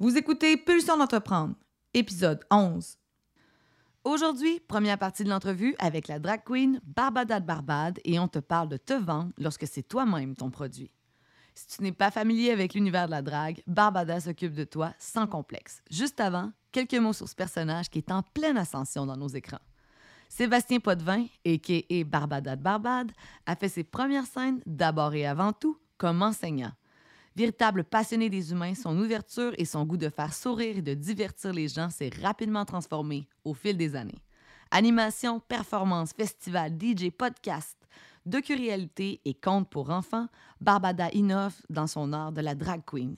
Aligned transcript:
Vous 0.00 0.16
écoutez 0.16 0.56
Pulsion 0.56 0.96
d'entreprendre, 0.96 1.56
épisode 1.92 2.44
11. 2.52 2.98
Aujourd'hui, 4.04 4.60
première 4.60 4.96
partie 4.96 5.24
de 5.24 5.28
l'entrevue 5.28 5.74
avec 5.80 6.06
la 6.06 6.20
drag 6.20 6.44
queen 6.44 6.80
Barbada 6.84 7.40
de 7.40 7.44
Barbade 7.44 7.98
et 8.04 8.20
on 8.20 8.28
te 8.28 8.38
parle 8.38 8.68
de 8.68 8.76
te 8.76 8.92
vendre 8.92 9.32
lorsque 9.38 9.66
c'est 9.66 9.82
toi-même 9.82 10.36
ton 10.36 10.50
produit. 10.50 10.92
Si 11.56 11.66
tu 11.66 11.82
n'es 11.82 11.90
pas 11.90 12.12
familier 12.12 12.52
avec 12.52 12.74
l'univers 12.74 13.06
de 13.06 13.10
la 13.10 13.22
drague, 13.22 13.60
Barbada 13.66 14.20
s'occupe 14.20 14.54
de 14.54 14.62
toi 14.62 14.94
sans 15.00 15.26
complexe. 15.26 15.82
Juste 15.90 16.20
avant, 16.20 16.52
quelques 16.70 16.94
mots 16.94 17.12
sur 17.12 17.28
ce 17.28 17.34
personnage 17.34 17.90
qui 17.90 17.98
est 17.98 18.12
en 18.12 18.22
pleine 18.22 18.56
ascension 18.56 19.04
dans 19.04 19.16
nos 19.16 19.26
écrans. 19.26 19.58
Sébastien 20.28 20.78
Potvin, 20.78 21.26
a.k.a. 21.44 22.04
Barbada 22.04 22.54
de 22.54 22.62
Barbade, 22.62 23.10
a 23.46 23.56
fait 23.56 23.68
ses 23.68 23.82
premières 23.82 24.26
scènes 24.26 24.60
d'abord 24.64 25.14
et 25.14 25.26
avant 25.26 25.52
tout 25.52 25.76
comme 25.96 26.22
enseignant. 26.22 26.70
Véritable 27.38 27.84
passionné 27.84 28.28
des 28.28 28.50
humains, 28.50 28.74
son 28.74 28.98
ouverture 28.98 29.52
et 29.58 29.64
son 29.64 29.84
goût 29.84 29.96
de 29.96 30.08
faire 30.08 30.34
sourire 30.34 30.78
et 30.78 30.82
de 30.82 30.92
divertir 30.92 31.52
les 31.52 31.68
gens 31.68 31.88
s'est 31.88 32.10
rapidement 32.20 32.64
transformé 32.64 33.28
au 33.44 33.54
fil 33.54 33.76
des 33.76 33.94
années. 33.94 34.20
Animation, 34.72 35.38
performance, 35.38 36.12
festival, 36.12 36.72
DJ, 36.72 37.12
podcast, 37.12 37.76
docu-réalité 38.26 39.20
et 39.24 39.34
contes 39.34 39.70
pour 39.70 39.90
enfants, 39.90 40.26
Barbada 40.60 41.10
innove 41.12 41.54
dans 41.70 41.86
son 41.86 42.12
art 42.12 42.32
de 42.32 42.40
la 42.40 42.56
drag 42.56 42.82
queen. 42.84 43.14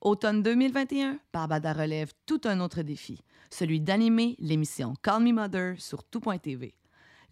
Automne 0.00 0.44
2021, 0.44 1.18
Barbada 1.32 1.72
relève 1.72 2.12
tout 2.26 2.42
un 2.44 2.60
autre 2.60 2.82
défi, 2.82 3.24
celui 3.50 3.80
d'animer 3.80 4.36
l'émission 4.38 4.94
Call 5.02 5.24
Me 5.24 5.32
Mother 5.32 5.80
sur 5.80 6.04
tout.tv. 6.04 6.76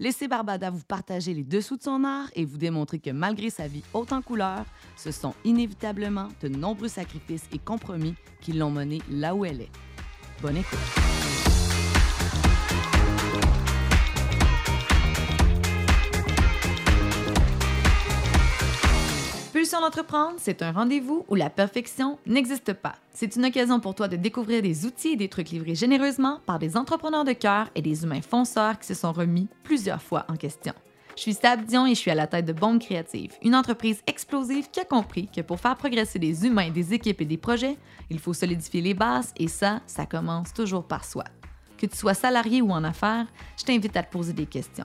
Laissez 0.01 0.27
Barbada 0.27 0.71
vous 0.71 0.83
partager 0.83 1.33
les 1.35 1.45
dessous 1.45 1.77
de 1.77 1.83
son 1.83 2.03
art 2.03 2.29
et 2.35 2.45
vous 2.45 2.59
démontrer 2.59 2.99
que 2.99 3.11
malgré 3.11 3.49
sa 3.49 3.69
vie 3.69 3.85
haute 3.93 4.13
en 4.13 4.23
couleurs, 4.23 4.65
ce 4.97 5.13
sont 5.13 5.35
inévitablement 5.45 6.29
de 6.41 6.49
nombreux 6.49 6.89
sacrifices 6.89 7.47
et 7.53 7.59
compromis 7.59 8.17
qui 8.41 8.53
l'ont 8.53 8.73
menée 8.73 9.03
là 9.09 9.37
où 9.37 9.45
elle 9.45 9.61
est. 9.61 9.71
Bonne 10.43 10.57
écoute. 10.57 11.44
Pulsion 19.65 19.81
d'entreprendre, 19.81 20.35
c'est 20.37 20.61
un 20.61 20.73
rendez-vous 20.73 21.25
où 21.27 21.35
la 21.37 21.49
perfection 21.49 22.19
n'existe 22.27 22.75
pas. 22.75 22.97
C'est 23.15 23.35
une 23.37 23.47
occasion 23.47 23.81
pour 23.81 23.95
toi 23.95 24.09
de 24.09 24.17
découvrir 24.17 24.61
des 24.61 24.85
outils 24.85 25.13
et 25.13 25.17
des 25.17 25.31
trucs 25.31 25.49
livrés 25.49 25.75
généreusement 25.75 26.41
par 26.45 26.59
des 26.59 26.77
entrepreneurs 26.77 27.25
de 27.25 27.33
cœur 27.33 27.71
et 27.75 27.81
des 27.81 28.05
humains 28.05 28.21
fonceurs 28.21 28.79
qui 28.79 28.87
se 28.87 28.93
sont 28.93 29.13
remis 29.13 29.49
plusieurs 29.63 30.03
fois 30.03 30.27
en 30.29 30.37
question. 30.37 30.75
Je 31.17 31.23
suis 31.23 31.33
Stab 31.33 31.65
Dion 31.65 31.87
et 31.87 31.95
je 31.95 31.99
suis 31.99 32.11
à 32.11 32.15
la 32.15 32.27
tête 32.27 32.45
de 32.45 32.53
Bombe 32.53 32.79
Créative, 32.79 33.33
une 33.43 33.55
entreprise 33.55 34.03
explosive 34.07 34.69
qui 34.71 34.81
a 34.81 34.85
compris 34.85 35.29
que 35.35 35.41
pour 35.41 35.59
faire 35.59 35.77
progresser 35.77 36.19
des 36.19 36.45
humains, 36.45 36.69
des 36.69 36.93
équipes 36.93 37.23
et 37.23 37.25
des 37.25 37.39
projets, 37.39 37.79
il 38.11 38.19
faut 38.19 38.35
solidifier 38.35 38.83
les 38.83 38.93
bases 38.93 39.33
et 39.39 39.49
ça, 39.49 39.81
ça 39.87 40.05
commence 40.05 40.53
toujours 40.53 40.85
par 40.85 41.07
soi. 41.07 41.25
Que 41.79 41.87
tu 41.87 41.97
sois 41.97 42.13
salarié 42.13 42.61
ou 42.61 42.71
en 42.71 42.85
affaires, 42.85 43.27
je 43.59 43.65
t'invite 43.65 43.97
à 43.97 44.03
te 44.03 44.13
poser 44.13 44.35
des 44.35 44.45
questions 44.45 44.85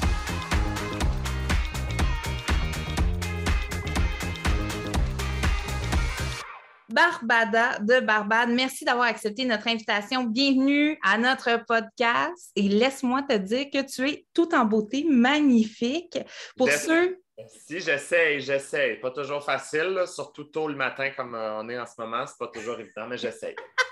Barbada 7.01 7.79
de 7.79 7.99
Barbade. 7.99 8.49
Merci 8.49 8.85
d'avoir 8.85 9.07
accepté 9.07 9.43
notre 9.45 9.67
invitation. 9.67 10.23
Bienvenue 10.23 10.99
à 11.01 11.17
notre 11.17 11.65
podcast. 11.65 12.51
Et 12.55 12.61
laisse-moi 12.61 13.23
te 13.23 13.37
dire 13.37 13.71
que 13.73 13.81
tu 13.81 14.07
es 14.07 14.27
tout 14.35 14.53
en 14.53 14.65
beauté, 14.65 15.03
magnifique. 15.09 16.19
Pour 16.55 16.69
ceux. 16.69 17.17
Si, 17.47 17.79
j'essaie, 17.79 18.39
j'essaie. 18.39 18.99
Pas 19.01 19.09
toujours 19.09 19.43
facile, 19.43 20.03
surtout 20.05 20.43
tôt 20.43 20.67
le 20.67 20.75
matin 20.75 21.09
comme 21.17 21.33
euh, 21.33 21.61
on 21.61 21.69
est 21.69 21.79
en 21.79 21.87
ce 21.87 21.99
moment. 21.99 22.23
C'est 22.27 22.37
pas 22.37 22.49
toujours 22.53 22.79
évident, 22.79 23.07
mais 23.07 23.17
j'essaie. 23.17 23.55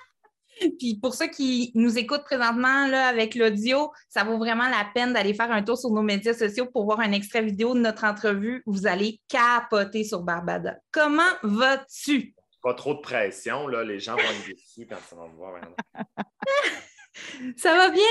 Puis 0.77 0.99
pour 1.01 1.13
ceux 1.15 1.27
qui 1.27 1.71
nous 1.73 1.97
écoutent 1.97 2.25
présentement 2.25 2.85
là, 2.87 3.07
avec 3.07 3.33
l'audio, 3.33 3.91
ça 4.07 4.23
vaut 4.23 4.37
vraiment 4.37 4.69
la 4.69 4.85
peine 4.93 5.13
d'aller 5.13 5.33
faire 5.33 5.51
un 5.51 5.63
tour 5.63 5.77
sur 5.77 5.89
nos 5.89 6.01
médias 6.03 6.33
sociaux 6.33 6.67
pour 6.67 6.85
voir 6.85 6.99
un 6.99 7.11
extrait 7.11 7.41
vidéo 7.41 7.73
de 7.73 7.79
notre 7.79 8.03
entrevue. 8.03 8.61
Vous 8.65 8.87
allez 8.87 9.19
capoter 9.27 10.03
sur 10.03 10.21
Barbada. 10.21 10.77
Comment 10.91 11.31
vas-tu? 11.43 12.35
Pas 12.61 12.73
trop 12.73 12.93
de 12.93 12.99
pression. 12.99 13.67
Là. 13.67 13.83
Les 13.83 13.99
gens 13.99 14.15
vont 14.15 14.21
être 14.21 14.45
déçus 14.47 14.87
quand 14.87 14.97
ils 15.11 15.15
vont 15.15 15.29
me 15.29 15.35
voir. 15.35 15.61
ça 17.57 17.75
va 17.75 17.89
bien? 17.89 18.03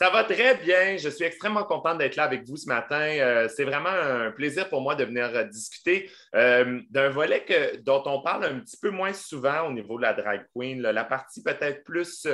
Ça 0.00 0.10
va 0.10 0.22
très 0.22 0.54
bien. 0.54 0.96
Je 0.96 1.08
suis 1.08 1.24
extrêmement 1.24 1.64
contente 1.64 1.98
d'être 1.98 2.14
là 2.14 2.22
avec 2.22 2.46
vous 2.46 2.56
ce 2.56 2.68
matin. 2.68 3.00
Euh, 3.00 3.48
c'est 3.48 3.64
vraiment 3.64 3.88
un 3.88 4.30
plaisir 4.30 4.68
pour 4.68 4.80
moi 4.80 4.94
de 4.94 5.02
venir 5.02 5.24
euh, 5.34 5.42
discuter 5.42 6.08
euh, 6.36 6.80
d'un 6.90 7.08
volet 7.08 7.44
que, 7.44 7.78
dont 7.78 8.04
on 8.06 8.22
parle 8.22 8.44
un 8.44 8.60
petit 8.60 8.76
peu 8.76 8.90
moins 8.90 9.12
souvent 9.12 9.66
au 9.66 9.72
niveau 9.72 9.96
de 9.96 10.02
la 10.02 10.12
drag 10.12 10.46
queen, 10.54 10.80
la 10.82 11.02
partie 11.02 11.42
peut-être 11.42 11.82
plus 11.82 12.28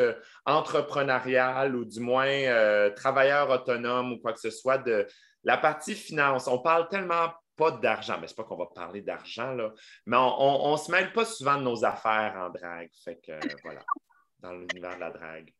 entrepreneuriale 0.45 1.75
ou 1.75 1.87
du 1.87 2.01
moins 2.01 2.91
travailleur 2.97 3.49
autonome 3.49 4.13
ou 4.13 4.19
quoi 4.19 4.35
que 4.35 4.41
ce 4.41 4.51
soit 4.51 4.79
de 4.79 5.07
la 5.43 5.57
partie 5.57 5.95
finance. 5.95 6.49
On 6.49 6.59
parle 6.59 6.89
tellement 6.89 7.31
pas 7.57 7.73
d'argent, 7.73 8.19
mais 8.21 8.27
c'est 8.27 8.37
pas 8.37 8.45
qu'on 8.45 8.57
va 8.57 8.67
parler 8.67 9.01
d'argent, 9.01 9.53
là, 9.53 9.73
mais 10.07 10.17
on, 10.17 10.73
ne 10.73 10.77
se 10.77 10.91
mêle 10.91 11.13
pas 11.13 11.25
souvent 11.25 11.57
de 11.57 11.63
nos 11.63 11.85
affaires 11.85 12.35
en 12.37 12.51
drague. 12.51 12.91
Fait 13.05 13.21
que 13.25 13.33
voilà, 13.63 13.81
dans 14.41 14.53
l'univers 14.53 14.95
de 14.95 15.01
la 15.01 15.11
drague. 15.11 15.53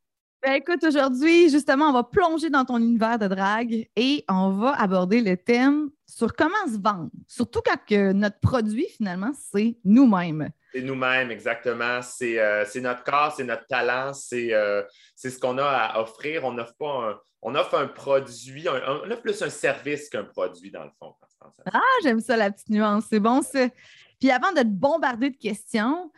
Ben, 0.45 0.53
écoute, 0.53 0.83
aujourd'hui, 0.83 1.49
justement, 1.49 1.89
on 1.89 1.93
va 1.93 2.03
plonger 2.03 2.51
dans 2.51 2.65
ton 2.65 2.77
univers 2.77 3.17
de 3.17 3.27
drague 3.27 3.87
et 3.95 4.23
on 4.29 4.51
va 4.51 4.79
aborder 4.79 5.21
le 5.21 5.37
thème 5.37 5.89
sur 6.05 6.33
comment 6.33 6.53
se 6.67 6.79
vendre. 6.79 7.09
Surtout 7.27 7.61
quand 7.65 7.79
que 7.87 8.11
notre 8.11 8.39
produit, 8.39 8.85
finalement, 8.95 9.31
c'est 9.33 9.77
nous-mêmes. 9.83 10.51
C'est 10.71 10.83
nous-mêmes, 10.83 11.31
exactement. 11.31 12.03
C'est 12.03 12.39
euh, 12.39 12.63
notre 12.75 13.03
corps, 13.03 13.33
c'est 13.35 13.43
notre 13.43 13.65
talent, 13.65 14.11
euh, 14.33 14.83
c'est 15.15 15.29
ce 15.31 15.39
qu'on 15.39 15.57
a 15.57 15.65
à 15.65 15.99
offrir. 15.99 16.43
On 16.43 16.55
offre 16.59 16.75
pas 16.77 17.09
un, 17.09 17.19
on 17.41 17.55
offre 17.55 17.75
un 17.75 17.87
produit, 17.87 18.67
on 18.69 19.09
offre 19.09 19.21
plus 19.21 19.41
un 19.41 19.49
service 19.49 20.09
qu'un 20.09 20.25
produit, 20.25 20.69
dans 20.69 20.83
le 20.83 20.91
fond. 20.99 21.15
Ah, 21.71 21.79
j'aime 22.03 22.19
ça, 22.19 22.37
la 22.37 22.51
petite 22.51 22.69
nuance. 22.69 23.05
C'est 23.09 23.19
bon, 23.19 23.41
ça. 23.41 23.67
Puis 24.19 24.31
avant 24.31 24.51
de 24.51 24.59
te 24.59 24.67
bombarder 24.67 25.29
de 25.29 25.37
questions, 25.37 26.11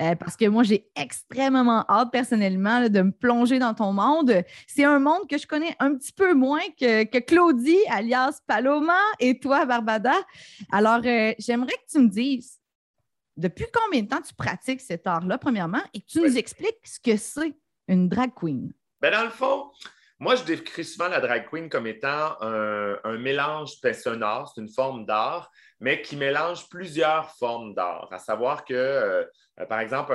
euh, 0.00 0.14
parce 0.16 0.36
que 0.36 0.46
moi, 0.46 0.64
j'ai 0.64 0.88
extrêmement 0.96 1.84
hâte 1.88 2.10
personnellement 2.10 2.88
de 2.88 3.02
me 3.02 3.12
plonger 3.12 3.58
dans 3.58 3.74
ton 3.74 3.92
monde. 3.92 4.42
C'est 4.66 4.84
un 4.84 4.98
monde 4.98 5.28
que 5.28 5.38
je 5.38 5.46
connais 5.46 5.76
un 5.78 5.94
petit 5.94 6.12
peu 6.12 6.34
moins 6.34 6.62
que, 6.78 7.18
Claudie, 7.20 7.78
alias 7.88 8.40
Paloma, 8.46 8.98
et 9.20 9.38
toi, 9.38 9.64
Barbada. 9.66 10.14
Alors, 10.72 11.00
euh, 11.04 11.32
j'aimerais 11.38 11.72
que 11.72 11.92
tu 11.92 11.98
me 12.00 12.08
dises, 12.08 12.58
depuis 13.36 13.66
combien 13.72 14.02
de 14.02 14.08
temps 14.08 14.20
tu 14.20 14.34
pratiques 14.34 14.80
cet 14.80 15.06
art-là, 15.06 15.38
premièrement, 15.38 15.82
et 15.92 16.00
que 16.00 16.06
tu 16.06 16.20
nous 16.20 16.36
expliques 16.36 16.80
ce 16.84 16.98
que 16.98 17.16
c'est 17.16 17.56
une 17.88 18.08
drag 18.08 18.32
queen? 18.34 18.72
Bien, 19.00 19.10
dans 19.10 19.24
le 19.24 19.30
fond, 19.30 19.70
moi, 20.24 20.36
je 20.36 20.44
décris 20.44 20.86
souvent 20.86 21.08
la 21.08 21.20
drag 21.20 21.46
queen 21.50 21.68
comme 21.68 21.86
étant 21.86 22.40
un, 22.40 23.18
mélange, 23.18 23.72
c'est 23.82 24.06
un 24.06 24.44
c'est 24.46 24.60
une 24.62 24.70
forme 24.70 25.04
d'art, 25.04 25.50
mais 25.80 26.00
qui 26.00 26.16
mélange 26.16 26.66
plusieurs 26.70 27.30
formes 27.32 27.74
d'art. 27.74 28.08
À 28.10 28.18
savoir 28.18 28.64
que, 28.64 28.72
euh, 28.72 29.24
euh, 29.60 29.66
par 29.66 29.80
exemple, 29.80 30.14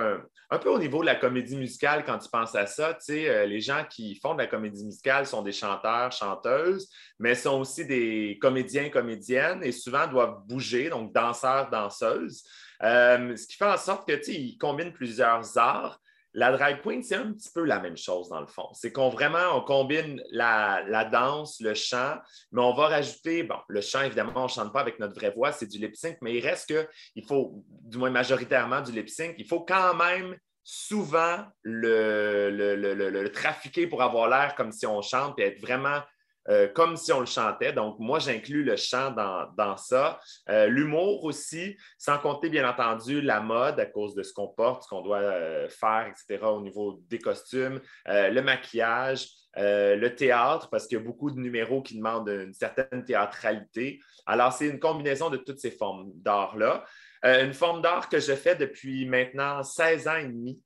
un, 0.49 0.57
peu 0.57 0.69
au 0.69 0.79
niveau 0.79 1.01
de 1.01 1.05
la 1.05 1.13
comédie 1.13 1.57
musicale, 1.57 2.03
quand 2.03 2.17
tu 2.17 2.27
penses 2.27 2.55
à 2.55 2.65
ça, 2.65 2.97
euh, 3.07 3.45
les 3.45 3.61
gens 3.61 3.85
qui 3.87 4.15
font 4.15 4.33
de 4.33 4.39
la 4.39 4.47
comédie 4.47 4.83
musicale 4.83 5.27
sont 5.27 5.43
des 5.43 5.51
chanteurs, 5.51 6.11
chanteuses, 6.11 6.89
mais 7.19 7.35
sont 7.35 7.59
aussi 7.59 7.85
des 7.85 8.39
comédiens, 8.41 8.89
comédiennes 8.89 9.63
et 9.63 9.71
souvent 9.71 10.07
doivent 10.07 10.39
bouger, 10.47 10.89
donc 10.89 11.13
danseurs, 11.13 11.69
danseuses. 11.69 12.43
ce 12.81 13.45
qui 13.45 13.57
fait 13.57 13.65
en 13.65 13.77
sorte 13.77 14.07
que, 14.07 14.27
ils 14.31 14.57
combinent 14.57 14.91
plusieurs 14.91 15.55
arts. 15.55 15.98
La 16.33 16.51
drag 16.51 16.81
queen, 16.81 17.01
c'est 17.01 17.15
un 17.15 17.31
petit 17.33 17.49
peu 17.53 17.63
la 17.63 17.79
même 17.79 17.97
chose 17.97 18.29
dans 18.29 18.41
le 18.41 18.47
fond. 18.47 18.67
C'est 18.73 18.91
qu'on 18.91 19.09
vraiment, 19.09 19.57
on 19.57 19.61
combine 19.61 20.21
la, 20.31 21.05
danse, 21.05 21.59
le 21.59 21.73
chant, 21.73 22.17
mais 22.51 22.61
on 22.61 22.73
va 22.73 22.87
rajouter, 22.87 23.43
bon, 23.43 23.57
le 23.67 23.81
chant, 23.81 24.01
évidemment, 24.01 24.33
on 24.35 24.43
ne 24.43 24.47
chante 24.47 24.71
pas 24.71 24.81
avec 24.81 24.99
notre 24.99 25.15
vraie 25.15 25.31
voix, 25.31 25.51
c'est 25.51 25.65
du 25.65 25.79
lip 25.79 25.95
sync, 25.95 26.17
mais 26.21 26.35
il 26.35 26.45
reste 26.45 26.69
que, 26.69 26.87
il 27.15 27.25
faut, 27.25 27.63
du 27.67 27.97
moins 27.97 28.11
majoritairement 28.11 28.81
du 28.81 28.91
lip 28.91 29.09
sync, 29.09 29.35
il 29.37 29.47
faut 29.47 29.61
quand 29.61 29.95
même 29.95 30.37
souvent 30.63 31.45
le, 31.63 32.49
le 32.51 33.31
trafiquer 33.31 33.87
pour 33.87 34.03
avoir 34.03 34.29
l'air 34.29 34.53
comme 34.55 34.71
si 34.71 34.85
on 34.85 35.01
chante 35.01 35.39
et 35.39 35.43
être 35.43 35.59
vraiment 35.59 36.01
euh, 36.49 36.67
comme 36.67 36.97
si 36.97 37.13
on 37.13 37.19
le 37.19 37.25
chantait. 37.25 37.73
Donc, 37.73 37.99
moi, 37.99 38.19
j'inclus 38.19 38.63
le 38.63 38.75
chant 38.75 39.11
dans, 39.11 39.77
ça. 39.77 40.19
Euh, 40.49 40.67
l'humour 40.67 41.23
aussi, 41.23 41.77
sans 41.97 42.17
compter, 42.17 42.49
bien 42.49 42.67
entendu, 42.67 43.21
la 43.21 43.39
mode 43.39 43.79
à 43.79 43.85
cause 43.85 44.15
de 44.15 44.23
ce 44.23 44.33
qu'on 44.33 44.47
porte, 44.47 44.83
ce 44.83 44.89
qu'on 44.89 45.01
doit 45.01 45.19
euh, 45.19 45.69
faire, 45.69 46.07
etc., 46.07 46.43
au 46.45 46.61
niveau 46.61 47.01
des 47.07 47.19
costumes, 47.19 47.79
le 48.05 48.41
maquillage. 48.41 49.29
le 49.55 50.07
théâtre, 50.09 50.69
parce 50.69 50.87
qu'il 50.87 50.97
y 50.97 51.01
a 51.01 51.03
beaucoup 51.03 51.31
de 51.31 51.39
numéros 51.39 51.81
qui 51.81 51.97
demandent 51.97 52.29
une 52.29 52.53
certaine 52.53 53.03
théâtralité. 53.03 53.99
Alors, 54.25 54.53
c'est 54.53 54.67
une 54.67 54.79
combinaison 54.79 55.29
de 55.29 55.37
toutes 55.37 55.59
ces 55.59 55.71
formes 55.71 56.11
d'art-là. 56.15 56.85
une 57.23 57.53
forme 57.53 57.81
d'art 57.81 58.09
que 58.09 58.19
je 58.19 58.33
fais 58.33 58.55
depuis 58.55 59.05
maintenant 59.05 59.61
16 59.63 60.07
ans 60.07 60.15
et 60.15 60.27
demi. 60.27 60.61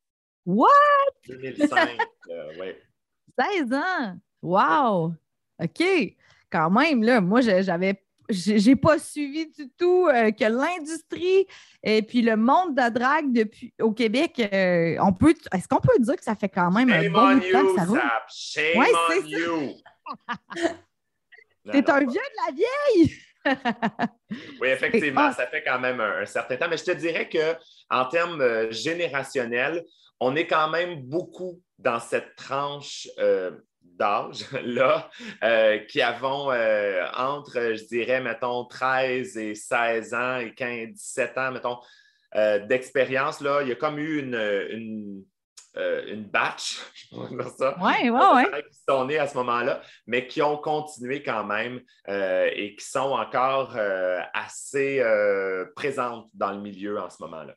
What? 0.45 0.69
2005, 1.27 1.97
oui. 2.59 2.75
16 3.39 3.73
ans! 3.73 4.17
Wow! 4.41 5.15
OK. 5.63 5.83
Quand 6.51 6.69
même, 6.69 7.03
là, 7.03 7.21
moi, 7.21 7.41
j'avais 7.41 8.03
j'ai 8.29 8.75
pas 8.75 8.99
suivi 8.99 9.49
du 9.51 9.69
tout 9.77 10.07
euh, 10.07 10.31
que 10.31 10.45
l'industrie 10.45 11.45
et 11.83 12.01
puis 12.01 12.21
le 12.21 12.35
monde 12.35 12.75
de 12.75 12.81
la 12.81 12.89
drague 12.89 13.31
depuis 13.33 13.73
au 13.81 13.91
Québec, 13.91 14.39
euh, 14.53 14.95
on 15.01 15.13
peut 15.13 15.35
est-ce 15.53 15.67
qu'on 15.67 15.81
peut 15.81 15.99
dire 15.99 16.15
que 16.15 16.23
ça 16.23 16.35
fait 16.35 16.49
quand 16.49 16.71
même 16.71 16.89
un 16.91 17.09
bon 17.09 17.39
temps 17.39 17.65
que 17.65 17.75
ça 17.75 17.85
roule? 17.85 18.01
Shame 18.29 18.77
ouais, 18.77 18.87
on 19.09 19.25
you! 19.25 19.71
T'es 21.71 21.89
un 21.89 21.99
vieux 21.99 22.07
de 22.07 22.45
la 22.45 22.51
vieille! 22.53 23.13
oui, 24.61 24.67
effectivement, 24.69 25.31
ça 25.31 25.47
fait 25.47 25.63
quand 25.63 25.79
même 25.79 25.99
un, 25.99 26.25
certain 26.25 26.55
temps. 26.57 26.67
Mais 26.69 26.77
je 26.77 26.85
te 26.85 26.91
dirais 26.91 27.29
qu'en 27.29 28.05
termes 28.05 28.41
euh, 28.41 28.71
générationnels, 28.71 29.83
on 30.19 30.35
est 30.35 30.47
quand 30.47 30.69
même 30.69 31.01
beaucoup 31.01 31.61
dans 31.77 31.99
cette 31.99 32.35
tranche 32.35 33.09
d'âge-là, 33.83 35.09
euh, 35.43 35.79
qui 35.79 36.01
avons 36.01 36.51
euh, 36.51 37.05
entre, 37.15 37.75
je 37.75 37.85
dirais, 37.85 38.21
mettons, 38.21 38.65
13 38.65 39.37
et 39.37 39.55
16 39.55 40.13
ans 40.13 40.37
et 40.37 40.53
15, 40.53 40.89
17 40.93 41.37
ans, 41.37 41.51
mettons, 41.51 41.77
euh, 42.35 42.65
d'expérience, 42.65 43.41
là, 43.41 43.61
il 43.61 43.69
y 43.69 43.71
a 43.71 43.75
comme 43.75 43.99
eu 43.99 44.19
une, 44.19 44.35
une, 44.71 45.23
une 46.07 46.23
batch, 46.25 46.79
ça, 47.57 47.77
ouais, 47.79 48.09
ouais, 48.09 48.63
qui 48.71 48.79
sont 48.87 49.05
nés 49.05 49.19
à 49.19 49.27
ce 49.27 49.35
moment-là, 49.37 49.81
mais 50.07 50.27
qui 50.27 50.41
ont 50.41 50.57
continué 50.57 51.21
quand 51.23 51.43
même 51.43 51.81
et 52.07 52.75
qui 52.77 52.85
sont 52.85 53.11
encore 53.11 53.75
assez 54.33 55.03
présentes 55.75 56.29
dans 56.33 56.51
le 56.51 56.61
milieu 56.61 56.99
en 56.99 57.09
ce 57.09 57.21
moment-là. 57.23 57.55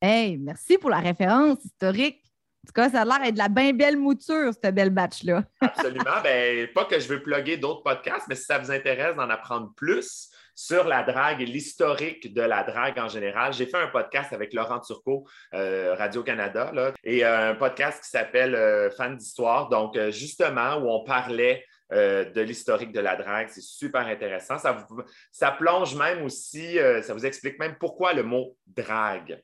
Hey, 0.00 0.36
merci 0.36 0.76
pour 0.76 0.90
la 0.90 1.00
référence 1.00 1.64
historique. 1.64 2.22
En 2.64 2.66
tout 2.66 2.72
cas, 2.72 2.88
ça 2.88 3.02
a 3.02 3.04
l'air 3.04 3.20
d'être 3.20 3.34
de 3.34 3.38
la 3.38 3.50
bien 3.50 3.74
belle 3.74 3.98
mouture, 3.98 4.50
cette 4.54 4.74
belle 4.74 4.88
batch-là. 4.88 5.44
Absolument. 5.60 6.22
Ben, 6.22 6.66
pas 6.68 6.86
que 6.86 6.98
je 6.98 7.06
veux 7.08 7.22
plugger 7.22 7.58
d'autres 7.58 7.82
podcasts, 7.82 8.26
mais 8.26 8.36
si 8.36 8.44
ça 8.44 8.56
vous 8.56 8.70
intéresse 8.70 9.14
d'en 9.16 9.28
apprendre 9.28 9.74
plus 9.76 10.30
sur 10.54 10.84
la 10.84 11.02
drague 11.02 11.42
et 11.42 11.44
l'historique 11.44 12.32
de 12.32 12.40
la 12.40 12.64
drague 12.64 12.98
en 12.98 13.08
général, 13.08 13.52
j'ai 13.52 13.66
fait 13.66 13.76
un 13.76 13.88
podcast 13.88 14.32
avec 14.32 14.54
Laurent 14.54 14.80
Turcot, 14.80 15.26
euh, 15.52 15.94
Radio-Canada, 15.94 16.72
et 17.02 17.26
euh, 17.26 17.50
un 17.50 17.54
podcast 17.54 18.02
qui 18.02 18.08
s'appelle 18.08 18.54
euh, 18.54 18.90
Fan 18.92 19.14
d'histoire. 19.14 19.68
Donc, 19.68 19.98
justement, 20.08 20.76
où 20.76 20.88
on 20.88 21.04
parlait 21.04 21.66
de 21.90 22.40
l'historique 22.40 22.92
de 22.92 23.00
la 23.00 23.14
drague. 23.14 23.48
C'est 23.50 23.60
super 23.60 24.06
intéressant. 24.06 24.58
Ça, 24.58 24.84
ça 25.30 25.52
plonge 25.52 25.94
même 25.94 26.24
aussi, 26.24 26.78
ça 27.02 27.12
vous 27.12 27.24
explique 27.26 27.58
même 27.60 27.76
pourquoi 27.78 28.14
le 28.14 28.24
mot 28.24 28.56
drague. 28.66 29.40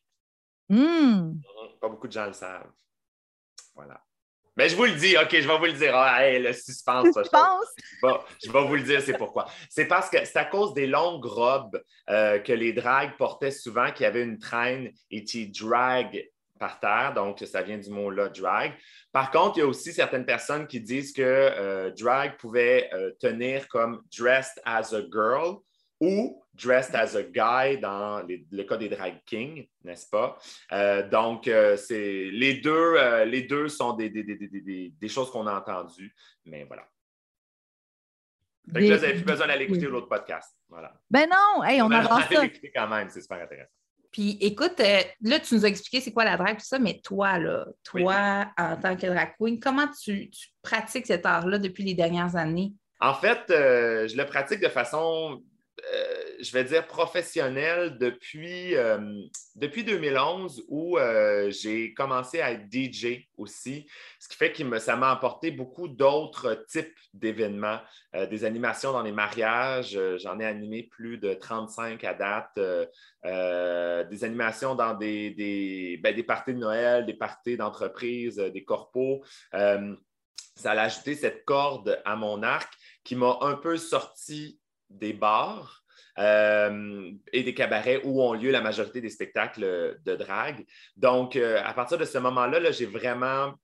Hmm. 0.69 1.35
Pas 1.81 1.89
beaucoup 1.89 2.09
de 2.09 2.13
gens 2.13 2.27
le 2.27 2.33
savent. 2.33 2.73
Voilà. 3.85 4.01
Mais 4.57 4.69
je 4.69 4.77
vous 4.77 4.85
le 4.85 4.93
dis, 4.93 5.17
OK, 5.17 5.29
je 5.31 5.49
vais 5.49 5.59
vous 5.59 5.65
le 5.65 5.73
dire. 5.73 5.97
Ah, 5.97 6.29
le 6.31 6.53
suspense. 6.53 7.15
je 8.45 8.53
vais 8.53 8.67
vous 8.67 8.75
le 8.75 8.83
dire, 8.83 9.01
c'est 9.01 9.17
pourquoi. 9.17 9.47
C'est 9.71 9.87
parce 9.87 10.11
que 10.11 10.23
c'est 10.25 10.37
à 10.37 10.45
cause 10.45 10.75
des 10.75 10.87
longues 10.87 11.25
robes 11.25 11.83
euh, 12.11 12.39
que 12.41 12.53
les 12.53 12.73
dragues 12.73 13.17
portaient 13.17 13.53
souvent, 13.53 13.91
qui 13.93 14.05
avaient 14.05 14.23
une 14.23 14.39
traîne 14.39 14.91
et 15.11 15.25
qui 15.25 15.49
drag 15.49 16.29
par 16.59 16.79
terre. 16.79 17.15
Donc, 17.15 17.43
ça 17.51 17.63
vient 17.63 17.79
du 17.79 17.89
mot-là, 17.89 18.29
drag. 18.29 18.73
Par 19.13 19.31
contre, 19.31 19.57
il 19.57 19.61
y 19.61 19.63
a 19.63 19.67
aussi 19.67 19.93
certaines 19.93 20.27
personnes 20.27 20.67
qui 20.67 20.81
disent 20.81 21.13
que 21.13 21.23
euh, 21.23 21.91
drag 21.99 22.37
pouvait 22.37 22.91
euh, 22.93 23.13
tenir 23.19 23.67
comme 23.69 24.03
dressed 24.15 24.61
as 24.67 24.93
a 24.93 25.01
girl 25.11 25.61
ou 26.01 26.43
dressed 26.55 26.95
as 26.95 27.15
a 27.15 27.23
guy 27.23 27.79
dans 27.79 28.23
le 28.27 28.63
cas 28.65 28.77
des 28.77 28.89
drag 28.89 29.21
kings, 29.27 29.67
n'est-ce 29.85 30.09
pas? 30.09 30.39
Euh, 30.73 31.09
donc, 31.09 31.49
euh, 31.49 31.77
c'est 31.77 32.31
les 32.33 32.55
deux, 32.55 32.95
euh, 32.97 33.25
les 33.25 33.43
deux 33.43 33.69
sont 33.69 33.93
des, 33.95 34.11
des, 34.11 35.09
choses 35.09 35.31
qu'on 35.31 35.47
a 35.47 35.55
entendues, 35.55 36.15
mais 36.45 36.65
voilà. 36.65 36.87
Fait 38.73 38.81
que 38.81 38.89
là, 38.89 38.97
vous 38.97 39.03
n'avez 39.03 39.15
plus 39.15 39.25
besoin 39.25 39.47
d'aller 39.47 39.65
écouter 39.65 39.87
l'autre 39.87 40.09
podcast. 40.09 40.55
Voilà. 40.69 40.93
Ben 41.11 41.29
non, 41.29 41.65
hey, 41.65 41.83
on, 41.83 41.87
on 41.87 41.91
avance 41.91 42.25
ça. 42.33 42.47
quand 42.75 42.89
même, 42.89 43.09
c'est 43.09 43.23
super 43.23 43.43
intéressant. 43.43 43.71
Puis 44.13 44.39
écoute, 44.41 44.81
là, 45.23 45.39
tu 45.39 45.55
nous 45.55 45.65
as 45.65 45.69
expliqué 45.69 46.01
c'est 46.01 46.13
quoi 46.13 46.25
la 46.25 46.37
drague, 46.37 46.59
tout 46.59 46.65
ça, 46.65 46.81
mais 46.81 47.01
toi, 47.03 47.39
là, 47.39 47.67
toi, 47.85 48.47
en 48.59 48.77
tant 48.77 48.97
que 48.97 49.07
drag 49.07 49.35
queen, 49.39 49.61
comment 49.61 49.87
tu, 49.89 50.31
tu 50.31 50.49
pratiques 50.63 51.07
cet 51.07 51.25
art-là 51.25 51.59
depuis 51.59 51.85
les 51.85 51.95
dernières 51.95 52.35
années? 52.35 52.73
En 53.01 53.15
fait, 53.15 53.45
je 53.49 54.17
le 54.17 54.27
pratique 54.27 54.61
de 54.61 54.69
façon 54.69 55.43
euh, 55.93 56.35
je 56.41 56.53
vais 56.53 56.65
dire 56.65 56.87
professionnel 56.87 57.99
depuis, 57.99 58.75
euh, 58.77 59.23
depuis 59.57 59.85
2011 59.85 60.65
où 60.69 60.99
euh, 60.99 61.51
j'ai 61.51 61.95
commencé 61.95 62.41
à 62.41 62.53
être 62.53 62.67
DJ 62.71 63.29
aussi, 63.37 63.87
ce 64.19 64.29
qui 64.29 64.37
fait 64.37 64.53
que 64.53 64.79
ça 64.79 64.97
m'a 64.97 65.11
apporté 65.11 65.51
beaucoup 65.51 65.89
d'autres 65.89 66.65
types 66.69 66.99
d'événements, 67.15 67.81
des 68.31 68.45
animations 68.45 68.93
dans 68.93 69.03
les 69.03 69.13
mariages, 69.13 69.99
j'en 70.19 70.39
ai 70.39 70.45
animé 70.45 70.85
plus 70.85 71.19
de 71.19 71.35
35 71.35 72.03
à 72.05 72.15
date, 72.15 74.09
des 74.11 74.25
animations 74.25 74.75
dans 74.75 74.95
des, 74.95 75.31
des, 75.31 75.99
ben, 76.03 76.15
des 76.15 76.23
parties 76.23 76.55
de 76.55 76.59
Noël, 76.59 77.07
des 77.07 77.15
parties 77.15 77.57
d'entreprise, 77.57 78.37
des 78.37 78.65
corpos. 78.65 79.23
ça 79.53 80.73
a 80.73 80.81
ajouté 80.81 81.15
cette 81.15 81.45
corde 81.45 82.01
à 82.05 82.17
mon 82.17 82.43
arc 82.43 82.73
qui 83.05 83.17
m'a 83.17 83.39
un 83.41 83.55
peu 83.55 83.77
sorti 83.77 84.60
des 84.91 85.13
bars 85.13 85.83
euh, 86.19 87.13
et 87.33 87.43
des 87.43 87.55
cabarets 87.55 88.01
où 88.05 88.23
ont 88.23 88.35
lieu 88.35 88.51
la 88.51 88.61
majorité 88.61 89.01
des 89.01 89.09
spectacles 89.09 89.99
de 90.05 90.17
drague. 90.17 90.67
Donc, 90.97 91.37
euh, 91.37 91.61
à 91.65 91.73
partir 91.73 91.99
de 91.99 92.05
ce 92.05 92.19
moment-là, 92.19 92.71
j'ai 92.73 92.87
vraiment, 92.87 93.55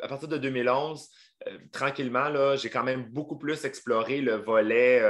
à 0.00 0.08
partir 0.08 0.28
de 0.28 0.36
2011, 0.36 1.08
euh, 1.46 1.58
tranquillement, 1.72 2.56
j'ai 2.56 2.70
quand 2.70 2.84
même 2.84 3.04
beaucoup 3.04 3.38
plus 3.38 3.64
exploré 3.64 4.20
le 4.20 4.34
volet, 4.34 5.00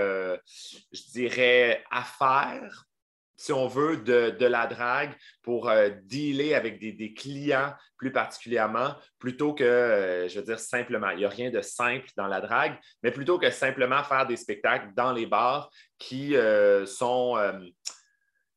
je 0.93 1.11
dirais, 1.13 1.83
affaires 1.91 2.87
si 3.43 3.53
on 3.53 3.67
veut, 3.67 3.97
de, 3.97 4.47
la 4.47 4.69
drague 4.69 5.17
pour 5.43 5.69
euh, 5.69 5.91
dealer 6.05 6.55
avec 6.55 6.79
des, 6.79 7.13
clients 7.13 7.75
plus 7.97 8.13
particulièrement, 8.13 8.95
plutôt 9.19 9.53
que, 9.53 9.65
euh, 9.65 10.29
je 10.29 10.39
veux 10.39 10.45
dire, 10.45 10.61
simplement, 10.61 11.11
il 11.11 11.19
n'y 11.19 11.25
a 11.25 11.29
rien 11.29 11.51
de 11.51 11.61
simple 11.61 12.07
dans 12.17 12.29
la 12.29 12.41
drague, 12.41 12.79
mais 13.03 13.11
plutôt 13.11 13.41
que 13.41 13.51
simplement 13.51 14.05
faire 14.05 14.29
des 14.29 14.37
spectacles 14.37 14.91
dans 14.95 15.13
les 15.13 15.27
bars 15.27 15.71
qui 15.99 16.37
euh, 16.37 16.87
sont, 16.87 17.37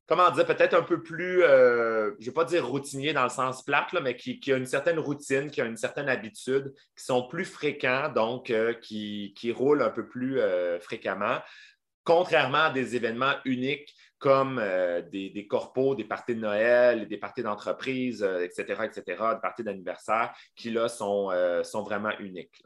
comment 0.06 0.30
dire, 0.30 0.46
peut-être 0.46 0.76
un 0.76 0.84
peu 0.84 1.02
plus, 1.02 1.42
je 1.42 2.14
ne 2.20 2.24
vais 2.24 2.32
pas 2.32 2.46
dire 2.46 2.68
routinier 2.68 3.12
dans 3.12 3.24
le 3.24 3.30
sens 3.30 3.64
plate, 3.64 3.92
mais 4.04 4.16
qui, 4.16 4.40
qui, 4.40 4.54
a 4.54 4.58
une 4.58 4.68
certaine 4.68 5.00
routine, 5.00 5.50
qui 5.50 5.62
a 5.62 5.66
une 5.66 5.78
certaine 5.78 6.10
habitude, 6.10 6.72
qui 6.96 7.04
sont 7.04 7.28
plus 7.28 7.46
fréquents, 7.46 8.10
donc 8.10 8.54
qui 8.84 9.52
roulent 9.52 9.82
un 9.82 9.90
peu 9.90 10.08
plus 10.08 10.40
fréquemment. 10.80 11.40
Contrairement 12.04 12.66
à 12.66 12.70
des 12.70 12.96
événements 12.96 13.34
uniques 13.46 13.92
comme 14.18 14.60
euh, 14.60 15.02
des, 15.02 15.30
des, 15.30 15.48
corpos, 15.48 15.96
des 15.96 16.06
parties 16.06 16.36
de 16.36 16.40
Noël, 16.40 17.08
des 17.08 17.18
parties 17.18 17.44
d'entreprise, 17.44 18.24
etc., 18.24 18.84
etc., 18.86 19.04
des 19.08 19.42
parties 19.42 19.64
d'anniversaire, 19.64 20.34
qui 20.56 20.72
là 20.72 20.88
sont, 20.88 21.30
euh, 21.32 21.64
sont 21.64 21.84
vraiment 21.84 22.12
uniques. 22.20 22.64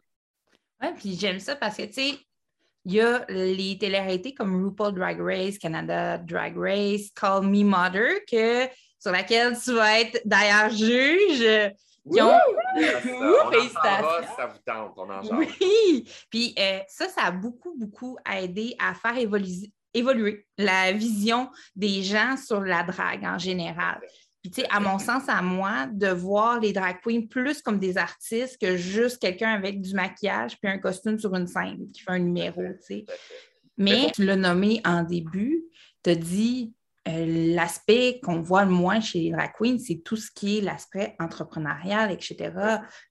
Oui, 0.81 0.89
puis 0.97 1.17
j'aime 1.17 1.39
ça 1.39 1.55
parce 1.55 1.77
que, 1.77 1.83
tu 1.83 1.93
sais, 1.93 2.19
il 2.85 2.93
y 2.93 3.01
a 3.01 3.25
les 3.27 3.77
télé 3.77 4.33
comme 4.33 4.63
RuPaul 4.63 4.93
Drag 4.93 5.19
Race, 5.19 5.57
Canada 5.57 6.17
Drag 6.17 6.57
Race, 6.57 7.09
Call 7.13 7.43
Me 7.43 7.63
Mother, 7.63 8.19
que, 8.29 8.67
sur 8.97 9.11
laquelle 9.11 9.57
tu 9.59 9.73
vas 9.73 9.99
être 9.99 10.21
d'ailleurs 10.25 10.69
juge. 10.69 11.73
Qui 12.11 12.21
ont... 12.21 12.31
ça, 13.73 14.21
ça 14.35 14.45
vous 14.47 14.57
tente, 14.65 14.93
on 14.97 15.09
en 15.09 15.37
Oui, 15.37 16.09
puis 16.29 16.55
euh, 16.57 16.79
ça, 16.87 17.07
ça 17.07 17.23
a 17.23 17.31
beaucoup, 17.31 17.75
beaucoup 17.77 18.17
aidé 18.31 18.75
à 18.79 18.93
faire 18.93 19.17
évoluer, 19.17 19.71
évoluer 19.93 20.45
la 20.57 20.91
vision 20.91 21.49
des 21.75 22.03
gens 22.03 22.35
sur 22.37 22.61
la 22.61 22.83
drague 22.83 23.23
en 23.23 23.37
général. 23.37 23.99
Puis, 24.41 24.51
tu 24.51 24.61
sais, 24.61 24.67
à 24.69 24.79
mon 24.79 24.99
sens, 24.99 25.23
à 25.27 25.41
moi, 25.41 25.87
de 25.91 26.07
voir 26.07 26.59
les 26.59 26.71
drag 26.71 26.97
queens 27.03 27.27
plus 27.29 27.61
comme 27.61 27.77
des 27.77 27.97
artistes 27.97 28.57
que 28.59 28.77
juste 28.77 29.21
quelqu'un 29.21 29.51
avec 29.51 29.81
du 29.81 29.93
maquillage 29.93 30.57
puis 30.61 30.71
un 30.71 30.77
costume 30.77 31.19
sur 31.19 31.35
une 31.35 31.47
scène 31.47 31.91
qui 31.91 32.01
fait 32.01 32.11
un 32.11 32.19
numéro, 32.19 32.61
tu 32.61 32.77
sais. 32.81 33.05
Mais 33.77 34.11
tu 34.13 34.25
l'as 34.25 34.35
nommé 34.35 34.81
en 34.85 35.03
début, 35.03 35.63
tu 36.03 36.09
as 36.11 36.15
dit 36.15 36.73
euh, 37.07 37.53
l'aspect 37.55 38.19
qu'on 38.23 38.41
voit 38.41 38.65
le 38.65 38.71
moins 38.71 38.99
chez 38.99 39.19
les 39.19 39.31
drag 39.31 39.51
queens, 39.57 39.77
c'est 39.77 40.01
tout 40.03 40.17
ce 40.17 40.29
qui 40.31 40.57
est 40.57 40.61
l'aspect 40.61 41.15
entrepreneurial, 41.19 42.11
etc., 42.11 42.51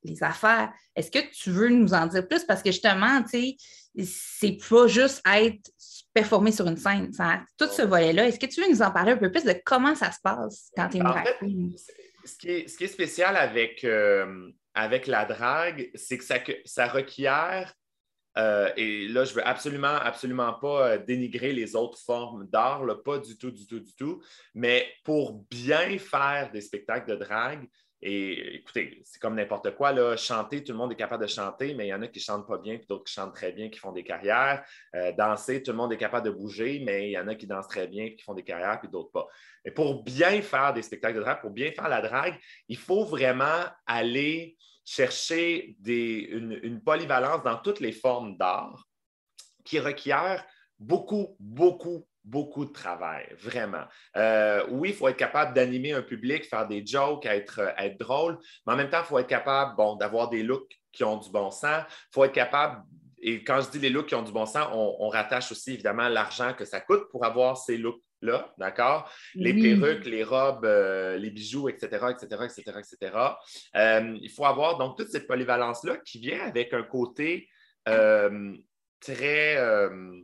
les 0.04 0.22
affaires. 0.22 0.72
Est-ce 0.94 1.10
que 1.10 1.18
tu 1.32 1.50
veux 1.50 1.68
nous 1.68 1.94
en 1.94 2.06
dire 2.06 2.26
plus? 2.26 2.44
Parce 2.44 2.62
que 2.62 2.70
justement, 2.70 3.22
tu 3.22 3.28
sais, 3.30 3.56
c'est 4.04 4.58
pas 4.68 4.86
juste 4.86 5.22
être 5.26 5.70
performer 6.14 6.52
sur 6.52 6.66
une 6.66 6.76
scène. 6.76 7.10
tout 7.56 7.68
ce 7.68 7.82
volet-là, 7.82 8.28
est-ce 8.28 8.38
que 8.38 8.46
tu 8.46 8.60
veux 8.60 8.68
nous 8.68 8.82
en 8.82 8.90
parler 8.90 9.12
un 9.12 9.16
peu 9.16 9.30
plus 9.30 9.44
de 9.44 9.54
comment 9.64 9.94
ça 9.94 10.10
se 10.10 10.18
passe 10.22 10.70
quand 10.76 10.88
tu 10.88 10.96
es 10.96 11.00
une 11.00 11.06
drag 11.06 11.36
queen? 11.38 11.76
Ce 12.24 12.36
qui, 12.36 12.50
est, 12.50 12.88
spécial 12.88 13.36
avec, 13.36 13.84
euh, 13.84 14.50
avec 14.74 15.06
la 15.06 15.24
drague, 15.24 15.90
c'est 15.94 16.18
que 16.18 16.24
ça, 16.24 16.38
ça 16.64 16.86
requiert 16.86 17.72
euh, 18.38 18.70
et 18.76 19.08
là, 19.08 19.24
je 19.24 19.34
veux 19.34 19.46
absolument, 19.46 19.96
absolument 19.96 20.52
pas 20.54 20.90
euh, 20.90 20.98
dénigrer 20.98 21.52
les 21.52 21.74
autres 21.74 21.98
formes 21.98 22.46
d'art, 22.46 22.84
pas 23.04 23.18
du 23.18 23.36
tout, 23.36 23.50
du 23.50 23.66
tout, 23.66 23.80
du 23.80 23.94
tout. 23.94 24.22
Mais 24.54 24.86
pour 25.04 25.44
bien 25.50 25.98
faire 25.98 26.50
des 26.52 26.60
spectacles 26.60 27.10
de 27.10 27.16
drague, 27.16 27.68
et 28.00 28.56
écoutez, 28.56 29.02
c'est 29.04 29.20
comme 29.20 29.34
n'importe 29.34 29.74
quoi, 29.74 29.90
là, 29.92 30.16
chanter, 30.16 30.62
tout 30.62 30.72
le 30.72 30.78
monde 30.78 30.92
est 30.92 30.96
capable 30.96 31.24
de 31.24 31.28
chanter, 31.28 31.74
mais 31.74 31.86
il 31.86 31.90
y 31.90 31.94
en 31.94 32.02
a 32.02 32.06
qui 32.06 32.20
ne 32.20 32.22
chantent 32.22 32.46
pas 32.46 32.58
bien, 32.58 32.76
puis 32.76 32.86
d'autres 32.86 33.04
qui 33.04 33.12
chantent 33.12 33.34
très 33.34 33.50
bien, 33.50 33.68
qui 33.70 33.80
font 33.80 33.90
des 33.90 34.04
carrières. 34.04 34.64
Euh, 34.94 35.10
danser, 35.12 35.64
tout 35.64 35.72
le 35.72 35.76
monde 35.76 35.92
est 35.92 35.96
capable 35.96 36.26
de 36.26 36.30
bouger, 36.30 36.80
mais 36.84 37.08
il 37.08 37.12
y 37.12 37.18
en 37.18 37.26
a 37.26 37.34
qui 37.34 37.48
dansent 37.48 37.66
très 37.66 37.88
bien, 37.88 38.10
qui 38.10 38.22
font 38.22 38.34
des 38.34 38.44
carrières, 38.44 38.78
puis 38.78 38.88
d'autres 38.88 39.10
pas. 39.10 39.26
Mais 39.64 39.72
pour 39.72 40.04
bien 40.04 40.40
faire 40.42 40.72
des 40.72 40.82
spectacles 40.82 41.16
de 41.16 41.22
drague, 41.22 41.40
pour 41.40 41.50
bien 41.50 41.72
faire 41.72 41.88
la 41.88 42.00
drague, 42.00 42.38
il 42.68 42.76
faut 42.76 43.04
vraiment 43.04 43.64
aller 43.84 44.56
chercher 44.84 45.76
une, 45.84 46.80
polyvalence 46.84 47.42
dans 47.42 47.58
toutes 47.58 47.80
les 47.80 47.92
formes 47.92 48.38
d'art 48.38 48.86
qui 49.64 49.80
requiert 49.80 50.46
beaucoup, 50.78 51.36
beaucoup, 51.40 52.06
beaucoup 52.28 52.64
de 52.64 52.72
travail, 52.72 53.26
vraiment. 53.38 53.84
Euh, 54.16 54.64
oui, 54.70 54.90
il 54.90 54.94
faut 54.94 55.08
être 55.08 55.16
capable 55.16 55.54
d'animer 55.54 55.92
un 55.92 56.02
public, 56.02 56.44
faire 56.44 56.66
des 56.66 56.84
jokes, 56.84 57.26
être, 57.26 57.60
être 57.76 57.98
drôle, 57.98 58.38
mais 58.66 58.74
en 58.74 58.76
même 58.76 58.90
temps, 58.90 59.00
il 59.00 59.06
faut 59.06 59.18
être 59.18 59.28
capable 59.28 59.76
bon, 59.76 59.96
d'avoir 59.96 60.28
des 60.28 60.42
looks 60.42 60.78
qui 60.92 61.04
ont 61.04 61.16
du 61.16 61.30
bon 61.30 61.50
sens. 61.50 61.84
Il 61.88 62.14
faut 62.14 62.24
être 62.24 62.32
capable, 62.32 62.82
et 63.20 63.42
quand 63.42 63.60
je 63.60 63.70
dis 63.70 63.78
les 63.78 63.90
looks 63.90 64.06
qui 64.06 64.14
ont 64.14 64.22
du 64.22 64.32
bon 64.32 64.46
sens, 64.46 64.68
on, 64.72 64.96
on 65.00 65.08
rattache 65.08 65.50
aussi 65.52 65.74
évidemment 65.74 66.08
l'argent 66.08 66.54
que 66.54 66.64
ça 66.64 66.80
coûte 66.80 67.08
pour 67.10 67.24
avoir 67.24 67.56
ces 67.56 67.78
looks 67.78 68.02
là, 68.20 68.52
d'accord? 68.58 69.10
Les 69.34 69.54
perruques, 69.54 70.04
les 70.04 70.24
robes, 70.24 70.64
euh, 70.64 71.16
les 71.18 71.30
bijoux, 71.30 71.68
etc., 71.68 71.86
etc., 72.10 72.44
etc., 72.44 72.80
etc. 72.80 74.16
il 74.20 74.30
faut 74.30 74.44
avoir 74.44 74.76
donc 74.76 74.96
toute 74.96 75.10
cette 75.10 75.26
polyvalence-là 75.26 75.98
qui 75.98 76.18
vient 76.18 76.40
avec 76.40 76.72
un 76.74 76.82
côté 76.82 77.48
euh, 77.88 78.56
très, 79.00 79.56
euh, 79.56 80.20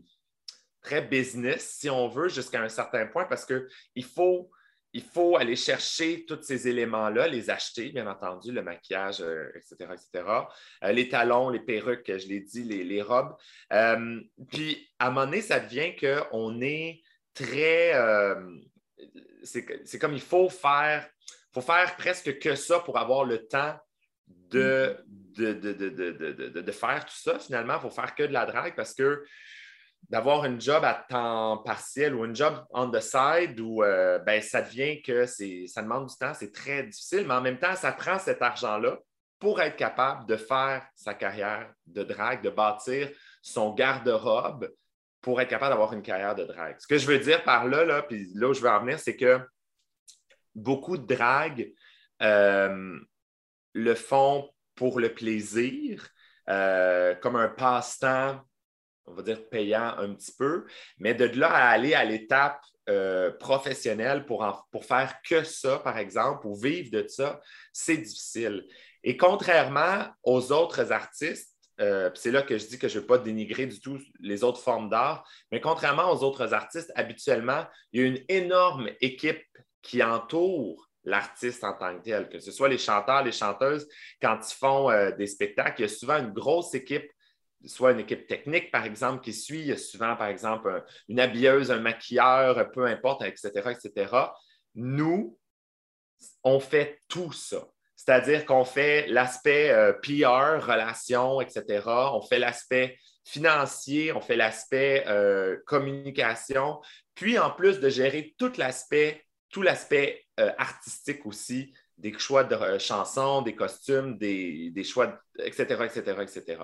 très 0.85 1.03
business, 1.03 1.77
si 1.81 1.91
on 1.91 2.09
veut, 2.09 2.29
jusqu'à 2.29 2.63
un 2.63 2.69
certain 2.69 3.07
point, 3.07 3.25
parce 3.25 3.45
qu'il 3.45 4.05
faut, 4.05 4.51
il 4.93 5.03
faut 5.03 5.37
aller 5.37 5.57
chercher 5.57 6.25
tous 6.25 6.41
ces 6.43 6.69
éléments-là, 6.69 7.27
les 7.27 7.51
acheter, 7.51 7.91
bien 7.91 8.07
entendu, 8.07 8.53
le 8.53 8.63
maquillage, 8.63 9.25
etc., 9.57 9.91
etc., 9.93 10.25
les 10.93 11.09
talons, 11.09 11.49
les 11.49 11.59
perruques, 11.59 12.07
je 12.07 12.29
l'ai 12.29 12.41
dit, 12.41 12.63
les, 12.63 12.85
les 12.85 13.03
robes. 13.03 13.35
puis, 14.51 14.89
à 15.01 15.09
un 15.09 15.11
moment 15.11 15.27
donné, 15.27 15.41
ça 15.41 15.59
devient 15.59 15.97
qu'on 15.97 16.61
est 16.61 17.03
très. 17.35 17.95
Euh, 17.95 18.41
c'est 19.43 19.99
comme 19.99 20.15
il 20.15 20.21
faut 20.21 20.49
faire, 20.49 21.09
faut 21.53 21.61
faire 21.61 21.97
presque 21.97 22.39
que 22.39 22.55
ça 22.55 22.81
pour 22.81 22.99
avoir 22.99 23.25
le 23.25 23.47
temps 23.47 23.77
de, 24.27 24.97
de, 25.37 25.53
de, 25.53 26.73
faire 26.73 27.05
tout 27.05 27.17
ça. 27.17 27.39
Finalement, 27.39 27.75
il 27.75 27.81
faut 27.81 27.91
faire 27.91 28.15
que 28.15 28.23
de 28.23 28.33
la 28.33 28.47
drague 28.47 28.75
parce 28.75 28.95
que 28.95 29.25
d'avoir 30.11 30.45
une 30.45 30.61
job 30.61 30.85
à 30.85 30.95
temps 31.09 31.59
partiel 31.59 32.15
ou 32.15 32.25
une 32.25 32.37
job 32.37 32.63
on 32.71 32.91
the 32.91 33.01
side 33.01 33.59
où 33.61 33.83
euh, 33.83 34.19
ben, 34.19 34.41
ça 34.43 34.63
devient 34.63 35.03
que 35.03 35.27
ça 35.27 35.83
demande 35.83 36.07
du 36.07 36.17
temps, 36.17 36.35
c'est 36.35 36.53
très 36.53 36.83
difficile, 36.85 37.27
mais 37.27 37.35
en 37.35 37.41
même 37.41 37.59
temps, 37.59 37.75
ça 37.75 37.93
prend 37.93 38.19
cet 38.19 38.43
argent-là 38.43 38.99
pour 39.39 39.61
être 39.61 39.77
capable 39.77 40.27
de 40.27 40.37
faire 40.37 40.87
sa 40.95 41.15
carrière 41.15 41.73
de 41.87 42.03
drague, 42.03 42.43
de 42.43 42.51
bâtir 42.51 43.11
son 43.43 43.75
garde-robe 43.75 44.71
pour 45.21 45.41
être 45.41 45.49
capable 45.49 45.71
d'avoir 45.71 45.93
une 45.93 46.03
carrière 46.03 46.35
de 46.35 46.45
drague. 46.45 46.77
Ce 46.79 46.87
que 46.87 46.99
je 46.99 47.07
veux 47.07 47.19
dire 47.19 47.43
par 47.45 47.67
là, 47.67 47.85
là 47.85 48.03
puis 48.03 48.31
là 48.35 48.49
où 48.49 48.55
je 48.55 48.61
veux 48.61 48.71
en 48.71 48.81
venir, 48.81 48.99
c'est 48.99 49.17
que 49.17 49.41
beaucoup 50.55 50.97
de 50.97 51.07
drague 51.07 51.73
euh, 52.23 52.99
le 53.73 53.95
font 53.95 54.51
pour 54.75 55.01
le 55.01 55.13
plaisir, 55.13 56.09
euh, 56.49 57.15
comme 57.17 57.37
un 57.37 57.49
passe-temps, 57.49 58.41
on 59.07 59.15
va 59.15 59.23
dire 59.23 59.49
payant 59.49 59.95
un 59.99 60.15
petit 60.15 60.33
peu, 60.33 60.67
mais 60.99 61.15
de 61.15 61.25
là 61.39 61.51
à 61.51 61.69
aller 61.69 61.95
à 61.95 62.05
l'étape 62.05 62.61
euh, 62.89 63.31
professionnelle 63.31 64.27
pour, 64.27 64.45
faire 64.83 65.15
que 65.29 65.43
ça, 65.43 65.79
par 65.79 65.99
exemple, 65.99 66.47
ou 66.47 66.55
vivre 66.55 66.91
de 66.91 67.07
ça, 67.09 67.41
c'est 67.73 67.97
difficile. 67.97 68.67
Et 69.03 69.17
contrairement 69.17 70.07
aux 70.23 70.53
autres 70.53 70.93
artistes, 70.93 71.55
euh, 71.81 72.11
c'est 72.15 72.31
là 72.31 72.43
que 72.43 72.57
je 72.57 72.67
dis 72.67 72.79
que 72.79 72.89
je 72.89 72.97
ne 72.97 73.01
veux 73.01 73.07
pas 73.07 73.19
dénigrer 73.19 73.67
du 73.67 73.81
tout 73.81 73.99
les 74.21 74.45
autres 74.45 74.61
formes 74.61 74.89
d'art, 74.89 75.27
mais 75.51 75.61
contrairement 75.61 76.11
aux 76.13 76.23
autres 76.23 76.55
artistes, 76.55 76.93
habituellement, 76.95 77.65
il 77.93 78.01
y 78.01 78.05
a 78.05 78.07
une 78.07 78.25
énorme 78.29 78.91
équipe 79.01 79.45
qui 79.83 80.03
entoure 80.03 80.89
l'artiste 81.05 81.65
en 81.65 81.75
tant 81.75 81.97
que 81.99 82.03
tel, 82.03 82.29
que 82.29 82.39
ce 82.39 82.51
soit 82.51 82.69
les 82.69 82.79
chanteurs, 82.79 83.23
les 83.23 83.33
chanteuses, 83.33 83.89
quand 84.21 84.39
ils 84.41 84.55
font 84.55 84.91
euh, 84.91 85.11
des 85.13 85.27
spectacles, 85.27 85.81
il 85.81 85.83
y 85.83 85.87
a 85.87 85.89
souvent 85.89 86.19
une 86.19 86.33
grosse 86.33 86.75
équipe, 86.75 87.11
soit 87.67 87.93
une 87.93 88.01
équipe 88.01 88.27
technique, 88.27 88.71
par 88.71 88.85
exemple, 88.85 89.23
qui 89.23 89.33
suit, 89.33 89.61
il 89.61 89.67
y 89.67 89.73
a 89.73 89.77
souvent, 89.77 90.17
par 90.17 90.29
exemple, 90.29 90.85
une 91.09 91.21
habilleuse, 91.21 91.71
un 91.71 91.81
maquilleur, 91.81 92.71
peu 92.73 92.87
importe, 92.87 93.23
etc., 93.23 93.51
etc. 93.71 94.17
Nous, 94.75 95.39
on 96.43 96.61
fait 96.61 97.01
tout 97.09 97.33
ça. 97.33 97.67
C'est-à-dire 97.97 98.45
qu'on 98.45 98.65
fait 98.65 99.07
l'aspect 99.09 99.71
euh, 99.71 99.93
PR, 99.93 100.65
relations, 100.65 101.41
etc. 101.41 101.83
On 101.87 102.21
fait 102.21 102.39
l'aspect 102.39 102.99
financier, 103.25 104.13
on 104.13 104.21
fait 104.21 104.37
l'aspect 104.37 105.05
euh, 105.07 105.57
communication, 105.67 106.81
puis 107.15 107.39
en 107.39 107.51
plus 107.51 107.81
de 107.81 107.89
gérer 107.89 108.35
tout 108.39 108.53
l'aspect, 108.59 109.25
tout 109.49 109.63
l'aspect 109.63 110.27
euh, 110.41 110.53
artistique 110.59 111.25
aussi, 111.25 111.73
des 111.99 112.19
choix 112.19 112.45
de 112.45 112.79
chansons, 112.79 113.43
des 113.43 113.55
costumes, 113.55 114.17
des, 114.19 114.85
choix, 114.85 115.19
etc., 115.39 115.63
etc., 115.85 116.17
etc. 116.21 116.63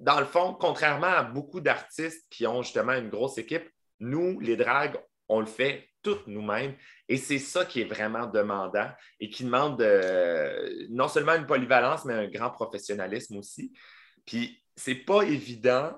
dans 0.00 0.20
le 0.20 0.26
fond, 0.26 0.54
contrairement 0.58 1.06
à 1.06 1.22
beaucoup 1.22 1.60
d'artistes 1.60 2.26
qui 2.30 2.46
ont 2.46 2.62
justement 2.62 2.92
une 2.92 3.08
grosse 3.08 3.38
équipe, 3.38 3.68
nous, 4.00 4.38
les 4.40 4.56
dragues, 4.56 4.98
on 5.28 5.40
le 5.40 5.46
fait 5.46 5.88
toutes 6.02 6.26
nous-mêmes. 6.26 6.74
Et 7.08 7.16
c'est 7.16 7.38
ça 7.38 7.64
qui 7.64 7.80
est 7.80 7.84
vraiment 7.84 8.26
demandant 8.26 8.90
et 9.18 9.30
qui 9.30 9.44
demande 9.44 9.82
non 10.90 11.08
seulement 11.08 11.34
une 11.34 11.46
polyvalence, 11.46 12.04
mais 12.04 12.14
un 12.14 12.28
grand 12.28 12.50
professionnalisme 12.50 13.36
aussi. 13.38 13.72
Puis, 14.24 14.62
c'est 14.76 14.94
pas 14.94 15.22
évident 15.22 15.92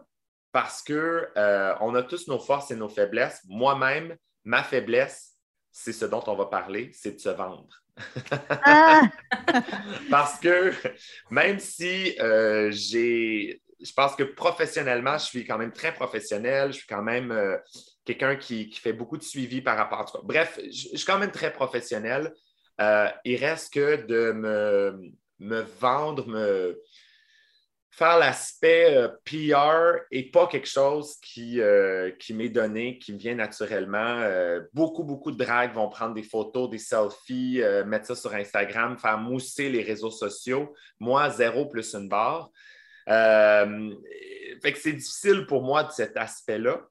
parce 0.52 0.82
qu'on 0.82 0.94
euh, 0.94 1.74
on 1.80 1.94
a 1.94 2.02
tous 2.02 2.28
nos 2.28 2.38
forces 2.38 2.70
et 2.70 2.76
nos 2.76 2.88
faiblesses. 2.88 3.42
Moi-même, 3.46 4.16
ma 4.44 4.62
faiblesse, 4.62 5.36
c'est 5.70 5.92
ce 5.92 6.04
dont 6.04 6.22
on 6.26 6.36
va 6.36 6.46
parler, 6.46 6.90
c'est 6.92 7.12
de 7.12 7.20
se 7.20 7.28
vendre. 7.28 7.68
Ah! 8.48 9.02
parce 10.10 10.38
que 10.40 10.72
même 11.30 11.58
si 11.58 12.16
euh, 12.20 12.70
j'ai 12.70 13.62
je 13.80 13.92
pense 13.92 14.16
que 14.16 14.22
professionnellement, 14.22 15.18
je 15.18 15.24
suis 15.24 15.44
quand 15.44 15.58
même 15.58 15.72
très 15.72 15.94
professionnel. 15.94 16.72
Je 16.72 16.78
suis 16.78 16.86
quand 16.86 17.02
même 17.02 17.30
euh, 17.30 17.56
quelqu'un 18.04 18.36
qui, 18.36 18.72
fait 18.72 18.92
beaucoup 18.92 19.16
de 19.16 19.22
suivi 19.22 19.60
par 19.60 19.76
rapport 19.76 20.00
à 20.00 20.04
tout 20.04 20.18
Bref, 20.24 20.58
je, 20.64 20.96
suis 20.96 21.04
quand 21.04 21.18
même 21.18 21.30
très 21.30 21.52
professionnel. 21.52 22.32
Euh, 22.80 23.08
il 23.24 23.36
reste 23.36 23.72
que 23.72 24.06
de 24.06 24.32
me, 25.38 25.60
vendre, 25.80 26.26
me 26.26 26.80
faire 27.98 28.18
l'aspect 28.18 28.96
euh, 28.96 29.08
PR 29.24 30.04
et 30.10 30.30
pas 30.30 30.46
quelque 30.46 30.68
chose 30.68 31.16
qui, 31.20 31.60
qui 32.18 32.34
m'est 32.34 32.48
donné, 32.48 32.98
qui 32.98 33.12
me 33.12 33.18
vient 33.18 33.34
naturellement. 33.34 34.22
beaucoup, 34.72 35.04
beaucoup 35.04 35.32
de 35.32 35.44
dragues 35.44 35.74
vont 35.74 35.88
prendre 35.88 36.14
des 36.14 36.22
photos, 36.22 36.70
des 36.70 36.78
selfies, 36.78 37.60
mettre 37.86 38.06
ça 38.06 38.14
sur 38.14 38.32
Instagram, 38.34 38.96
faire 38.96 39.18
mousser 39.18 39.68
les 39.68 39.82
réseaux 39.82 40.10
sociaux. 40.10 40.74
Moi, 40.98 41.28
zéro 41.30 41.66
plus 41.66 41.94
une 41.94 42.08
barre. 42.08 42.50
Euh, 43.08 43.94
c'est 44.62 44.92
difficile 44.92 45.46
pour 45.46 45.62
moi 45.62 45.84
de 45.84 45.92
cet 45.92 46.16
aspect-là. 46.16 46.82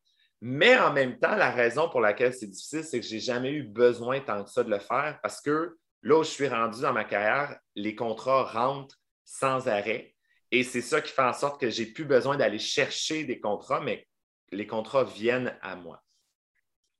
Mais 0.41 0.77
en 0.77 0.93
même 0.93 1.17
temps, 1.17 1.35
la 1.35 1.51
raison 1.51 1.89
pour 1.89 2.01
laquelle 2.01 2.33
c'est 2.33 2.47
difficile, 2.47 2.83
c'est 2.83 2.99
que 2.99 3.05
je 3.05 3.15
n'ai 3.15 3.19
jamais 3.19 3.51
eu 3.51 3.63
besoin 3.63 4.19
tant 4.19 4.43
que 4.43 4.49
ça 4.49 4.63
de 4.63 4.69
le 4.69 4.79
faire 4.79 5.19
parce 5.21 5.41
que 5.41 5.75
là 6.03 6.17
où 6.17 6.23
je 6.23 6.29
suis 6.29 6.47
rendu 6.47 6.81
dans 6.81 6.93
ma 6.93 7.05
carrière, 7.05 7.57
les 7.75 7.95
contrats 7.95 8.43
rentrent 8.43 8.99
sans 9.25 9.67
arrêt. 9.67 10.13
Et 10.51 10.63
c'est 10.63 10.81
ça 10.81 11.01
qui 11.01 11.11
fait 11.11 11.23
en 11.23 11.33
sorte 11.33 11.59
que 11.59 11.69
j'ai 11.69 11.85
plus 11.85 12.05
besoin 12.05 12.37
d'aller 12.37 12.59
chercher 12.59 13.23
des 13.23 13.39
contrats, 13.39 13.81
mais 13.81 14.07
les 14.51 14.67
contrats 14.67 15.03
viennent 15.03 15.55
à 15.61 15.75
moi. 15.75 16.01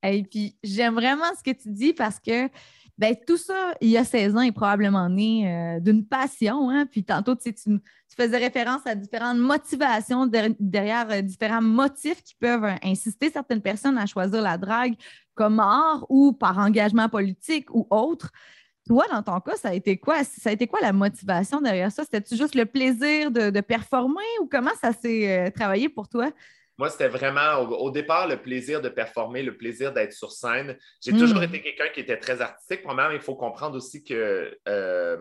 Et 0.04 0.24
puis, 0.24 0.58
j'aime 0.64 0.96
vraiment 0.96 1.32
ce 1.38 1.44
que 1.44 1.56
tu 1.56 1.72
dis 1.72 1.94
parce 1.94 2.20
que 2.20 2.50
ben, 2.98 3.16
tout 3.28 3.38
ça, 3.38 3.76
il 3.80 3.90
y 3.90 3.98
a 3.98 4.04
16 4.04 4.36
ans, 4.36 4.42
est 4.42 4.52
probablement 4.52 5.08
né 5.08 5.48
euh, 5.48 5.80
d'une 5.80 6.06
passion. 6.06 6.70
Hein? 6.72 6.88
Puis 6.88 7.04
tantôt, 7.04 7.36
tu, 7.36 7.54
tu, 7.54 7.80
faisais 8.16 8.38
référence 8.38 8.82
à 8.88 8.96
différentes 8.96 9.38
motivations 9.38 10.26
derrière 10.26 11.08
euh, 11.12 11.22
différents 11.22 11.62
motifs 11.62 12.24
qui 12.24 12.34
peuvent 12.34 12.64
euh, 12.64 12.76
inciter 12.84 13.30
certaines 13.30 13.62
personnes 13.62 14.00
à 14.00 14.08
choisir 14.08 14.42
la 14.42 14.58
drague 14.58 14.96
comme 15.36 15.60
art 15.60 16.08
ou 16.10 16.34
par 16.34 16.58
engagement 16.58 17.08
politique 17.08 17.70
ou 17.70 17.86
autre. 17.92 18.32
Toi, 18.88 19.06
dans 19.12 19.22
ton 19.22 19.40
cas, 19.42 19.56
ça 19.58 19.70
a 19.70 19.74
été 19.74 19.98
quoi? 19.98 20.24
Ça 20.24 20.50
a 20.50 20.54
été 20.54 20.66
quoi 20.66 20.80
la 20.82 20.94
motivation 20.94 21.62
derrière 21.62 21.92
ça? 21.92 22.04
C'était-tu 22.04 22.38
juste 22.38 22.56
le 22.56 22.66
plaisir 22.66 23.32
de, 23.32 23.50
de, 23.50 23.62
performer 23.62 24.24
ou 24.42 24.48
comment 24.48 24.74
ça 24.82 24.94
s'est 24.94 25.52
travaillé 25.56 25.90
pour 25.90 26.08
toi? 26.08 26.32
Moi, 26.78 26.92
c'était 26.92 27.08
vraiment 27.08 27.58
au, 27.60 27.90
départ 27.90 28.28
le 28.28 28.40
plaisir 28.40 28.82
de 28.82 28.90
performer, 28.90 29.42
le 29.42 29.58
plaisir 29.58 29.94
d'être 29.94 30.14
sur 30.14 30.32
scène. 30.32 30.78
J'ai 31.02 31.12
toujours 31.12 31.40
hmm. 31.40 31.44
été 31.44 31.62
quelqu'un 31.64 31.90
qui 31.90 32.02
était 32.02 32.20
très 32.20 32.40
artistique. 32.40 32.84
Premièrement, 32.84 33.16
il 33.16 33.22
faut 33.22 33.36
comprendre 33.36 33.76
aussi 33.76 34.04
que 34.04 34.56
euh, 34.68 35.18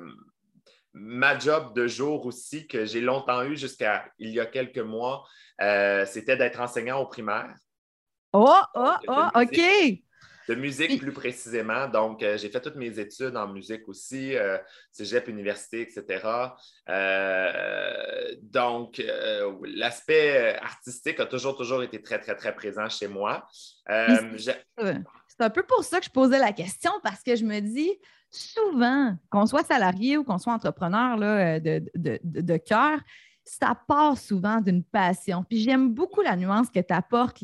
ma 0.93 1.39
job 1.39 1.75
de 1.75 1.87
jour 1.87 2.27
aussi, 2.27 2.67
que 2.67 2.85
j'ai 2.85 3.01
longtemps 3.01 3.43
eu 3.43 3.57
jusqu'à 3.57 4.05
il 4.19 4.31
y 4.31 4.41
a 4.41 4.45
quelques 4.45 4.79
mois, 4.79 5.25
euh, 5.63 6.05
c'était 6.05 6.37
d'être 6.37 6.61
enseignant 6.61 7.01
au 7.01 7.07
primaire. 7.07 7.55
Oh, 8.35 8.61
oh, 8.75 8.93
oh, 9.09 9.29
OK. 9.35 9.61
De 10.49 10.55
musique 10.55 11.01
plus 11.01 11.13
précisément. 11.13 11.89
Donc, 11.89 12.23
euh, 12.23 12.39
j'ai 12.39 12.49
fait 12.49 12.61
toutes 12.61 12.77
mes 12.77 12.99
études 12.99 13.37
en 13.37 13.49
musique 13.49 13.89
aussi, 13.89 14.37
euh, 14.37 14.59
cégep, 14.93 15.29
université, 15.29 15.81
etc. 15.81 16.55
donc, 18.43 19.03
l'aspect 19.65 20.57
artistique 20.61 21.21
a 21.21 21.27
toujours, 21.27 21.57
toujours 21.57 21.83
été 21.83 22.01
très, 22.01 22.19
très, 22.19 22.37
très 22.37 22.55
présent 22.55 22.89
chez 22.89 23.09
moi. 23.09 23.47
C'est 23.89 25.45
un 25.45 25.51
peu 25.51 25.63
pour 25.65 25.85
ça 25.85 25.99
que 25.99 26.07
je 26.07 26.11
posais 26.11 26.39
la 26.39 26.53
question, 26.53 26.93
parce 27.03 27.23
que 27.23 27.37
je 27.37 27.45
me 27.45 27.61
dis, 27.61 27.93
souvent, 28.31 29.17
qu'on 29.31 29.47
soit 29.47 29.65
salarié 29.65 30.17
ou 30.17 30.25
qu'on 30.25 30.39
soit 30.39 30.53
entrepreneur 30.53 31.17
là, 31.17 31.61
de, 31.61 31.83
de, 31.95 32.19
de 32.23 32.57
cœur, 32.57 33.01
ça 33.47 33.77
part 33.87 34.19
souvent 34.19 34.61
d'une 34.61 34.83
passion. 34.83 35.45
Puis 35.49 35.61
j'aime 35.61 35.95
beaucoup 35.95 36.21
la 36.21 36.37
nuance 36.37 36.69
que 36.69 36.81
tu 36.81 36.93
apportes 36.93 37.43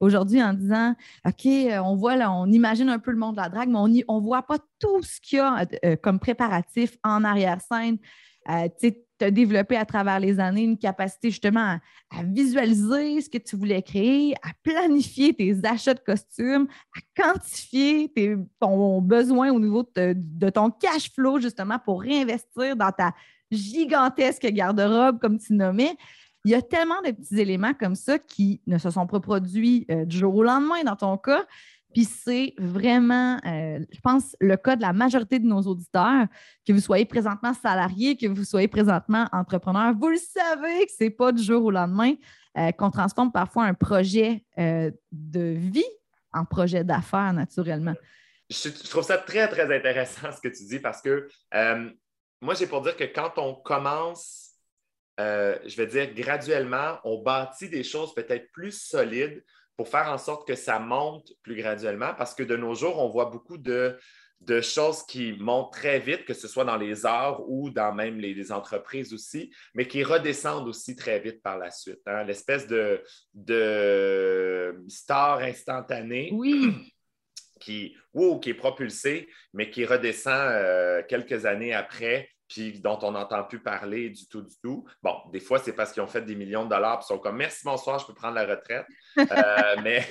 aujourd'hui 0.00 0.42
en 0.42 0.52
disant 0.52 0.94
OK, 1.26 1.46
euh, 1.46 1.78
on 1.78 1.96
voit 1.96 2.16
là, 2.16 2.30
on 2.30 2.46
imagine 2.46 2.88
un 2.88 2.98
peu 2.98 3.10
le 3.10 3.16
monde 3.16 3.36
de 3.36 3.40
la 3.40 3.48
drague, 3.48 3.68
mais 3.68 4.04
on 4.08 4.18
ne 4.20 4.22
voit 4.22 4.42
pas 4.42 4.58
tout 4.78 5.02
ce 5.02 5.20
qu'il 5.20 5.38
y 5.38 5.40
a 5.40 5.66
euh, 5.84 5.96
comme 5.96 6.20
préparatif 6.20 6.96
en 7.02 7.24
arrière-scène. 7.24 7.96
Euh, 8.50 8.68
tu 8.80 8.94
as 9.20 9.30
développé 9.30 9.76
à 9.76 9.84
travers 9.84 10.20
les 10.20 10.38
années 10.38 10.62
une 10.62 10.78
capacité 10.78 11.30
justement 11.30 11.78
à, 12.10 12.22
visualiser 12.22 13.20
ce 13.20 13.28
que 13.28 13.38
tu 13.38 13.56
voulais 13.56 13.82
créer, 13.82 14.34
à 14.42 14.50
planifier 14.62 15.34
tes 15.34 15.56
achats 15.64 15.94
de 15.94 16.00
costumes, 16.00 16.68
à 16.96 17.22
quantifier 17.22 18.12
ton 18.60 19.02
besoin 19.02 19.50
au 19.50 19.58
niveau 19.58 19.82
de 19.96 20.50
ton 20.50 20.70
cash 20.70 21.12
flow 21.12 21.40
justement 21.40 21.78
pour 21.78 22.00
réinvestir 22.00 22.76
dans 22.76 22.92
ta 22.92 23.12
gigantesque 23.50 24.46
garde-robe, 24.46 25.18
comme 25.18 25.38
tu 25.38 25.54
nommais. 25.54 25.96
Il 26.44 26.52
y 26.52 26.54
a 26.54 26.62
tellement 26.62 27.00
de 27.02 27.10
petits 27.10 27.40
éléments 27.40 27.74
comme 27.74 27.94
ça 27.94 28.18
qui 28.18 28.60
ne 28.66 28.78
se 28.78 28.90
sont 28.90 29.06
pas 29.06 29.20
produits 29.20 29.86
euh, 29.90 30.04
du 30.04 30.18
jour 30.18 30.34
au 30.34 30.42
lendemain 30.42 30.82
dans 30.84 30.96
ton 30.96 31.16
cas. 31.16 31.44
Puis 31.92 32.04
c'est 32.04 32.54
vraiment, 32.58 33.38
euh, 33.46 33.80
je 33.90 34.00
pense, 34.00 34.36
le 34.40 34.56
cas 34.56 34.76
de 34.76 34.82
la 34.82 34.92
majorité 34.92 35.38
de 35.38 35.46
nos 35.46 35.62
auditeurs, 35.62 36.26
que 36.66 36.72
vous 36.72 36.80
soyez 36.80 37.06
présentement 37.06 37.54
salarié, 37.54 38.16
que 38.16 38.26
vous 38.26 38.44
soyez 38.44 38.68
présentement 38.68 39.26
entrepreneur. 39.32 39.94
Vous 39.98 40.08
le 40.08 40.18
savez 40.18 40.86
que 40.86 40.92
ce 40.96 41.04
n'est 41.04 41.10
pas 41.10 41.32
du 41.32 41.42
jour 41.42 41.64
au 41.64 41.70
lendemain 41.70 42.14
euh, 42.56 42.70
qu'on 42.72 42.90
transforme 42.90 43.32
parfois 43.32 43.64
un 43.64 43.74
projet 43.74 44.44
de 44.56 45.54
vie 45.56 45.84
en 46.32 46.44
projet 46.44 46.84
d'affaires, 46.84 47.32
naturellement. 47.32 47.94
Je, 48.50 48.68
je, 48.68 48.88
trouve 48.88 49.04
ça 49.04 49.18
très, 49.18 49.48
très 49.48 49.74
intéressant 49.74 50.30
ce 50.32 50.40
que 50.40 50.48
tu 50.48 50.64
dis 50.64 50.78
parce 50.78 51.02
que 51.02 51.28
moi, 52.40 52.54
j'ai 52.54 52.66
pour 52.66 52.82
dire 52.82 52.96
que 52.96 53.04
quand 53.04 53.32
on 53.36 53.54
commence, 53.54 54.52
euh, 55.20 55.58
je 55.66 55.76
vais 55.76 55.86
dire 55.86 56.14
graduellement, 56.14 56.98
on 57.04 57.22
bâtit 57.22 57.68
des 57.68 57.82
choses 57.82 58.14
peut-être 58.14 58.50
plus 58.52 58.72
solides 58.72 59.44
pour 59.76 59.88
faire 59.88 60.10
en 60.10 60.18
sorte 60.18 60.46
que 60.46 60.54
ça 60.54 60.78
monte 60.78 61.32
plus 61.42 61.56
graduellement 61.56 62.14
parce 62.14 62.34
que 62.34 62.42
de 62.42 62.56
nos 62.56 62.74
jours, 62.74 62.98
on 62.98 63.08
voit 63.08 63.26
beaucoup 63.26 63.58
de, 63.58 63.98
choses 64.62 65.04
qui 65.04 65.32
montent 65.40 65.72
très 65.72 65.98
vite, 65.98 66.24
que 66.24 66.34
ce 66.34 66.46
soit 66.46 66.64
dans 66.64 66.76
les 66.76 67.04
arts 67.06 67.48
ou 67.48 67.70
dans 67.70 67.92
même 67.92 68.20
les, 68.20 68.52
entreprises 68.52 69.12
aussi, 69.12 69.52
mais 69.74 69.88
qui 69.88 70.04
redescendent 70.04 70.68
aussi 70.68 70.94
très 70.94 71.18
vite 71.18 71.42
par 71.42 71.58
la 71.58 71.72
suite. 71.72 72.00
Hein. 72.06 72.22
L'espèce 72.24 72.68
de, 72.68 73.02
de 73.34 74.84
star 74.88 75.38
instantanée. 75.38 76.30
Oui 76.32 76.92
qui, 77.58 77.96
qui 78.42 78.50
est 78.50 78.54
propulsé, 78.54 79.28
mais 79.52 79.70
qui 79.70 79.84
redescend 79.84 80.50
euh, 80.52 81.02
quelques 81.08 81.46
années 81.46 81.74
après, 81.74 82.30
puis 82.48 82.80
dont 82.80 82.98
on 83.02 83.12
n'entend 83.12 83.44
plus 83.44 83.60
parler 83.60 84.10
du 84.10 84.26
tout, 84.26 84.42
du 84.42 84.54
tout. 84.62 84.86
Bon, 85.02 85.16
des 85.32 85.40
fois, 85.40 85.58
c'est 85.58 85.74
parce 85.74 85.92
qu'ils 85.92 86.02
ont 86.02 86.08
fait 86.08 86.22
des 86.22 86.34
millions 86.34 86.64
de 86.64 86.70
dollars, 86.70 86.98
puis 86.98 87.06
ils 87.06 87.14
sont 87.14 87.18
comme 87.18 87.36
merci, 87.36 87.60
bonsoir, 87.64 87.98
je 87.98 88.06
peux 88.06 88.14
prendre 88.14 88.34
la 88.34 88.46
retraite. 88.46 88.86
Euh, 89.18 89.76
mais 89.82 90.06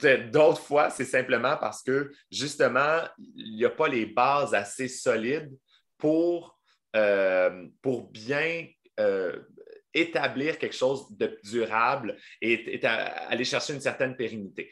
d'autres 0.32 0.62
fois, 0.62 0.88
c'est 0.88 1.04
simplement 1.04 1.58
parce 1.58 1.82
que, 1.82 2.10
justement, 2.30 3.02
il 3.36 3.54
n'y 3.54 3.66
a 3.66 3.70
pas 3.70 3.86
les 3.86 4.06
bases 4.06 4.54
assez 4.54 4.88
solides 4.88 5.50
pour, 5.98 6.58
euh, 6.96 7.66
pour 7.82 8.10
bien 8.10 8.66
établir 9.92 10.58
quelque 10.58 10.74
chose 10.74 11.06
de 11.10 11.38
durable 11.44 12.16
et, 12.40 12.76
et 12.76 12.86
aller 12.86 13.44
chercher 13.44 13.74
une 13.74 13.80
certaine 13.80 14.16
pérennité 14.16 14.70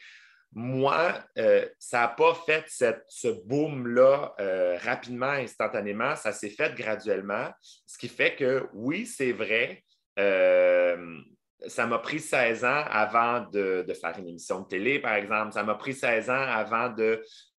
moi, 0.53 1.23
euh, 1.37 1.67
ça 1.77 2.01
n'a 2.01 2.07
pas 2.07 2.33
fait 2.33 2.65
ce 2.67 3.27
boom-là 3.45 4.33
euh, 4.39 4.77
rapidement, 4.81 5.27
instantanément. 5.27 6.15
Ça 6.15 6.31
s'est 6.31 6.49
fait 6.49 6.73
graduellement. 6.75 7.49
Ce 7.85 7.97
qui 7.97 8.07
fait 8.07 8.35
que, 8.35 8.67
oui, 8.73 9.05
c'est 9.05 9.31
vrai, 9.31 9.83
euh, 10.17 11.19
ça 11.67 11.85
m'a 11.85 11.99
pris 11.99 12.19
16 12.19 12.65
ans 12.65 12.83
avant 12.89 13.41
de, 13.51 13.85
faire 14.01 14.17
une 14.17 14.27
émission 14.27 14.61
de 14.61 14.67
télé, 14.67 14.99
par 14.99 15.13
exemple. 15.13 15.53
Ça 15.53 15.63
m'a 15.63 15.75
pris 15.75 15.93
16 15.93 16.29
ans 16.31 16.33
avant 16.33 16.89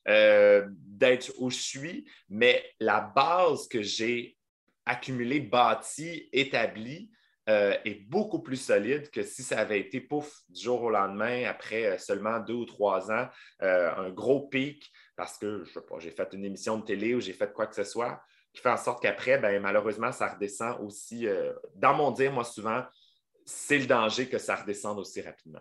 d'être 0.04 1.32
où 1.38 1.48
je 1.50 1.58
suis. 1.58 2.10
Mais 2.28 2.64
la 2.80 3.00
base 3.00 3.68
que 3.68 3.82
j'ai 3.82 4.36
accumulée, 4.84 5.40
bâtie, 5.40 6.28
établie, 6.32 7.10
euh, 7.50 7.76
est 7.84 8.08
beaucoup 8.08 8.38
plus 8.38 8.56
solide 8.56 9.10
que 9.10 9.24
si 9.24 9.42
ça 9.42 9.58
avait 9.58 9.80
été 9.80 10.00
pouf 10.00 10.42
du 10.48 10.62
jour 10.62 10.82
au 10.82 10.90
lendemain, 10.90 11.46
après 11.48 11.84
euh, 11.86 11.98
seulement 11.98 12.38
deux 12.38 12.54
ou 12.54 12.64
trois 12.64 13.10
ans, 13.10 13.28
euh, 13.62 13.90
un 13.96 14.10
gros 14.10 14.46
pic 14.46 14.92
parce 15.16 15.36
que, 15.36 15.64
je 15.64 15.72
sais 15.72 15.80
pas, 15.80 15.98
j'ai 15.98 16.12
fait 16.12 16.28
une 16.32 16.44
émission 16.44 16.78
de 16.78 16.84
télé 16.84 17.14
ou 17.14 17.20
j'ai 17.20 17.32
fait 17.32 17.52
quoi 17.52 17.66
que 17.66 17.74
ce 17.74 17.82
soit, 17.82 18.22
qui 18.52 18.60
fait 18.60 18.70
en 18.70 18.76
sorte 18.76 19.02
qu'après, 19.02 19.38
ben, 19.38 19.60
malheureusement, 19.60 20.12
ça 20.12 20.28
redescend 20.28 20.80
aussi. 20.80 21.26
dans 21.74 21.94
mon 21.94 22.12
dire, 22.12 22.32
moi, 22.32 22.44
souvent, 22.44 22.84
c'est 23.44 23.78
le 23.78 23.86
danger 23.86 24.28
que 24.28 24.38
ça 24.38 24.54
redescende 24.54 24.98
aussi 24.98 25.20
rapidement. 25.20 25.60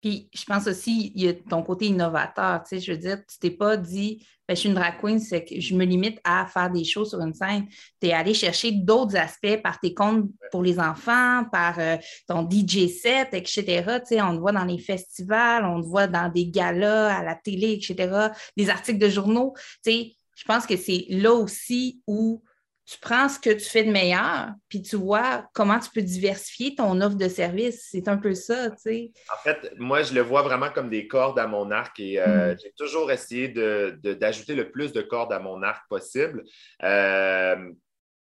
Puis 0.00 0.28
je 0.32 0.44
pense 0.44 0.66
aussi, 0.66 1.12
il 1.14 1.22
y 1.24 1.28
a 1.28 1.34
ton 1.34 1.62
côté 1.62 1.86
innovateur. 1.86 2.62
Tu 2.62 2.76
sais, 2.76 2.80
je 2.80 2.92
veux 2.92 2.98
dire, 2.98 3.18
tu 3.26 3.38
t'es 3.38 3.50
pas 3.50 3.76
dit, 3.76 4.24
ben, 4.46 4.54
je 4.54 4.60
suis 4.60 4.68
une 4.68 4.74
drag 4.74 4.94
queen, 5.00 5.18
c'est 5.18 5.44
que 5.44 5.60
je 5.60 5.74
me 5.74 5.84
limite 5.84 6.20
à 6.24 6.46
faire 6.46 6.70
des 6.70 6.84
choses 6.84 7.10
sur 7.10 7.20
une 7.20 7.34
scène. 7.34 7.66
Tu 8.00 8.08
es 8.08 8.12
allé 8.12 8.32
chercher 8.32 8.72
d'autres 8.72 9.16
aspects 9.16 9.60
par 9.62 9.78
tes 9.80 9.92
comptes 9.92 10.30
pour 10.50 10.62
les 10.62 10.78
enfants, 10.78 11.44
par 11.52 11.78
euh, 11.78 11.96
ton 12.26 12.48
DJ 12.48 12.88
set, 12.88 13.28
etc. 13.32 14.00
Tu 14.00 14.06
sais, 14.06 14.22
on 14.22 14.34
te 14.34 14.40
voit 14.40 14.52
dans 14.52 14.64
les 14.64 14.78
festivals, 14.78 15.64
on 15.64 15.82
te 15.82 15.86
voit 15.86 16.06
dans 16.06 16.30
des 16.32 16.48
galas, 16.48 17.18
à 17.18 17.22
la 17.22 17.34
télé, 17.34 17.72
etc., 17.72 18.28
des 18.56 18.70
articles 18.70 18.98
de 18.98 19.08
journaux. 19.08 19.52
Tu 19.84 19.90
sais, 19.90 20.16
je 20.34 20.44
pense 20.44 20.66
que 20.66 20.76
c'est 20.76 21.06
là 21.10 21.32
aussi 21.32 22.00
où 22.06 22.42
tu 22.88 22.98
prends 23.00 23.28
ce 23.28 23.38
que 23.38 23.50
tu 23.50 23.66
fais 23.66 23.84
de 23.84 23.90
meilleur, 23.90 24.48
puis 24.70 24.80
tu 24.80 24.96
vois 24.96 25.44
comment 25.52 25.78
tu 25.78 25.90
peux 25.90 26.00
diversifier 26.00 26.74
ton 26.74 26.98
offre 27.02 27.16
de 27.16 27.28
service. 27.28 27.86
C'est 27.90 28.08
un 28.08 28.16
peu 28.16 28.32
ça, 28.32 28.70
tu 28.70 28.76
sais. 28.78 29.12
En 29.30 29.36
fait, 29.42 29.74
moi, 29.76 30.02
je 30.02 30.14
le 30.14 30.22
vois 30.22 30.40
vraiment 30.40 30.70
comme 30.70 30.88
des 30.88 31.06
cordes 31.06 31.38
à 31.38 31.46
mon 31.46 31.70
arc 31.70 32.00
et 32.00 32.18
euh, 32.18 32.54
mm. 32.54 32.58
j'ai 32.62 32.72
toujours 32.78 33.12
essayé 33.12 33.48
d'ajouter 33.48 34.54
le 34.54 34.70
plus 34.70 34.92
de 34.94 35.02
cordes 35.02 35.34
à 35.34 35.38
mon 35.38 35.62
arc 35.62 35.86
possible. 35.90 36.44
Euh, 36.82 37.56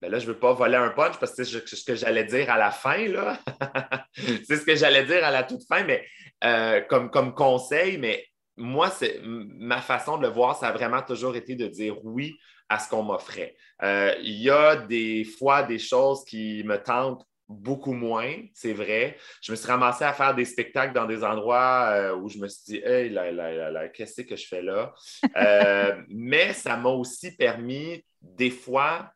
ben 0.01 0.11
là, 0.11 0.17
je 0.17 0.27
ne 0.27 0.31
veux 0.31 0.39
pas 0.39 0.53
voler 0.53 0.77
un 0.77 0.89
punch 0.89 1.19
parce 1.19 1.35
que 1.35 1.43
c'est 1.43 1.75
ce 1.75 1.85
que 1.85 1.95
j'allais 1.95 2.23
dire 2.23 2.49
à 2.49 2.57
la 2.57 2.71
fin, 2.71 3.07
là. 3.07 3.39
c'est 4.47 4.57
ce 4.57 4.65
que 4.65 4.75
j'allais 4.75 5.05
dire 5.05 5.23
à 5.23 5.29
la 5.29 5.43
toute 5.43 5.67
fin, 5.67 5.83
mais 5.83 6.03
euh, 6.43 6.81
comme, 6.81 7.11
comme 7.11 7.35
conseil, 7.35 7.99
mais 7.99 8.25
moi, 8.55 8.89
c'est 8.89 9.21
ma 9.23 9.81
façon 9.81 10.17
de 10.17 10.23
le 10.23 10.33
voir, 10.33 10.57
ça 10.57 10.69
a 10.69 10.71
vraiment 10.71 11.03
toujours 11.03 11.35
été 11.35 11.53
de 11.53 11.67
dire 11.67 12.03
oui 12.03 12.35
à 12.69 12.79
ce 12.79 12.89
qu'on 12.89 13.03
m'offrait. 13.03 13.55
Euh, 13.83 14.15
il 14.21 14.41
y 14.41 14.49
a 14.49 14.75
des 14.75 15.23
fois 15.23 15.63
des 15.63 15.79
choses 15.79 16.23
qui 16.25 16.63
me 16.65 16.77
tentent 16.81 17.25
beaucoup 17.47 17.93
moins, 17.93 18.33
c'est 18.53 18.73
vrai. 18.73 19.17
Je 19.41 19.51
me 19.51 19.55
suis 19.55 19.67
ramassé 19.67 20.03
à 20.03 20.11
faire 20.11 20.35
des 20.35 20.43
spectacles 20.43 20.93
dans 20.93 21.05
des 21.05 21.23
endroits 21.23 21.91
euh, 21.91 22.15
où 22.15 22.27
je 22.27 22.39
me 22.39 22.47
suis 22.47 22.63
dit, 22.65 22.81
hey, 22.83 23.09
là, 23.09 23.31
là, 23.31 23.71
là, 23.71 23.87
qu'est-ce 23.87 24.21
que 24.21 24.35
je 24.35 24.47
fais 24.47 24.61
là? 24.61 24.93
Euh, 25.37 26.01
mais 26.09 26.53
ça 26.53 26.75
m'a 26.75 26.89
aussi 26.89 27.35
permis, 27.35 28.03
des 28.21 28.49
fois, 28.49 29.11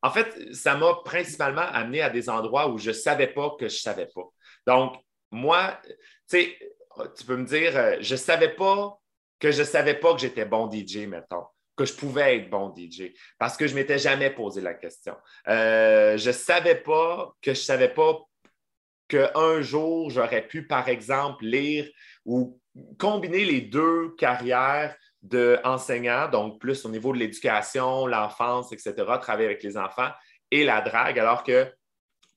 en 0.00 0.10
fait, 0.10 0.54
ça 0.54 0.76
m'a 0.76 0.94
principalement 1.04 1.62
amené 1.72 2.00
à 2.00 2.08
des 2.08 2.30
endroits 2.30 2.68
où 2.68 2.78
je 2.78 2.90
ne 2.90 2.94
savais 2.94 3.26
pas 3.26 3.50
que 3.58 3.68
je 3.68 3.74
ne 3.74 3.80
savais 3.80 4.06
pas. 4.06 4.26
Donc, 4.66 4.96
moi, 5.30 5.78
tu 5.84 5.94
sais, 6.28 6.58
tu 7.18 7.24
peux 7.24 7.36
me 7.36 7.44
dire, 7.44 8.00
je 8.00 8.14
ne 8.14 8.18
savais 8.18 8.54
pas 8.54 8.98
que 9.38 9.50
je 9.50 9.60
ne 9.60 9.66
savais 9.66 9.94
pas 9.94 10.14
que 10.14 10.20
j'étais 10.20 10.44
bon 10.44 10.70
DJ, 10.70 11.06
mettons 11.08 11.44
que 11.76 11.84
je 11.84 11.92
pouvais 11.92 12.38
être 12.38 12.50
bon 12.50 12.74
DJ 12.74 13.12
parce 13.38 13.56
que 13.56 13.66
je 13.66 13.74
ne 13.74 13.80
m'étais 13.80 13.98
jamais 13.98 14.30
posé 14.30 14.60
la 14.60 14.74
question. 14.74 15.14
Euh, 15.48 16.16
je 16.16 16.28
ne 16.28 16.32
savais 16.32 16.76
pas 16.76 17.34
que 17.42 17.54
je 17.54 17.60
ne 17.60 17.64
savais 17.64 17.88
pas 17.88 18.18
qu'un 19.08 19.60
jour, 19.60 20.10
j'aurais 20.10 20.46
pu, 20.46 20.66
par 20.66 20.88
exemple, 20.88 21.44
lire 21.44 21.88
ou 22.24 22.60
combiner 22.98 23.44
les 23.44 23.60
deux 23.60 24.14
carrières 24.16 24.96
d'enseignant, 25.22 26.28
donc 26.28 26.60
plus 26.60 26.84
au 26.84 26.88
niveau 26.88 27.12
de 27.12 27.18
l'éducation, 27.18 28.06
l'enfance, 28.06 28.72
etc., 28.72 28.94
travailler 29.20 29.46
avec 29.46 29.62
les 29.62 29.76
enfants 29.76 30.10
et 30.50 30.64
la 30.64 30.80
drague, 30.80 31.18
alors 31.18 31.42
que 31.42 31.72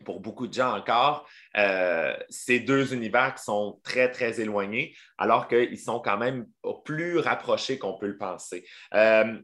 pour 0.05 0.19
beaucoup 0.21 0.47
de 0.47 0.53
gens 0.53 0.75
encore, 0.75 1.27
euh, 1.57 2.15
ces 2.29 2.59
deux 2.59 2.93
univers 2.93 3.35
qui 3.35 3.43
sont 3.43 3.79
très, 3.83 4.09
très 4.09 4.39
éloignés, 4.39 4.95
alors 5.17 5.47
qu'ils 5.47 5.79
sont 5.79 5.99
quand 5.99 6.17
même 6.17 6.47
plus 6.85 7.19
rapprochés 7.19 7.77
qu'on 7.77 7.97
peut 7.97 8.07
le 8.07 8.17
penser. 8.17 8.65
Euh, 8.93 9.39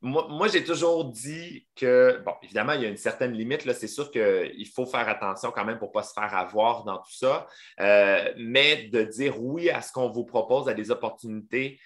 moi, 0.00 0.48
j'ai 0.48 0.62
toujours 0.64 1.06
dit 1.06 1.66
que, 1.74 2.22
bon, 2.24 2.32
évidemment, 2.42 2.74
il 2.74 2.82
y 2.82 2.86
a 2.86 2.88
une 2.88 2.96
certaine 2.96 3.32
limite. 3.32 3.70
C'est 3.72 3.88
sûr 3.88 4.10
qu'il 4.10 4.68
faut 4.74 4.86
faire 4.86 5.08
attention 5.08 5.50
quand 5.50 5.64
même 5.64 5.78
pour 5.78 5.88
ne 5.88 5.94
pas 5.94 6.02
se 6.02 6.12
faire 6.12 6.34
avoir 6.34 6.84
dans 6.84 6.98
tout 6.98 7.12
ça, 7.12 7.46
euh, 7.80 8.32
mais 8.36 8.88
de 8.88 9.02
dire 9.02 9.42
oui 9.42 9.70
à 9.70 9.82
ce 9.82 9.92
qu'on 9.92 10.10
vous 10.10 10.24
propose, 10.24 10.68
à 10.68 10.74
des 10.74 10.90
opportunités. 10.90 11.80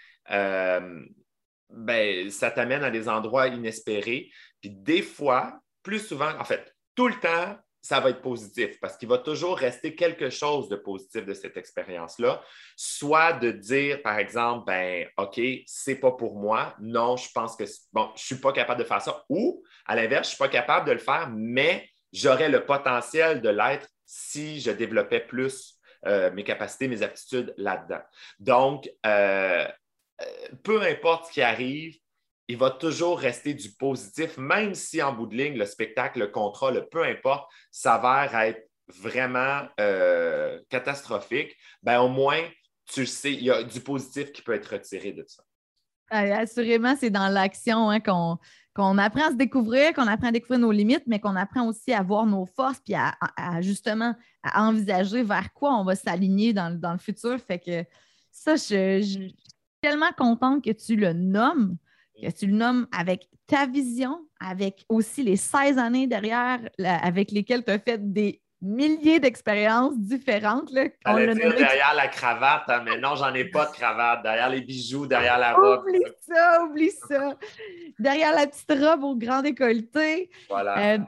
Ben, 1.75 2.31
ça 2.31 2.51
t'amène 2.51 2.85
à 2.85 2.91
des 2.91 3.09
endroits 3.09 3.49
inespérés. 3.49 4.29
Puis 4.61 4.71
des 4.71 5.01
fois, 5.01 5.59
plus 5.83 6.01
souvent, 6.01 6.39
en 6.39 6.45
fait, 6.45 6.75
tout 6.95 7.09
le 7.09 7.19
temps, 7.21 7.57
ça 7.83 7.99
va 7.99 8.11
être 8.11 8.23
positif 8.23 8.79
parce 8.81 8.97
qu'il 8.97 9.09
va 9.09 9.19
toujours 9.19 9.59
rester 9.59 9.97
quelque 9.97 10.31
chose 10.31 10.69
de 10.69 10.77
positif 10.77 11.27
de 11.27 11.35
cette 11.35 11.57
expérience-là. 11.57 12.41
Soit 12.77 13.33
de 13.35 13.51
dire, 13.51 14.01
par 14.03 14.19
exemple, 14.19 14.67
ben, 14.67 15.09
OK, 15.17 15.41
c'est 15.67 15.97
pas 15.97 16.13
pour 16.13 16.37
moi. 16.37 16.77
Non, 16.81 17.17
je 17.17 17.29
pense 17.35 17.57
que, 17.57 17.65
bon, 17.93 18.11
je 18.15 18.25
suis 18.25 18.37
pas 18.37 18.53
capable 18.53 18.81
de 18.81 18.87
faire 18.87 19.03
ça. 19.03 19.25
Ou, 19.29 19.65
à 19.85 19.97
l'inverse, 19.97 20.29
je 20.29 20.35
suis 20.35 20.39
pas 20.39 20.49
capable 20.49 20.87
de 20.87 20.93
le 20.93 20.99
faire, 20.99 21.29
mais 21.35 21.89
j'aurais 22.13 22.49
le 22.49 22.65
potentiel 22.65 23.41
de 23.41 23.49
l'être 23.49 23.89
si 24.07 24.61
je 24.61 24.71
développais 24.71 25.21
plus 25.21 25.81
euh, 26.07 26.31
mes 26.33 26.45
capacités, 26.45 26.87
mes 26.87 27.03
aptitudes 27.03 27.53
là-dedans. 27.57 28.03
Donc, 28.39 28.89
euh, 29.07 29.67
euh, 30.21 30.25
peu 30.63 30.83
importe 30.83 31.27
ce 31.27 31.33
qui 31.33 31.43
arrive, 31.43 31.97
il 32.53 32.59
va 32.59 32.69
toujours 32.69 33.19
rester 33.19 33.55
du 33.55 33.71
positif, 33.71 34.37
même 34.37 34.75
si 34.75 35.03
en 35.03 35.15
bout 35.15 35.27
de 35.27 35.35
ligne, 35.35 35.57
le 35.57 35.65
spectacle, 35.65 36.19
le 36.19 36.27
contrat, 36.27 36.71
peu 36.91 37.03
importe, 37.03 37.51
s'avère 37.71 38.35
être 38.35 38.69
vraiment 38.89 39.63
euh, 39.81 40.61
catastrophique, 40.69 41.57
ben 41.83 42.01
au 42.01 42.11
moins, 42.11 42.43
tu 42.85 43.07
sais, 43.07 43.33
il 43.33 43.43
y 43.43 43.51
a 43.51 43.63
du 43.63 43.81
positif 43.81 44.33
qui 44.33 44.43
peut 44.43 44.53
être 44.53 44.67
retiré 44.67 45.13
de 45.13 45.25
ça. 45.27 45.43
assurément, 46.11 46.95
c'est 46.95 47.09
dans 47.09 47.29
l'action 47.29 47.89
hein, 47.89 48.01
qu'on 48.01 48.99
apprend 48.99 49.29
à 49.29 49.31
se 49.31 49.37
découvrir, 49.37 49.95
qu'on 49.95 50.07
apprend 50.07 50.29
à 50.29 50.33
découvrir 50.33 50.59
nos 50.59 50.73
limites, 50.73 51.05
mais 51.07 51.21
qu'on 51.21 51.37
apprend 51.37 51.67
aussi 51.67 51.95
à 51.95 52.03
voir 52.03 52.27
nos 52.27 52.45
forces, 52.45 52.81
puis 52.85 52.95
à, 52.95 53.15
justement 53.63 54.15
à 54.43 54.65
envisager 54.65 55.23
vers 55.23 55.55
quoi 55.55 55.75
on 55.75 55.85
va 55.85 55.95
s'aligner 55.95 56.53
dans, 56.53 56.69
le 56.93 56.99
futur. 56.99 57.41
Fait 57.41 57.61
que 57.61 57.83
ça, 58.31 58.57
je 58.57 59.01
suis 59.01 59.37
tellement 59.81 60.13
contente 60.19 60.63
que 60.63 60.73
tu 60.73 60.97
le 60.97 61.15
nommes 61.15 61.79
que 62.23 62.37
tu 62.37 62.47
le 62.47 62.55
nommes 62.55 62.87
avec 62.97 63.29
ta 63.47 63.67
vision, 63.67 64.21
avec 64.41 64.85
aussi 64.89 65.23
les 65.23 65.37
16 65.37 65.79
années 65.79 66.07
derrière 66.07 66.61
avec 66.79 67.31
lesquelles 67.31 67.65
tu 67.65 67.71
as 67.71 67.79
fait 67.79 68.13
des 68.13 68.41
milliers 68.63 69.19
d'expériences 69.19 69.99
différentes. 69.99 70.71
Là, 70.71 70.85
derrière 71.05 71.95
la 71.95 72.09
cravate, 72.09 72.63
hein, 72.69 72.83
mais 72.85 72.99
non, 72.99 73.17
j'en 73.17 73.35
ai 73.35 73.45
pas 73.45 73.67
de 73.67 73.73
cravate. 73.73 74.23
Derrière 74.23 74.49
les 74.49 74.61
bijoux, 74.61 75.07
derrière 75.07 75.39
la 75.39 75.55
robe. 75.55 75.83
Oublie 75.83 76.01
ça, 76.21 76.65
oublie 76.65 76.91
ça. 77.09 77.37
derrière 77.99 78.35
la 78.35 78.47
petite 78.47 78.73
robe 78.73 79.03
au 79.03 79.17
grand 79.17 79.43
décolleté. 79.43 80.31
Voilà. 80.49 80.95
Euh, 80.95 80.99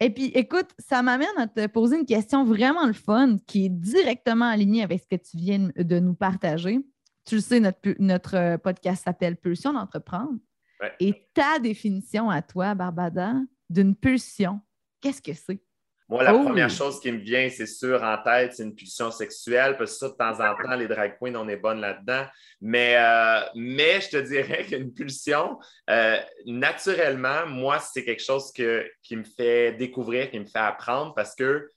et 0.00 0.10
puis, 0.10 0.26
écoute, 0.26 0.68
ça 0.78 1.02
m'amène 1.02 1.26
à 1.38 1.48
te 1.48 1.66
poser 1.66 1.98
une 1.98 2.06
question 2.06 2.44
vraiment 2.44 2.86
le 2.86 2.92
fun 2.92 3.36
qui 3.46 3.64
est 3.64 3.70
directement 3.70 4.48
alignée 4.48 4.84
avec 4.84 5.02
ce 5.02 5.16
que 5.16 5.20
tu 5.20 5.36
viens 5.36 5.70
de 5.76 5.98
nous 5.98 6.14
partager. 6.14 6.78
Tu 7.24 7.36
le 7.36 7.40
sais, 7.40 7.58
notre, 7.58 7.78
notre 7.98 8.36
euh, 8.36 8.58
podcast 8.58 9.04
s'appelle 9.04 9.36
Pulsion 9.36 9.72
d'entreprendre. 9.72 10.34
Et 11.00 11.28
ta 11.34 11.58
définition 11.58 12.30
à 12.30 12.42
toi, 12.42 12.74
Barbada, 12.74 13.34
d'une 13.68 13.94
pulsion, 13.94 14.60
qu'est-ce 15.00 15.22
que 15.22 15.34
c'est? 15.34 15.60
Moi, 16.08 16.22
la 16.22 16.34
oh! 16.34 16.42
première 16.42 16.70
chose 16.70 17.00
qui 17.00 17.12
me 17.12 17.18
vient, 17.18 17.50
c'est 17.50 17.66
sûr, 17.66 18.02
en 18.02 18.16
tête, 18.22 18.54
c'est 18.54 18.62
une 18.62 18.74
pulsion 18.74 19.10
sexuelle, 19.10 19.76
parce 19.76 19.92
que 19.92 19.98
ça, 19.98 20.08
de 20.08 20.14
temps 20.14 20.40
en 20.40 20.56
temps, 20.56 20.74
les 20.74 20.88
drag 20.88 21.18
queens, 21.20 21.34
on 21.34 21.48
est 21.48 21.56
bonnes 21.56 21.80
là-dedans. 21.80 22.24
Mais, 22.62 22.96
euh, 22.96 23.40
mais 23.54 24.00
je 24.00 24.08
te 24.10 24.16
dirais 24.16 24.64
qu'une 24.68 24.94
pulsion, 24.94 25.58
euh, 25.90 26.18
naturellement, 26.46 27.46
moi, 27.46 27.78
c'est 27.78 28.04
quelque 28.04 28.22
chose 28.22 28.50
qui 28.52 29.16
me 29.16 29.24
fait 29.24 29.72
découvrir, 29.74 30.30
qui 30.30 30.40
me 30.40 30.46
fait 30.46 30.58
apprendre, 30.58 31.14
parce 31.14 31.34
que 31.34 31.68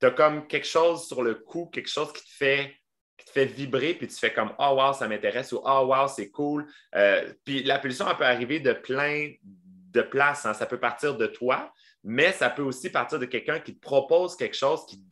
tu 0.00 0.06
as 0.06 0.10
comme 0.10 0.46
quelque 0.46 0.66
chose 0.66 1.06
sur 1.06 1.22
le 1.22 1.36
cou, 1.36 1.66
quelque 1.66 1.88
chose 1.88 2.12
qui 2.12 2.22
te 2.24 2.30
fait 2.30 2.76
fait 3.32 3.46
vibrer, 3.46 3.94
puis 3.94 4.06
tu 4.06 4.16
fais 4.16 4.32
comme 4.32 4.52
Oh 4.58 4.74
wow, 4.76 4.92
ça 4.92 5.08
m'intéresse 5.08 5.52
ou 5.52 5.60
Oh 5.64 5.86
wow, 5.86 6.08
c'est 6.08 6.30
cool. 6.30 6.66
Euh, 6.94 7.32
puis 7.44 7.62
la 7.62 7.78
pulsion, 7.78 8.06
elle 8.08 8.16
peut 8.16 8.24
arriver 8.24 8.60
de 8.60 8.72
plein 8.72 9.32
de 9.42 10.02
places. 10.02 10.46
Hein. 10.46 10.54
Ça 10.54 10.66
peut 10.66 10.78
partir 10.78 11.16
de 11.16 11.26
toi, 11.26 11.72
mais 12.04 12.32
ça 12.32 12.50
peut 12.50 12.62
aussi 12.62 12.90
partir 12.90 13.18
de 13.18 13.26
quelqu'un 13.26 13.60
qui 13.60 13.74
te 13.74 13.80
propose 13.80 14.36
quelque 14.36 14.56
chose 14.56 14.84
qui, 14.86 15.02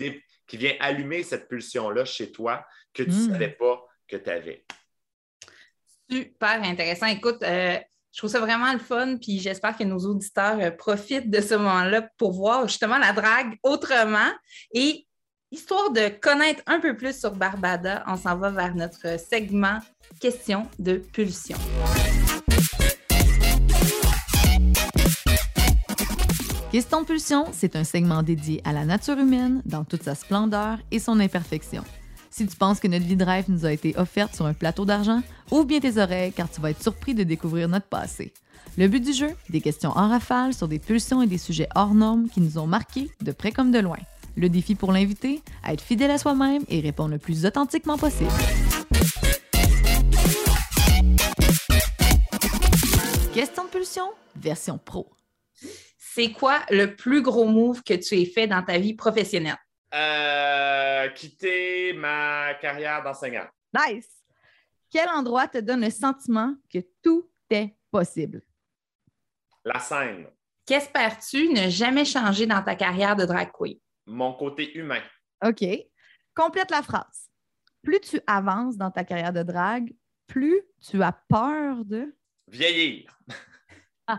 qui 0.47 0.57
vient 0.57 0.75
allumer 0.81 1.23
cette 1.23 1.49
pulsion-là 1.49 2.05
chez 2.05 2.31
toi 2.33 2.65
que 2.93 3.03
tu 3.03 3.11
ne 3.11 3.15
hmm. 3.15 3.33
savais 3.33 3.51
pas 3.51 3.85
que 4.09 4.17
tu 4.17 4.31
avais. 4.31 4.65
Super 6.11 6.63
intéressant. 6.65 7.07
Écoute, 7.07 7.43
euh, 7.43 7.79
je 8.13 8.19
trouve 8.19 8.31
ça 8.31 8.41
vraiment 8.41 8.73
le 8.73 8.81
fun, 8.81 9.17
puis 9.19 9.39
j'espère 9.39 9.77
que 9.77 9.85
nos 9.85 9.99
auditeurs 9.99 10.59
euh, 10.59 10.71
profitent 10.73 11.31
de 11.31 11.41
ce 11.41 11.55
moment-là 11.55 12.09
pour 12.19 12.33
voir 12.33 12.67
justement 12.67 12.99
la 12.99 13.13
drague 13.13 13.57
autrement. 13.63 14.31
Et 14.75 15.07
Histoire 15.53 15.91
de 15.91 16.09
connaître 16.21 16.63
un 16.69 16.79
peu 16.79 16.97
plus 16.97 17.19
sur 17.19 17.33
Barbada, 17.33 18.05
on 18.07 18.17
s'en 18.17 18.37
va 18.37 18.51
vers 18.51 18.73
notre 18.77 19.19
segment 19.19 19.81
Question 20.21 20.69
de 20.79 20.95
pulsion. 20.95 21.57
Question 26.71 27.01
de 27.01 27.07
pulsion, 27.07 27.47
c'est 27.51 27.75
un 27.75 27.83
segment 27.83 28.23
dédié 28.23 28.61
à 28.65 28.73
la 28.73 28.85
nature 28.85 29.19
humaine 29.19 29.61
dans 29.65 29.83
toute 29.83 30.05
sa 30.05 30.15
splendeur 30.15 30.79
et 30.93 31.01
son 31.01 31.19
imperfection. 31.19 31.83
Si 32.31 32.47
tu 32.47 32.57
penses 32.57 32.79
que 32.79 32.87
notre 32.87 33.07
vie 33.07 33.17
de 33.17 33.51
nous 33.51 33.67
a 33.67 33.73
été 33.73 33.97
offerte 33.99 34.37
sur 34.37 34.47
un 34.47 34.55
plateau 34.55 34.85
d'argent, 34.85 35.21
ouvre 35.51 35.65
bien 35.65 35.81
tes 35.81 36.01
oreilles 36.01 36.33
car 36.33 36.49
tu 36.49 36.61
vas 36.61 36.71
être 36.71 36.83
surpris 36.83 37.15
de 37.15 37.25
découvrir 37.25 37.69
notre 37.69 37.87
passé. 37.87 38.33
Le 38.79 38.87
but 38.87 39.05
du 39.05 39.13
jeu, 39.13 39.31
des 39.49 39.61
questions 39.61 39.91
en 39.91 40.09
rafale 40.11 40.55
sur 40.55 40.69
des 40.69 40.79
pulsions 40.79 41.23
et 41.23 41.27
des 41.27 41.39
sujets 41.39 41.69
hors 41.75 41.93
normes 41.93 42.29
qui 42.29 42.41
nous 42.41 42.57
ont 42.57 42.69
marqués 42.69 43.11
de 43.21 43.33
près 43.33 43.51
comme 43.51 43.73
de 43.73 43.81
loin. 43.81 43.99
Le 44.41 44.49
défi 44.49 44.75
pour 44.75 44.91
l'invité, 44.91 45.43
être 45.69 45.83
fidèle 45.83 46.11
à 46.11 46.17
soi-même 46.17 46.65
et 46.69 46.81
répondre 46.81 47.11
le 47.11 47.19
plus 47.19 47.45
authentiquement 47.45 47.99
possible. 47.99 48.31
Question 53.35 53.65
de 53.65 53.69
pulsion, 53.69 54.11
version 54.35 54.79
pro. 54.79 55.11
C'est 55.99 56.33
quoi 56.33 56.61
le 56.71 56.97
plus 56.97 57.21
gros 57.21 57.45
move 57.45 57.83
que 57.83 57.93
tu 57.93 58.19
aies 58.19 58.25
fait 58.25 58.47
dans 58.47 58.63
ta 58.63 58.79
vie 58.79 58.95
professionnelle? 58.95 59.59
Euh, 59.93 61.11
quitter 61.11 61.93
ma 61.93 62.55
carrière 62.55 63.03
d'enseignant. 63.03 63.47
Nice! 63.75 64.09
Quel 64.91 65.11
endroit 65.11 65.49
te 65.49 65.59
donne 65.59 65.83
le 65.83 65.91
sentiment 65.91 66.55
que 66.73 66.79
tout 67.03 67.29
est 67.51 67.77
possible? 67.91 68.41
La 69.67 69.81
scène. 69.81 70.29
Qu'espères-tu 70.65 71.51
ne 71.51 71.69
jamais 71.69 72.07
changer 72.07 72.47
dans 72.47 72.63
ta 72.63 72.75
carrière 72.75 73.17
de 73.17 73.27
drag 73.27 73.51
queen? 73.53 73.77
Mon 74.11 74.35
côté 74.35 74.77
humain. 74.77 75.03
OK. 75.45 75.65
Complète 76.35 76.71
la 76.71 76.83
phrase. 76.83 77.31
Plus 77.83 78.01
tu 78.01 78.21
avances 78.27 78.77
dans 78.77 78.91
ta 78.91 79.05
carrière 79.05 79.33
de 79.33 79.43
drague, 79.43 79.93
plus 80.27 80.63
tu 80.81 81.03
as 81.03 81.13
peur 81.13 81.85
de 81.85 82.15
vieillir. 82.47 83.19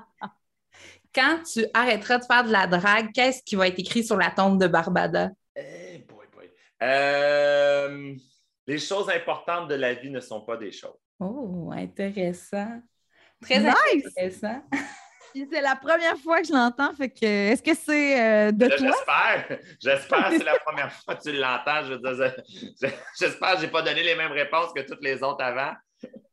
Quand 1.14 1.44
tu 1.44 1.66
arrêteras 1.74 2.20
de 2.20 2.26
faire 2.26 2.44
de 2.46 2.52
la 2.52 2.68
drague, 2.68 3.12
qu'est-ce 3.14 3.44
qui 3.44 3.56
va 3.56 3.68
être 3.68 3.80
écrit 3.80 4.04
sur 4.04 4.18
la 4.18 4.32
tombe 4.32 4.60
de 4.60 4.68
Barbada? 4.68 5.30
Eh, 5.56 6.00
boy, 6.08 6.26
boy. 6.34 6.50
Euh, 6.82 8.16
les 8.66 8.80
choses 8.80 9.10
importantes 9.10 9.68
de 9.68 9.76
la 9.76 9.94
vie 9.94 10.10
ne 10.10 10.22
sont 10.22 10.42
pas 10.42 10.56
des 10.56 10.72
choses. 10.72 10.98
Oh, 11.20 11.70
intéressant. 11.74 12.82
Très 13.42 13.58
intéressant. 13.58 14.64
c'est 15.34 15.62
la 15.62 15.76
première 15.76 16.18
fois 16.18 16.42
que 16.42 16.48
je 16.48 16.54
l'entends, 16.54 16.94
fait 16.94 17.10
que 17.10 17.26
est-ce 17.26 17.64
que 17.64 17.74
c'est 17.74 18.20
euh, 18.20 18.52
de 18.52 18.68
toi? 18.68 18.78
J'espère. 18.78 19.60
J'espère 19.82 20.30
que 20.30 20.38
c'est 20.38 20.44
la 20.44 20.60
première 20.60 20.92
fois 20.92 21.16
que 21.16 21.22
tu 21.22 21.32
l'entends. 21.34 21.84
j'espère 23.20 23.54
que 23.54 23.58
je 23.60 23.66
n'ai 23.66 23.72
pas 23.72 23.82
donné 23.82 24.04
les 24.04 24.16
mêmes 24.16 24.32
réponses 24.32 24.72
que 24.76 24.82
toutes 24.82 25.04
les 25.04 25.22
autres 25.24 25.44
avant. 25.44 25.74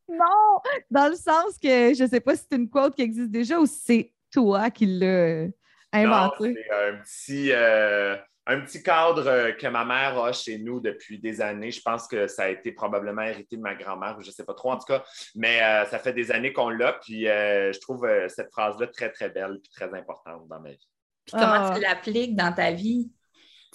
Non, 0.09 0.61
dans 0.91 1.09
le 1.09 1.17
sens 1.17 1.59
que 1.63 1.95
je 1.95 2.03
ne 2.03 2.09
sais 2.09 2.21
pas 2.21 2.35
si 2.35 2.45
c'est 2.51 2.57
une 2.57 2.71
quote 2.71 2.95
qui 2.95 3.03
existe 3.03 3.31
déjà 3.31 3.59
ou 3.59 3.67
si 3.67 3.81
c'est 3.85 4.13
toi 4.33 4.71
qui 4.71 4.87
l'as 4.87 5.49
inventé. 5.93 6.55
C'est 6.55 6.75
un 6.75 6.97
petit. 6.97 7.53
Euh, 7.53 8.17
un 8.49 8.61
petit 8.63 8.83
cadre 8.83 9.27
euh, 9.27 9.53
que 9.53 9.67
ma 9.67 9.85
mère 9.85 10.19
a 10.19 10.33
chez 10.33 10.59
nous 10.59 10.81
depuis 10.81 11.19
des 11.19 11.43
années. 11.43 11.71
Je 11.71 11.83
pense 11.83 12.09
que 12.09 12.27
ça 12.27 12.45
a 12.45 12.49
été 12.49 12.73
probablement 12.73 13.23
hérité 13.23 13.57
de 13.57 13.61
ma 13.61 13.75
grand-mère, 13.75 14.17
ou 14.19 14.23
je 14.23 14.29
ne 14.29 14.33
sais 14.33 14.45
pas 14.45 14.55
trop 14.55 14.73
en 14.73 14.79
tout 14.79 14.87
cas, 14.87 15.05
mais 15.35 15.63
euh, 15.63 15.85
ça 15.85 15.99
fait 15.99 16.15
des 16.15 16.33
années 16.33 16.55
qu'on 16.55 16.71
l'a, 16.71 16.95
puis 16.95 17.29
euh, 17.29 17.73
je 17.73 17.79
trouve 17.79 18.09
cette 18.29 18.51
phrase-là 18.51 18.87
très, 18.87 19.13
très 19.13 19.29
belle 19.29 19.61
et 19.63 19.69
très 19.69 19.95
importante 19.95 20.49
dans 20.49 20.61
ma 20.61 20.71
vie. 20.71 20.89
Puis 21.27 21.33
comment 21.33 21.71
tu 21.71 21.77
ah. 21.77 21.79
l'appliques 21.79 22.35
dans 22.35 22.53
ta 22.53 22.73
vie? 22.73 23.13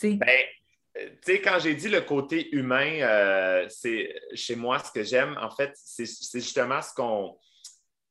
Ben, 0.02 0.18
tu 0.96 1.02
sais, 1.22 1.40
quand 1.40 1.60
j'ai 1.60 1.76
dit 1.76 1.88
le 1.88 2.02
côté 2.02 2.54
humain, 2.56 3.68
c'est 3.70 4.16
chez 4.34 4.56
moi 4.56 4.80
ce 4.80 4.92
que 4.92 5.04
j'aime, 5.04 5.38
en 5.40 5.52
fait, 5.52 5.72
c'est 5.76 6.06
justement 6.34 6.82
ce 6.82 6.94
qu'on 6.94 7.38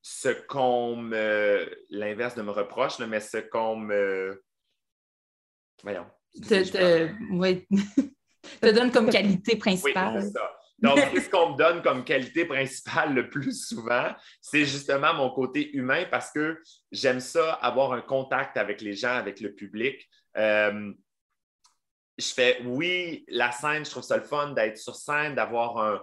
ce 0.05 0.29
qu'on 0.29 0.97
me 0.97 1.85
l'inverse 1.91 2.35
de 2.35 2.43
me 2.43 2.51
reproche, 2.51 2.99
mais 3.01 3.21
ce 3.21 3.39
qu'on 3.39 3.77
me 3.77 4.43
voyons. 5.83 6.07
Te, 6.41 6.65
te, 8.61 8.73
donne 8.73 8.91
comme 8.91 9.11
qualité 9.11 9.57
principale. 9.57 10.17
Oui, 10.17 10.23
c'est 10.23 10.31
ça. 10.31 10.51
Donc, 10.79 10.99
ce 10.99 11.31
qu'on 11.31 11.53
me 11.53 11.57
donne 11.57 11.81
comme 11.81 12.05
qualité 12.05 12.45
principale 12.45 13.15
le 13.15 13.31
plus 13.31 13.67
souvent, 13.67 14.11
c'est 14.41 14.65
justement 14.65 15.15
mon 15.15 15.31
côté 15.31 15.75
humain 15.77 16.05
parce 16.11 16.33
que 16.33 16.61
j'aime 16.91 17.21
ça, 17.21 17.53
avoir 17.53 17.93
un 17.93 18.01
contact 18.01 18.57
avec 18.57 18.81
les 18.81 18.95
gens, 18.95 19.15
avec 19.15 19.41
le 19.41 19.55
public. 19.55 20.09
Euh, 20.37 20.93
je 22.19 22.27
fais, 22.27 22.61
oui, 22.65 23.25
la 23.29 23.53
scène, 23.53 23.85
je 23.85 23.91
trouve 23.91 24.03
ça 24.03 24.17
le 24.17 24.25
fun 24.25 24.51
d'être 24.51 24.77
sur 24.77 24.97
scène, 24.97 25.37
d'avoir 25.37 25.79
un, 25.79 26.03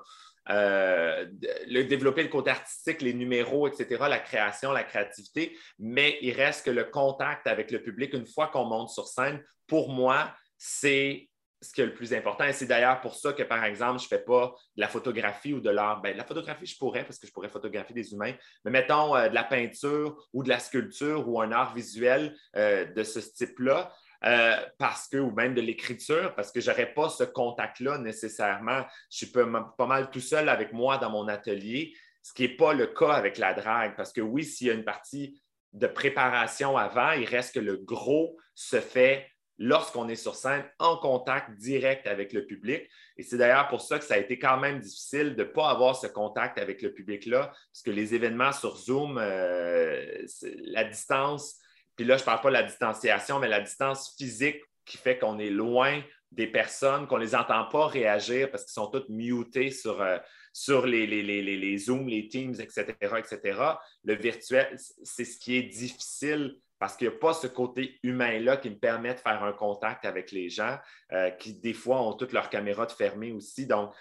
euh, 0.49 1.25
le, 1.67 1.83
développer 1.83 2.23
le 2.23 2.29
côté 2.29 2.51
artistique, 2.51 3.01
les 3.01 3.13
numéros, 3.13 3.67
etc., 3.67 4.05
la 4.09 4.19
création, 4.19 4.71
la 4.71 4.83
créativité, 4.83 5.57
mais 5.77 6.17
il 6.21 6.33
reste 6.33 6.65
que 6.65 6.71
le 6.71 6.85
contact 6.85 7.47
avec 7.47 7.71
le 7.71 7.81
public, 7.81 8.13
une 8.13 8.25
fois 8.25 8.47
qu'on 8.47 8.65
monte 8.65 8.89
sur 8.89 9.07
scène, 9.07 9.43
pour 9.67 9.89
moi, 9.89 10.33
c'est 10.57 11.29
ce 11.61 11.73
qui 11.73 11.81
est 11.81 11.85
le 11.85 11.93
plus 11.93 12.13
important. 12.13 12.45
Et 12.45 12.53
c'est 12.53 12.65
d'ailleurs 12.65 13.01
pour 13.01 13.15
ça 13.15 13.33
que, 13.33 13.43
par 13.43 13.63
exemple, 13.63 13.99
je 13.99 14.05
ne 14.05 14.09
fais 14.09 14.23
pas 14.23 14.53
de 14.75 14.81
la 14.81 14.87
photographie 14.87 15.53
ou 15.53 15.59
de 15.59 15.69
l'art. 15.69 16.01
Ben, 16.01 16.15
la 16.15 16.23
photographie, 16.23 16.65
je 16.65 16.77
pourrais, 16.77 17.03
parce 17.03 17.19
que 17.19 17.27
je 17.27 17.33
pourrais 17.33 17.49
photographier 17.49 17.93
des 17.93 18.13
humains, 18.13 18.33
mais 18.63 18.71
mettons 18.71 19.15
euh, 19.15 19.29
de 19.29 19.35
la 19.35 19.43
peinture 19.43 20.27
ou 20.33 20.43
de 20.43 20.49
la 20.49 20.59
sculpture 20.59 21.27
ou 21.27 21.41
un 21.41 21.51
art 21.51 21.73
visuel 21.73 22.35
euh, 22.55 22.85
de 22.85 23.03
ce 23.03 23.19
type-là. 23.19 23.93
Euh, 24.25 24.57
parce 24.77 25.07
que, 25.07 25.17
ou 25.17 25.31
même 25.31 25.53
de 25.53 25.61
l'écriture, 25.61 26.35
parce 26.35 26.51
que 26.51 26.59
je 26.59 26.69
n'aurais 26.69 26.93
pas 26.93 27.09
ce 27.09 27.23
contact-là 27.23 27.99
nécessairement. 27.99 28.85
Je 29.09 29.17
suis 29.17 29.27
pas, 29.27 29.45
mal 29.87 30.09
tout 30.09 30.19
seul 30.19 30.49
avec 30.49 30.73
moi 30.73 30.97
dans 30.97 31.09
mon 31.09 31.27
atelier, 31.29 31.93
ce 32.21 32.33
qui 32.33 32.43
n'est 32.43 32.55
pas 32.55 32.73
le 32.73 32.87
cas 32.87 33.13
avec 33.13 33.37
la 33.37 33.53
drague, 33.53 33.95
parce 33.95 34.11
que 34.11 34.19
oui, 34.19 34.43
s'il 34.43 34.67
y 34.67 34.69
a 34.69 34.73
une 34.73 34.83
partie 34.83 35.41
de 35.71 35.87
préparation 35.87 36.75
avant, 36.77 37.11
il 37.11 37.25
reste 37.25 37.55
que 37.55 37.59
le 37.59 37.77
gros 37.77 38.35
se 38.55 38.81
fait 38.81 39.29
lorsqu'on 39.57 40.07
est 40.09 40.15
sur 40.15 40.35
scène 40.35 40.65
en 40.79 40.97
contact 40.97 41.51
direct 41.57 42.07
avec 42.07 42.33
le 42.33 42.45
public. 42.45 42.89
Et 43.17 43.23
c'est 43.23 43.37
d'ailleurs 43.37 43.67
pour 43.67 43.81
ça 43.81 43.99
que 43.99 44.05
ça 44.05 44.15
a 44.15 44.17
été 44.17 44.39
quand 44.39 44.57
même 44.57 44.79
difficile 44.79 45.35
de 45.35 45.43
ne 45.43 45.49
pas 45.49 45.69
avoir 45.69 45.95
ce 45.95 46.07
contact 46.07 46.57
avec 46.57 46.81
le 46.81 46.93
public-là, 46.93 47.47
parce 47.47 47.81
que 47.85 47.91
les 47.91 48.15
événements 48.15 48.51
sur 48.51 48.75
Zoom, 48.75 49.17
euh, 49.17 50.25
la 50.63 50.83
distance, 50.83 51.57
puis 51.99 52.07
là, 52.07 52.15
je 52.15 52.21
ne 52.21 52.27
parle 52.27 52.39
pas 52.39 52.47
de 52.47 52.53
la 52.53 52.63
distanciation, 52.63 53.39
mais 53.39 53.49
la 53.49 53.59
distance 53.59 54.15
physique 54.17 54.63
qui 54.85 54.95
fait 54.95 55.19
qu'on 55.19 55.37
est 55.37 55.49
loin 55.49 56.01
des 56.31 56.47
personnes, 56.47 57.07
qu'on 57.07 57.17
ne 57.17 57.23
les 57.23 57.35
entend 57.35 57.65
pas 57.65 57.87
réagir 57.87 58.49
parce 58.49 58.63
qu'ils 58.63 58.71
sont 58.71 58.87
tous 58.87 59.03
mutés 59.09 59.69
sur, 59.69 60.01
euh, 60.01 60.17
sur 60.53 60.85
les, 60.85 61.05
les, 61.05 61.21
les, 61.21 61.41
les, 61.41 61.77
Zooms, 61.77 62.07
les 62.07 62.29
Teams, 62.29 62.55
etc., 62.57 62.85
etc. 63.17 63.61
Le 64.05 64.15
virtuel, 64.15 64.77
c'est 65.03 65.25
ce 65.25 65.37
qui 65.37 65.57
est 65.57 65.63
difficile 65.63 66.55
parce 66.79 66.95
qu'il 66.95 67.09
n'y 67.09 67.15
a 67.15 67.19
pas 67.19 67.33
ce 67.33 67.47
côté 67.47 67.99
humain-là 68.03 68.55
qui 68.55 68.69
me 68.69 68.79
permet 68.79 69.13
de 69.15 69.19
faire 69.19 69.43
un 69.43 69.51
contact 69.51 70.05
avec 70.05 70.31
les 70.31 70.49
gens 70.49 70.77
euh, 71.11 71.31
qui, 71.31 71.59
des 71.59 71.73
fois, 71.73 72.01
ont 72.01 72.13
toutes 72.13 72.31
leurs 72.31 72.49
caméras 72.49 72.87
fermées 72.87 73.33
aussi. 73.33 73.67
Donc, 73.67 73.93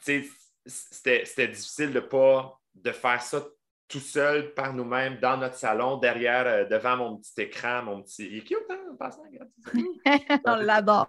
c'était 0.00 1.46
difficile 1.46 1.92
de 1.92 2.00
pas 2.00 2.60
de 2.74 2.90
faire 2.90 3.22
ça 3.22 3.46
tout 3.90 4.00
seul 4.00 4.54
par 4.54 4.72
nous-mêmes 4.72 5.18
dans 5.18 5.36
notre 5.36 5.56
salon, 5.56 5.96
derrière, 5.96 6.46
euh, 6.46 6.64
devant 6.64 6.96
mon 6.96 7.16
petit 7.18 7.42
écran, 7.42 7.82
mon 7.82 8.02
petit. 8.02 8.26
Il 8.26 8.38
est 8.38 8.44
cute, 8.44 8.58
hein, 8.70 8.78
en 8.92 8.96
passant, 8.96 9.22
On 10.46 10.56
l'adore. 10.56 11.08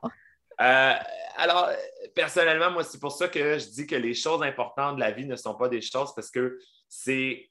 Euh, 0.59 0.93
alors, 1.37 1.69
personnellement, 2.13 2.71
moi, 2.71 2.83
c'est 2.83 2.99
pour 2.99 3.11
ça 3.11 3.27
que 3.27 3.57
je 3.59 3.69
dis 3.69 3.87
que 3.87 3.95
les 3.95 4.13
choses 4.13 4.43
importantes 4.43 4.95
de 4.95 4.99
la 4.99 5.11
vie 5.11 5.25
ne 5.25 5.35
sont 5.35 5.55
pas 5.55 5.69
des 5.69 5.81
choses 5.81 6.13
parce 6.15 6.29
que 6.29 6.59
c'est 6.89 7.49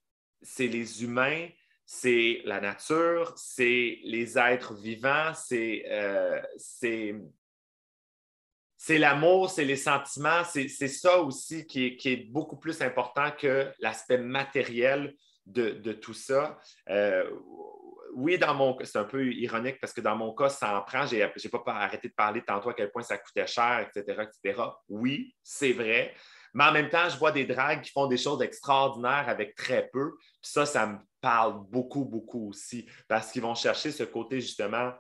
les 0.59 1.05
humains, 1.05 1.49
c'est 1.87 2.43
la 2.45 2.61
nature, 2.61 3.33
c'est 3.37 3.99
les 4.05 4.39
êtres 4.39 4.75
vivants, 4.75 5.33
c'est 5.35 5.85
euh, 5.89 6.41
c'est 6.57 7.15
l'amour, 8.89 9.51
c'est 9.51 9.65
les 9.65 9.77
sentiments, 9.77 10.43
c'est 10.45 10.69
ça 10.69 11.21
aussi 11.21 11.67
qui 11.67 11.99
est, 12.05 12.31
beaucoup 12.31 12.57
plus 12.57 12.81
important 12.83 13.31
que 13.31 13.71
l'aspect 13.79 14.19
matériel 14.19 15.15
de, 15.47 15.93
tout 15.93 16.15
ça. 16.15 16.59
Euh, 16.89 17.29
oui, 18.15 18.39
dans 18.39 18.55
mon 18.55 18.77
c'est 18.83 18.99
un 18.99 19.05
peu 19.05 19.33
ironique 19.33 19.79
parce 19.81 19.93
que 19.93 20.01
dans 20.01 20.17
mon 20.17 20.35
cas, 20.35 20.49
ça 20.49 20.79
en 20.79 20.83
prend. 20.83 21.07
Je 21.07 21.17
n'ai 21.17 21.63
pas 21.65 21.75
arrêté 21.75 22.09
de 22.09 22.15
parler 22.15 22.43
tantôt 22.43 22.71
à 22.71 22.75
quel 22.75 22.91
point 22.91 23.03
ça 23.03 23.19
coûtait 23.19 23.47
cher, 23.47 23.87
etc., 23.89 24.25
etc. 24.43 24.63
Oui, 24.89 25.35
c'est 25.43 25.73
vrai. 25.73 26.15
Mais 26.55 26.65
en 26.65 26.73
même 26.73 26.89
temps, 26.89 27.09
je 27.09 27.17
vois 27.17 27.31
des 27.33 27.45
dragues 27.45 27.83
qui 27.83 27.93
font 27.93 28.07
des 28.07 28.17
choses 28.17 28.43
extraordinaires 28.43 29.29
avec 29.29 29.55
très 29.55 29.89
peu. 29.89 30.13
ça, 30.43 30.67
ça 30.67 30.87
me 30.87 30.99
parle 31.21 31.61
beaucoup, 31.69 32.05
beaucoup 32.05 32.49
aussi 32.49 32.89
parce 33.07 33.31
qu'ils 33.31 33.43
vont 33.43 33.55
chercher 33.55 33.93
ce 33.93 34.05
côté 34.05 34.41
justement 34.41 34.93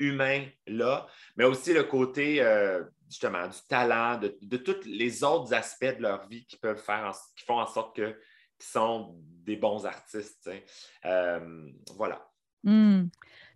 humain-là, 0.00 1.06
mais 1.36 1.44
aussi 1.44 1.72
le 1.72 1.84
côté 1.84 2.42
euh, 2.42 2.82
justement 3.08 3.46
du 3.46 3.58
talent, 3.68 4.18
de, 4.18 4.56
tous 4.56 4.84
les 4.86 5.22
autres 5.22 5.54
aspects 5.54 5.96
de 5.96 6.02
leur 6.02 6.26
vie 6.26 6.44
qui 6.46 6.56
peuvent 6.56 6.82
faire, 6.82 7.12
qui 7.36 7.44
font 7.44 7.60
en 7.60 7.66
sorte 7.66 7.94
que 7.94 8.18
sont 8.58 9.14
des 9.18 9.56
bons 9.56 9.86
artistes. 9.86 10.50
Euh, 11.06 11.70
voilà. 11.96 12.26
Hmm. 12.62 13.04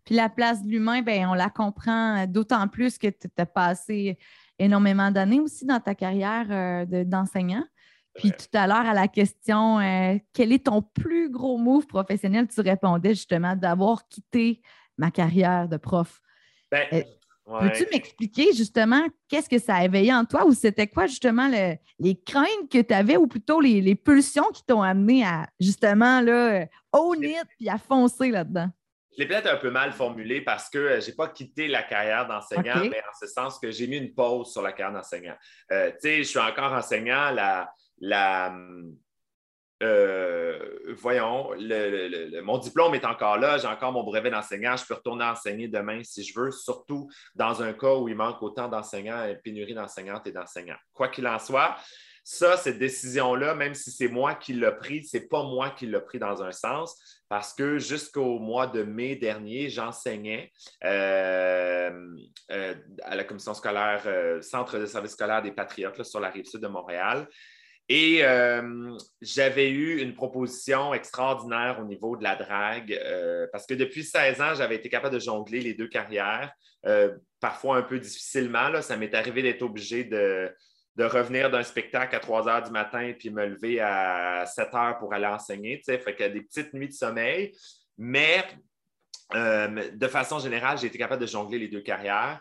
Puis 0.04 0.14
la 0.14 0.30
place 0.30 0.62
de 0.62 0.70
l'humain, 0.70 1.02
ben, 1.02 1.26
on 1.28 1.34
la 1.34 1.50
comprend 1.50 2.26
d'autant 2.26 2.68
plus 2.68 2.96
que 2.96 3.08
tu 3.08 3.28
as 3.36 3.46
passé 3.46 4.18
énormément 4.58 5.10
d'années 5.10 5.40
aussi 5.40 5.66
dans 5.66 5.80
ta 5.80 5.94
carrière 5.94 6.46
euh, 6.50 7.04
d'enseignant. 7.04 7.64
Puis 8.14 8.30
tout 8.30 8.56
à 8.56 8.66
l'heure, 8.66 8.86
à 8.86 8.94
la 8.94 9.08
question 9.08 9.80
quel 10.32 10.52
est 10.52 10.66
ton 10.66 10.82
plus 10.82 11.28
gros 11.30 11.58
move 11.58 11.86
professionnel, 11.86 12.46
tu 12.46 12.60
répondais 12.60 13.10
justement 13.10 13.56
d'avoir 13.56 14.06
quitté 14.08 14.62
ma 14.98 15.10
carrière 15.10 15.68
de 15.68 15.76
prof. 15.76 16.22
Ben, 16.70 16.86
euh, 16.92 17.02
peux-tu 17.60 17.86
m'expliquer 17.92 18.52
justement 18.52 19.06
qu'est-ce 19.28 19.48
que 19.48 19.58
ça 19.58 19.76
a 19.76 19.84
éveillé 19.84 20.12
en 20.12 20.24
toi 20.24 20.46
ou 20.46 20.54
c'était 20.54 20.86
quoi 20.86 21.06
justement 21.06 21.48
les 21.98 22.22
craintes 22.24 22.70
que 22.70 22.80
tu 22.80 22.94
avais 22.94 23.16
ou 23.16 23.26
plutôt 23.26 23.60
les, 23.60 23.94
pulsions 23.94 24.50
qui 24.52 24.64
t'ont 24.64 24.82
amené 24.82 25.24
à 25.24 25.46
justement 25.60 26.20
là, 26.20 26.66
own 26.92 27.22
it 27.22 27.44
puis 27.58 27.68
à 27.68 27.78
foncer 27.78 28.30
là-dedans? 28.30 28.70
Je 29.16 29.22
l'ai 29.22 29.28
peut-être 29.28 29.46
un 29.46 29.56
peu 29.56 29.70
mal 29.70 29.92
formulé 29.92 30.40
parce 30.40 30.68
que 30.68 30.78
euh, 30.78 31.00
je 31.00 31.08
n'ai 31.08 31.12
pas 31.14 31.28
quitté 31.28 31.68
la 31.68 31.84
carrière 31.84 32.26
d'enseignant, 32.26 32.80
mais 32.90 32.98
en 32.98 33.14
ce 33.20 33.28
sens 33.28 33.60
que 33.60 33.70
j'ai 33.70 33.86
mis 33.86 33.98
une 33.98 34.12
pause 34.12 34.52
sur 34.52 34.60
la 34.60 34.72
carrière 34.72 34.98
d'enseignant. 34.98 35.36
Euh, 35.70 35.90
tu 35.92 35.96
sais, 36.00 36.16
je 36.18 36.22
suis 36.24 36.38
encore 36.40 36.72
enseignant. 36.72 37.30
La, 37.30 37.72
la, 38.00 38.48
hum, 38.48 38.96
euh, 39.84 40.94
voyons, 40.96 41.50
mon 42.42 42.58
diplôme 42.58 42.94
est 42.94 43.04
encore 43.04 43.36
là, 43.38 43.58
j'ai 43.58 43.66
encore 43.66 43.92
mon 43.92 44.02
brevet 44.02 44.30
d'enseignant, 44.30 44.76
je 44.76 44.84
peux 44.86 44.94
retourner 44.94 45.24
enseigner 45.24 45.68
demain 45.68 46.02
si 46.02 46.24
je 46.24 46.38
veux, 46.38 46.50
surtout 46.50 47.08
dans 47.34 47.62
un 47.62 47.72
cas 47.72 47.94
où 47.94 48.08
il 48.08 48.16
manque 48.16 48.42
autant 48.42 48.68
d'enseignants 48.68 49.24
et 49.24 49.36
pénurie 49.36 49.74
d'enseignantes 49.74 50.26
et 50.26 50.32
d'enseignants. 50.32 50.78
Quoi 50.92 51.08
qu'il 51.08 51.26
en 51.26 51.38
soit, 51.38 51.76
ça, 52.26 52.56
cette 52.56 52.78
décision-là, 52.78 53.54
même 53.54 53.74
si 53.74 53.90
c'est 53.90 54.08
moi 54.08 54.34
qui 54.34 54.54
l'ai 54.54 54.72
pris, 54.72 55.04
c'est 55.04 55.28
pas 55.28 55.42
moi 55.42 55.70
qui 55.70 55.86
l'ai 55.86 56.00
pris 56.00 56.18
dans 56.18 56.42
un 56.42 56.52
sens, 56.52 56.98
parce 57.28 57.52
que 57.52 57.78
jusqu'au 57.78 58.38
mois 58.38 58.66
de 58.66 58.82
mai 58.82 59.16
dernier, 59.16 59.68
j'enseignais 59.68 60.50
euh, 60.84 61.90
euh, 62.50 62.74
à 63.02 63.14
la 63.14 63.24
commission 63.24 63.52
scolaire, 63.52 64.02
Centre 64.40 64.78
de 64.78 64.86
services 64.86 65.12
scolaires 65.12 65.42
des 65.42 65.52
Patriotes 65.52 66.02
sur 66.02 66.18
la 66.18 66.30
rive 66.30 66.46
sud 66.46 66.62
de 66.62 66.68
Montréal. 66.68 67.28
Et 67.88 68.24
euh, 68.24 68.96
j'avais 69.20 69.68
eu 69.68 70.00
une 70.00 70.14
proposition 70.14 70.94
extraordinaire 70.94 71.78
au 71.80 71.84
niveau 71.84 72.16
de 72.16 72.22
la 72.22 72.34
drague, 72.34 72.92
euh, 72.92 73.46
parce 73.52 73.66
que 73.66 73.74
depuis 73.74 74.04
16 74.04 74.40
ans, 74.40 74.54
j'avais 74.54 74.76
été 74.76 74.88
capable 74.88 75.14
de 75.14 75.20
jongler 75.20 75.60
les 75.60 75.74
deux 75.74 75.88
carrières, 75.88 76.50
euh, 76.86 77.14
parfois 77.40 77.76
un 77.76 77.82
peu 77.82 77.98
difficilement. 77.98 78.68
Là, 78.70 78.80
ça 78.80 78.96
m'est 78.96 79.14
arrivé 79.14 79.42
d'être 79.42 79.60
obligé 79.60 80.04
de, 80.04 80.50
revenir 80.98 81.50
d'un 81.50 81.62
spectacle 81.62 82.16
à 82.16 82.20
3 82.20 82.48
heures 82.48 82.62
du 82.62 82.70
matin 82.70 83.12
puis 83.18 83.28
me 83.28 83.44
lever 83.46 83.80
à 83.80 84.46
7 84.46 84.74
heures 84.74 84.98
pour 84.98 85.12
aller 85.12 85.26
enseigner. 85.26 85.78
Tu 85.78 85.84
sais, 85.84 85.98
fait 85.98 86.14
qu'il 86.14 86.26
y 86.26 86.30
des 86.30 86.42
petites 86.42 86.72
nuits 86.72 86.88
de 86.88 86.94
sommeil. 86.94 87.52
Mais 87.98 88.44
de 89.34 90.06
façon 90.06 90.38
générale, 90.38 90.78
j'ai 90.78 90.86
été 90.86 90.96
capable 90.96 91.20
de 91.20 91.26
jongler 91.26 91.58
les 91.58 91.68
deux 91.68 91.80
carrières. 91.80 92.40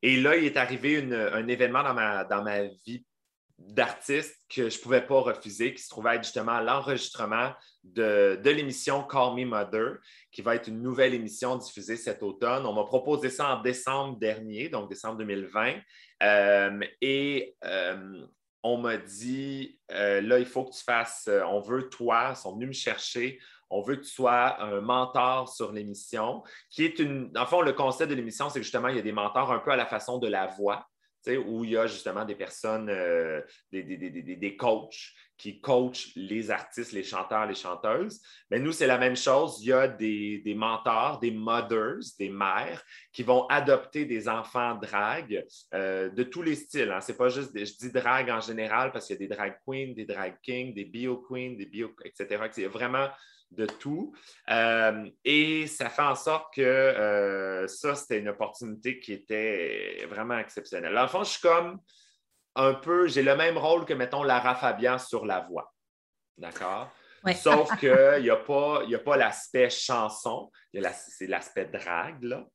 Et 0.00 0.16
là, 0.16 0.36
il 0.36 0.44
est 0.44 0.56
arrivé 0.56 1.06
un 1.12 1.46
événement 1.46 1.82
dans 1.82 1.94
ma, 1.94 2.24
dans 2.24 2.42
ma 2.42 2.62
vie 2.62 3.04
d'artistes 3.68 4.36
que 4.48 4.68
je 4.68 4.76
ne 4.76 4.82
pouvais 4.82 5.00
pas 5.00 5.20
refuser, 5.20 5.74
qui 5.74 5.82
se 5.82 5.88
trouvait 5.88 6.16
être 6.16 6.24
justement 6.24 6.60
l'enregistrement 6.60 7.52
de, 7.84 8.40
l'émission 8.44 9.02
Call 9.04 9.34
Me 9.34 9.44
Mother, 9.44 9.98
qui 10.30 10.42
va 10.42 10.54
être 10.54 10.68
une 10.68 10.82
nouvelle 10.82 11.14
émission 11.14 11.56
diffusée 11.56 11.96
cet 11.96 12.22
automne. 12.22 12.66
On 12.66 12.72
m'a 12.72 12.84
proposé 12.84 13.30
ça 13.30 13.56
en 13.56 13.62
décembre 13.62 14.18
dernier, 14.18 14.68
donc 14.68 14.88
décembre 14.88 15.18
2020. 15.18 15.74
Euh, 16.22 16.80
et 17.00 17.56
euh, 17.64 18.26
on 18.62 18.78
m'a 18.78 18.96
dit, 18.96 19.80
euh, 19.90 20.20
là, 20.20 20.38
il 20.38 20.46
faut 20.46 20.64
que 20.64 20.72
tu 20.72 20.84
fasses, 20.84 21.28
on 21.46 21.60
veut 21.60 21.88
toi, 21.88 22.30
ils 22.30 22.36
sont 22.36 22.54
venus 22.54 22.68
me 22.68 22.72
chercher, 22.72 23.40
on 23.70 23.80
veut 23.80 23.96
que 23.96 24.02
tu 24.02 24.10
sois 24.10 24.62
un 24.62 24.80
mentor 24.80 25.48
sur 25.48 25.72
l'émission, 25.72 26.42
qui 26.70 26.84
est 26.84 26.98
une, 26.98 27.32
en 27.36 27.60
le 27.62 27.72
concept 27.72 28.10
de 28.10 28.14
l'émission, 28.14 28.50
c'est 28.50 28.62
justement, 28.62 28.88
il 28.88 28.96
y 28.96 28.98
a 28.98 29.02
des 29.02 29.12
mentors 29.12 29.50
un 29.50 29.58
peu 29.58 29.70
à 29.70 29.76
la 29.76 29.86
façon 29.86 30.18
de 30.18 30.28
la 30.28 30.46
voix. 30.46 30.86
Où 31.28 31.64
il 31.64 31.70
y 31.70 31.76
a 31.76 31.86
justement 31.86 32.24
des 32.24 32.34
personnes, 32.34 32.88
euh, 32.90 33.40
des, 33.70 33.82
des, 33.82 34.56
coachs 34.56 35.12
qui 35.38 35.60
coachent 35.60 36.12
les 36.14 36.50
artistes, 36.50 36.92
les 36.92 37.02
chanteurs, 37.02 37.46
les 37.46 37.54
chanteuses. 37.54 38.20
Mais 38.50 38.58
nous, 38.58 38.72
c'est 38.72 38.86
la 38.86 38.98
même 38.98 39.16
chose. 39.16 39.58
Il 39.60 39.68
y 39.68 39.72
a 39.72 39.88
des, 39.88 40.54
mentors, 40.56 41.18
des 41.20 41.30
mothers, 41.30 41.98
des 42.18 42.28
mères 42.28 42.82
qui 43.12 43.22
vont 43.22 43.46
adopter 43.46 44.04
des 44.04 44.28
enfants 44.28 44.76
drag 44.76 45.44
euh, 45.74 46.10
de 46.10 46.22
tous 46.22 46.42
les 46.42 46.54
styles. 46.54 46.90
Hein. 46.90 47.00
C'est 47.00 47.16
pas 47.16 47.28
juste, 47.28 47.50
je 47.54 47.72
dis 47.78 47.92
drag 47.92 48.30
en 48.30 48.40
général 48.40 48.92
parce 48.92 49.06
qu'il 49.06 49.14
y 49.14 49.24
a 49.24 49.26
des 49.26 49.34
drag 49.34 49.56
queens, 49.66 49.94
des 49.94 50.04
drag 50.04 50.36
kings, 50.42 50.74
des 50.74 50.84
bio 50.84 51.16
queens, 51.16 51.56
des 51.56 51.66
bio, 51.66 51.90
etc. 52.04 52.44
C'est 52.52 52.66
vraiment 52.66 53.08
de 53.56 53.66
tout. 53.66 54.14
Euh, 54.50 55.08
et 55.24 55.66
ça 55.66 55.88
fait 55.88 56.02
en 56.02 56.14
sorte 56.14 56.54
que 56.54 56.62
euh, 56.62 57.66
ça, 57.66 57.94
c'était 57.94 58.18
une 58.18 58.28
opportunité 58.28 58.98
qui 58.98 59.12
était 59.12 60.06
vraiment 60.08 60.38
exceptionnelle. 60.38 60.96
En 60.96 61.08
fond, 61.08 61.24
je 61.24 61.30
suis 61.30 61.40
comme 61.40 61.78
un 62.54 62.74
peu, 62.74 63.06
j'ai 63.08 63.22
le 63.22 63.36
même 63.36 63.58
rôle 63.58 63.84
que, 63.84 63.94
mettons, 63.94 64.22
Lara 64.22 64.54
Fabian 64.54 64.98
sur 64.98 65.24
la 65.26 65.40
voix. 65.40 65.72
D'accord? 66.36 66.90
Sauf 67.34 67.70
qu'il 67.78 68.22
n'y 68.22 68.30
a 68.30 68.36
pas, 68.36 68.82
pas 69.04 69.16
l'aspect 69.16 69.70
chanson, 69.70 70.50
c'est 70.72 71.26
l'aspect 71.26 71.66
drague, 71.66 72.22
là. 72.24 72.46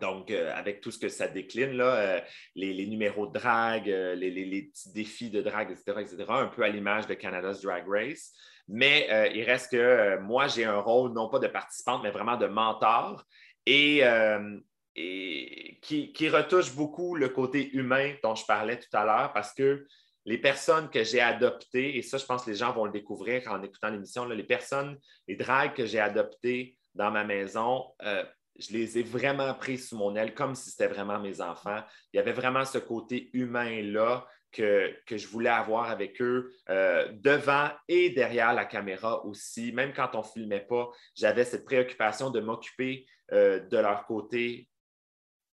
Donc, 0.00 0.30
euh, 0.30 0.54
avec 0.54 0.80
tout 0.80 0.92
ce 0.92 1.00
que 1.00 1.08
ça 1.08 1.26
décline, 1.26 1.72
là, 1.72 2.24
les, 2.54 2.86
numéros 2.86 3.26
de 3.26 3.32
drague, 3.32 3.86
les, 3.86 4.30
les, 4.30 4.62
petits 4.62 4.92
défis 4.92 5.30
de 5.30 5.42
drague, 5.42 5.72
etc., 5.72 5.98
etc., 5.98 6.24
un 6.28 6.46
peu 6.46 6.62
à 6.62 6.68
l'image 6.68 7.08
de 7.08 7.14
Canada's 7.14 7.62
Drag 7.62 7.84
Race. 7.88 8.32
Mais 8.72 9.08
euh, 9.10 9.26
il 9.34 9.42
reste 9.42 9.72
que 9.72 9.76
euh, 9.76 10.20
moi, 10.20 10.46
j'ai 10.46 10.64
un 10.64 10.78
rôle 10.78 11.12
non 11.12 11.28
pas 11.28 11.40
de 11.40 11.48
participante, 11.48 12.04
mais 12.04 12.10
vraiment 12.10 12.36
de 12.36 12.46
mentor 12.46 13.24
et, 13.66 14.04
euh, 14.04 14.58
qui, 14.94 16.28
retouche 16.28 16.72
beaucoup 16.76 17.16
le 17.16 17.30
côté 17.30 17.72
humain 17.72 18.14
dont 18.22 18.36
je 18.36 18.46
parlais 18.46 18.78
tout 18.78 18.96
à 18.96 19.04
l'heure 19.04 19.32
parce 19.32 19.52
que 19.52 19.84
les 20.24 20.38
personnes 20.38 20.88
que 20.88 21.02
j'ai 21.02 21.20
adoptées, 21.20 21.96
et 21.96 22.02
ça, 22.02 22.16
je 22.16 22.24
pense 22.24 22.44
que 22.44 22.50
les 22.50 22.56
gens 22.56 22.72
vont 22.72 22.84
le 22.84 22.92
découvrir 22.92 23.42
en 23.50 23.60
écoutant 23.62 23.88
l'émission, 23.88 24.24
les 24.26 24.44
personnes, 24.44 24.96
les 25.26 25.34
dragues 25.34 25.74
que 25.74 25.86
j'ai 25.86 25.98
adoptées 25.98 26.78
dans 26.94 27.10
ma 27.10 27.24
maison, 27.24 27.86
je 28.00 28.72
les 28.72 28.98
ai 28.98 29.02
vraiment 29.02 29.52
pris 29.54 29.78
sous 29.78 29.96
mon 29.96 30.14
aile 30.14 30.34
comme 30.34 30.54
si 30.54 30.70
c'était 30.70 30.88
vraiment 30.88 31.18
mes 31.18 31.40
enfants. 31.40 31.82
Il 32.12 32.18
y 32.18 32.20
avait 32.20 32.32
vraiment 32.32 32.64
ce 32.64 32.78
côté 32.78 33.30
humain-là 33.32 34.26
que, 34.52 34.94
je 35.10 35.26
voulais 35.26 35.50
avoir 35.50 35.90
avec 35.90 36.20
eux 36.20 36.52
euh, 36.68 37.08
devant 37.12 37.70
et 37.88 38.10
derrière 38.10 38.52
la 38.52 38.64
caméra 38.64 39.24
aussi. 39.24 39.72
Même 39.72 39.92
quand 39.92 40.14
on 40.14 40.18
ne 40.18 40.24
filmait 40.24 40.66
pas, 40.68 40.90
j'avais 41.16 41.44
cette 41.44 41.64
préoccupation 41.64 42.30
de 42.30 42.40
m'occuper 42.40 43.06
euh, 43.32 43.60
de 43.60 43.78
leur 43.78 44.06
côté 44.06 44.68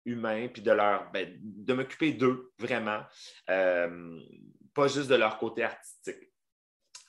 humain, 0.06 0.48
puis 0.52 0.62
de 0.62 0.72
leur 0.72 1.12
ben, 1.12 1.34
de 1.42 1.74
m'occuper 1.74 2.12
d'eux 2.12 2.52
vraiment, 2.60 3.02
euh, 3.50 4.20
pas 4.74 4.88
juste 4.88 5.10
de 5.10 5.16
leur 5.16 5.38
côté 5.38 5.64
artistique. 5.64 6.30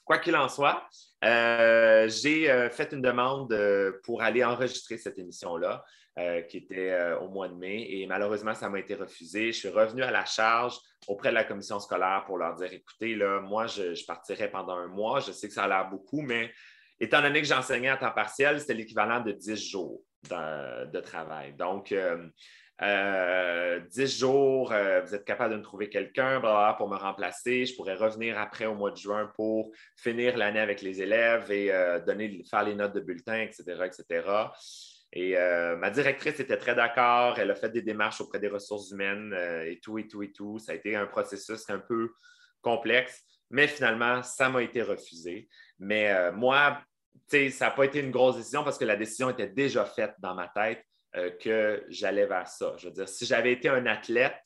Quoi 0.05 0.19
qu'il 0.19 0.37
en 0.37 0.49
soit, 0.51 0.87
j'ai 1.23 2.69
fait 2.71 2.93
une 2.93 3.01
demande 3.01 3.57
pour 4.05 4.23
aller 4.23 4.45
enregistrer 4.45 4.99
cette 4.99 5.19
émission-là. 5.19 5.83
Euh, 6.17 6.43
qui 6.43 6.59
était 6.59 6.93
euh, 6.93 7.19
au 7.19 7.29
mois 7.29 7.49
de 7.49 7.57
mai. 7.57 7.89
Et 7.91 8.07
malheureusement, 8.07 8.55
ça 8.55 8.69
m'a 8.69 8.79
été 8.79 8.95
refusé. 8.95 9.51
Je 9.51 9.59
suis 9.59 9.69
revenu 9.69 10.05
à 10.05 10.13
la 10.13 10.25
charge 10.25 10.79
auprès 11.09 11.31
de 11.31 11.35
la 11.35 11.43
commission 11.43 11.81
scolaire 11.81 12.23
pour 12.25 12.39
leur 12.39 12.55
dire 12.55 12.73
écoutez, 12.73 13.17
là, 13.17 13.41
moi, 13.41 13.67
je, 13.67 14.07
partirai 14.07 14.49
pendant 14.49 14.77
un 14.77 14.87
mois. 14.87 15.19
Je 15.19 15.33
sais 15.33 15.49
que 15.49 15.55
ça 15.55 15.65
a 15.65 15.69
l'air 15.69 15.91
beaucoup, 15.91 16.21
mais 16.21 16.53
étant 17.01 17.21
donné 17.21 17.41
que 17.41 17.49
j'enseignais 17.49 17.89
à 17.89 17.97
temps 17.97 18.13
partiel, 18.13 18.61
c'était 18.61 18.75
l'équivalent 18.75 19.23
de 19.23 19.33
10 19.33 19.57
jours 19.69 20.03
de, 20.31 21.01
travail. 21.01 21.55
Donc, 21.55 21.91
euh, 21.91 23.81
10 23.81 24.17
jours, 24.21 24.69
vous 24.69 25.15
êtes 25.17 25.25
capable 25.25 25.55
de 25.55 25.59
me 25.59 25.65
trouver 25.65 25.89
quelqu'un 25.89 26.41
pour 26.79 26.89
me 26.89 26.97
remplacer. 26.97 27.67
Je 27.67 27.75
pourrais 27.75 27.97
revenir 27.97 28.39
après 28.39 28.67
au 28.67 28.77
mois 28.77 28.93
de 28.93 28.99
juin 28.99 29.33
pour 29.35 29.73
finir 29.97 30.37
l'année 30.37 30.61
avec 30.61 30.81
les 30.81 31.03
élèves 31.03 31.51
et 31.51 31.73
donner, 32.07 32.41
faire 32.49 32.63
les 32.63 32.77
notes 32.77 32.95
de 32.95 33.01
bulletin, 33.01 33.41
etc., 33.41 33.65
etc. 33.85 34.23
Et 35.17 35.39
euh, 35.39 35.77
ma 35.77 35.91
directrice 35.91 36.41
était 36.41 36.57
très 36.57 36.75
d'accord. 36.75 37.39
Elle 37.39 37.53
a 37.53 37.55
fait 37.55 37.71
des 37.71 37.83
démarches 37.83 38.21
auprès 38.21 38.41
des 38.41 38.49
ressources 38.49 38.91
humaines 38.91 39.33
euh, 39.33 39.65
et 39.65 39.79
tout, 39.79 39.97
et 39.97 40.09
tout, 40.09 40.25
et 40.25 40.33
tout. 40.33 40.59
Ça 40.59 40.73
a 40.73 40.75
été 40.75 40.97
un 40.97 41.07
processus 41.07 41.71
un 41.71 41.79
peu 41.79 42.13
complexe, 42.61 43.23
mais 43.49 43.69
finalement, 43.69 44.25
ça 44.25 44.49
m'a 44.49 44.61
été 44.61 44.83
refusé. 44.83 45.49
Mais 45.79 46.13
euh, 46.13 46.33
moi, 46.33 46.83
ça 47.29 47.67
n'a 47.67 47.71
pas 47.71 47.85
été 47.85 48.01
une 48.01 48.11
grosse 48.11 48.37
décision 48.37 48.65
parce 48.65 48.77
que 48.77 48.85
la 48.85 48.97
décision 48.97 49.31
était 49.31 49.49
déjà 49.49 49.85
faite 49.85 50.15
dans 50.19 50.35
ma 50.35 50.49
tête 50.49 50.85
que 51.41 51.85
j'allais 51.91 52.27
vers 52.27 52.49
ça. 52.49 52.75
Je 52.77 52.89
veux 52.89 52.93
dire, 52.93 53.09
si 53.09 53.25
j'avais 53.25 53.53
été 53.53 53.69
un 53.69 53.87
athlète, 53.87 54.43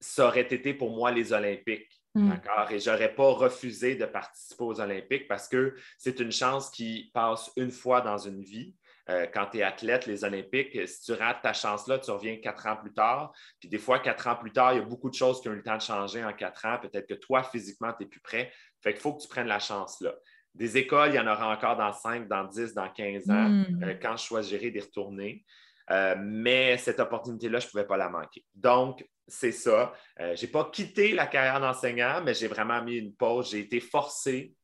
ça 0.00 0.26
aurait 0.26 0.40
été 0.40 0.74
pour 0.74 0.90
moi 0.90 1.12
les 1.12 1.32
Olympiques. 1.32 2.02
Mm. 2.16 2.30
D'accord? 2.30 2.72
Et 2.72 2.80
je 2.80 2.90
n'aurais 2.90 3.14
pas 3.14 3.30
refusé 3.30 3.94
de 3.94 4.04
participer 4.04 4.64
aux 4.64 4.80
Olympiques 4.80 5.28
parce 5.28 5.46
que 5.46 5.76
c'est 5.96 6.18
une 6.18 6.32
chance 6.32 6.70
qui 6.70 7.12
passe 7.14 7.52
une 7.56 7.70
fois 7.70 8.00
dans 8.00 8.18
une 8.18 8.42
vie. 8.42 8.74
Euh, 9.08 9.26
quand 9.32 9.46
tu 9.46 9.58
es 9.58 9.62
athlète, 9.62 10.06
les 10.06 10.24
Olympiques, 10.24 10.76
si 10.88 11.02
tu 11.02 11.12
rates 11.12 11.42
ta 11.42 11.52
chance-là, 11.52 11.98
tu 11.98 12.10
reviens 12.10 12.36
quatre 12.38 12.66
ans 12.66 12.76
plus 12.76 12.92
tard. 12.92 13.32
Puis 13.60 13.68
des 13.68 13.78
fois, 13.78 14.00
quatre 14.00 14.26
ans 14.26 14.34
plus 14.34 14.52
tard, 14.52 14.72
il 14.72 14.78
y 14.78 14.82
a 14.82 14.84
beaucoup 14.84 15.10
de 15.10 15.14
choses 15.14 15.40
qui 15.40 15.48
ont 15.48 15.52
eu 15.52 15.56
le 15.56 15.62
temps 15.62 15.76
de 15.76 15.82
changer 15.82 16.24
en 16.24 16.32
quatre 16.32 16.66
ans. 16.66 16.78
Peut-être 16.80 17.06
que 17.06 17.14
toi, 17.14 17.44
physiquement, 17.44 17.92
tu 17.92 18.02
n'es 18.02 18.08
plus 18.08 18.20
prêt. 18.20 18.52
Fait 18.82 18.92
qu'il 18.92 19.00
faut 19.00 19.14
que 19.14 19.22
tu 19.22 19.28
prennes 19.28 19.46
la 19.46 19.60
chance-là. 19.60 20.14
Des 20.54 20.76
écoles, 20.78 21.10
il 21.10 21.16
y 21.16 21.20
en 21.20 21.26
aura 21.26 21.52
encore 21.54 21.76
dans 21.76 21.92
5, 21.92 22.26
dans 22.26 22.44
10, 22.44 22.74
dans 22.74 22.88
15 22.88 23.30
ans, 23.30 23.48
hmm. 23.48 23.84
euh, 23.84 23.94
quand 24.00 24.16
je 24.16 24.24
choisirai 24.24 24.70
d'y 24.70 24.80
retourner. 24.80 25.44
Euh, 25.90 26.16
mais 26.18 26.76
cette 26.78 26.98
opportunité-là, 26.98 27.60
je 27.60 27.66
ne 27.66 27.70
pouvais 27.70 27.86
pas 27.86 27.96
la 27.96 28.08
manquer. 28.08 28.44
Donc, 28.54 29.06
c'est 29.28 29.52
ça. 29.52 29.92
je 30.18 30.40
n'ai 30.40 30.50
pas 30.50 30.64
quitté 30.72 31.12
la 31.12 31.26
carrière 31.26 31.60
d'enseignant, 31.60 32.22
mais 32.24 32.32
j'ai 32.34 32.48
vraiment 32.48 32.82
mis 32.82 32.96
une 32.96 33.14
pause. 33.14 33.50
J'ai 33.50 33.60
été 33.60 33.80
forcé, 33.80 34.54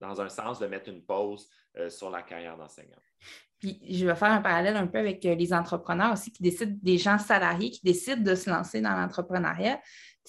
dans 0.00 0.20
un 0.20 0.28
sens, 0.28 0.58
de 0.58 0.66
mettre 0.66 0.90
une 0.90 1.04
pause 1.04 1.48
sur 1.88 2.10
la 2.10 2.22
carrière 2.22 2.58
d'enseignant. 2.58 2.98
Puis 3.62 3.80
je 3.88 4.04
vais 4.04 4.16
faire 4.16 4.32
un 4.32 4.42
parallèle 4.42 4.76
un 4.76 4.88
peu 4.88 4.98
avec 4.98 5.24
euh, 5.24 5.36
les 5.36 5.52
entrepreneurs 5.52 6.12
aussi 6.12 6.32
qui 6.32 6.42
décident, 6.42 6.76
des 6.82 6.98
gens 6.98 7.16
salariés 7.18 7.70
qui 7.70 7.80
décident 7.84 8.20
de 8.20 8.34
se 8.34 8.50
lancer 8.50 8.80
dans 8.80 8.96
l'entrepreneuriat. 8.96 9.80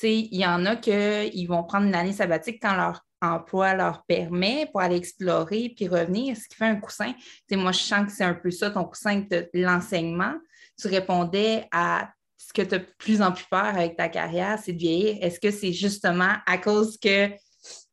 Il 0.04 0.36
y 0.36 0.46
en 0.46 0.66
a 0.66 0.76
qui 0.76 1.46
vont 1.48 1.64
prendre 1.64 1.88
une 1.88 1.96
année 1.96 2.14
sabbatique 2.14 2.60
quand 2.62 2.76
leur 2.76 3.04
emploi 3.22 3.74
leur 3.74 4.04
permet 4.06 4.68
pour 4.72 4.82
aller 4.82 4.98
explorer 4.98 5.74
puis 5.76 5.88
revenir, 5.88 6.36
ce 6.38 6.48
qui 6.48 6.56
fait 6.56 6.66
un 6.66 6.76
coussin. 6.76 7.14
moi, 7.52 7.72
je 7.72 7.80
sens 7.80 8.06
que 8.06 8.12
c'est 8.12 8.24
un 8.24 8.34
peu 8.36 8.52
ça, 8.52 8.70
ton 8.70 8.84
coussin 8.86 9.24
de 9.30 9.50
l'enseignement. 9.54 10.34
Tu 10.80 10.88
répondais 10.88 11.68
à 11.72 12.10
ce 12.38 12.54
que 12.54 12.62
tu 12.62 12.76
as 12.76 12.80
de 12.80 12.88
plus 12.98 13.22
en 13.22 13.32
plus 13.32 13.46
peur 13.50 13.66
avec 13.66 13.96
ta 13.96 14.10
carrière, 14.10 14.60
c'est 14.62 14.74
de 14.74 14.80
vieillir. 14.80 15.18
Est-ce 15.22 15.40
que 15.40 15.50
c'est 15.50 15.74
justement 15.74 16.34
à 16.46 16.58
cause 16.58 16.98
que 16.98 17.30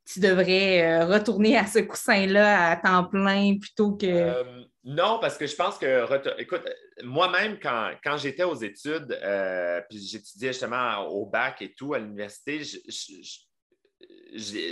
tu 0.05 0.21
devrais 0.21 0.83
euh, 0.83 1.07
retourner 1.07 1.57
à 1.57 1.67
ce 1.67 1.79
coussin-là 1.79 2.71
à 2.71 2.77
temps 2.77 3.05
plein 3.05 3.57
plutôt 3.59 3.93
que. 3.93 4.07
Euh, 4.07 4.65
non, 4.85 5.19
parce 5.21 5.37
que 5.37 5.47
je 5.47 5.55
pense 5.55 5.77
que, 5.77 6.41
écoute, 6.41 6.63
moi-même, 7.03 7.59
quand, 7.61 8.17
j'étais 8.17 8.45
aux 8.45 8.55
études, 8.55 9.19
euh, 9.23 9.83
puis 9.89 9.99
j'étudiais 9.99 10.53
justement 10.53 11.07
au 11.09 11.27
bac 11.27 11.61
et 11.61 11.75
tout 11.75 11.93
à 11.93 11.99
l'université, 11.99 12.63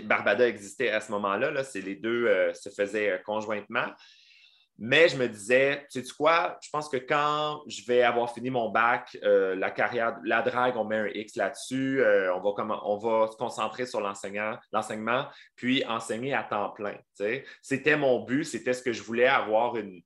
Barbada 0.04 0.48
existait 0.48 0.90
à 0.90 1.00
ce 1.00 1.12
moment-là, 1.12 1.50
-là, 1.50 1.64
c'est 1.64 1.82
les 1.82 1.96
deux 1.96 2.52
se 2.54 2.70
faisaient 2.70 3.20
conjointement. 3.26 3.88
Mais 4.80 5.08
je 5.08 5.16
me 5.16 5.28
disais, 5.28 5.86
tu 5.90 6.04
sais 6.04 6.14
quoi, 6.16 6.56
je 6.62 6.68
pense 6.70 6.88
que 6.88 6.98
quand 6.98 7.62
je 7.66 7.84
vais 7.84 8.02
avoir 8.02 8.32
fini 8.32 8.48
mon 8.48 8.68
bac, 8.70 9.18
euh, 9.24 9.56
la 9.56 9.72
carrière, 9.72 10.18
la 10.24 10.40
drague, 10.40 10.76
on 10.76 10.84
met 10.84 10.96
un 10.96 11.08
X 11.08 11.34
là-dessus, 11.34 12.00
euh, 12.00 12.32
on, 12.32 12.40
va 12.40 12.80
on 12.84 12.96
va 12.96 13.26
se 13.26 13.36
concentrer 13.36 13.86
sur 13.86 14.00
l'enseignement, 14.00 15.26
puis 15.56 15.84
enseigner 15.84 16.32
à 16.32 16.44
temps 16.44 16.70
plein. 16.70 16.96
C'était 17.60 17.96
mon 17.96 18.24
but, 18.24 18.44
c'était 18.44 18.72
ce 18.72 18.82
que 18.84 18.92
je 18.92 19.02
voulais, 19.02 19.26
avoir 19.26 19.74
une, 19.76 20.00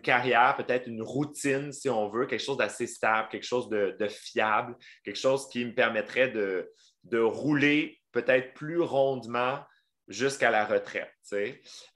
carrière, 0.00 0.54
peut-être 0.56 0.86
une 0.86 1.02
routine, 1.02 1.72
si 1.72 1.90
on 1.90 2.08
veut, 2.08 2.26
quelque 2.26 2.44
chose 2.44 2.58
d'assez 2.58 2.86
stable, 2.86 3.28
quelque 3.28 3.42
chose 3.42 3.68
de, 3.68 4.06
fiable, 4.08 4.76
quelque 5.04 5.18
chose 5.18 5.48
qui 5.48 5.64
me 5.64 5.74
permettrait 5.74 6.28
de, 6.28 6.70
de 7.02 7.18
rouler 7.18 7.98
peut-être 8.12 8.54
plus 8.54 8.80
rondement 8.80 9.58
jusqu'à 10.12 10.50
la 10.50 10.64
retraite. 10.64 11.12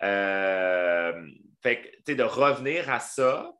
Euh, 0.02 1.26
fait 1.62 2.02
que, 2.05 2.12
de 2.12 2.22
revenir 2.22 2.90
à 2.90 3.00
ça 3.00 3.52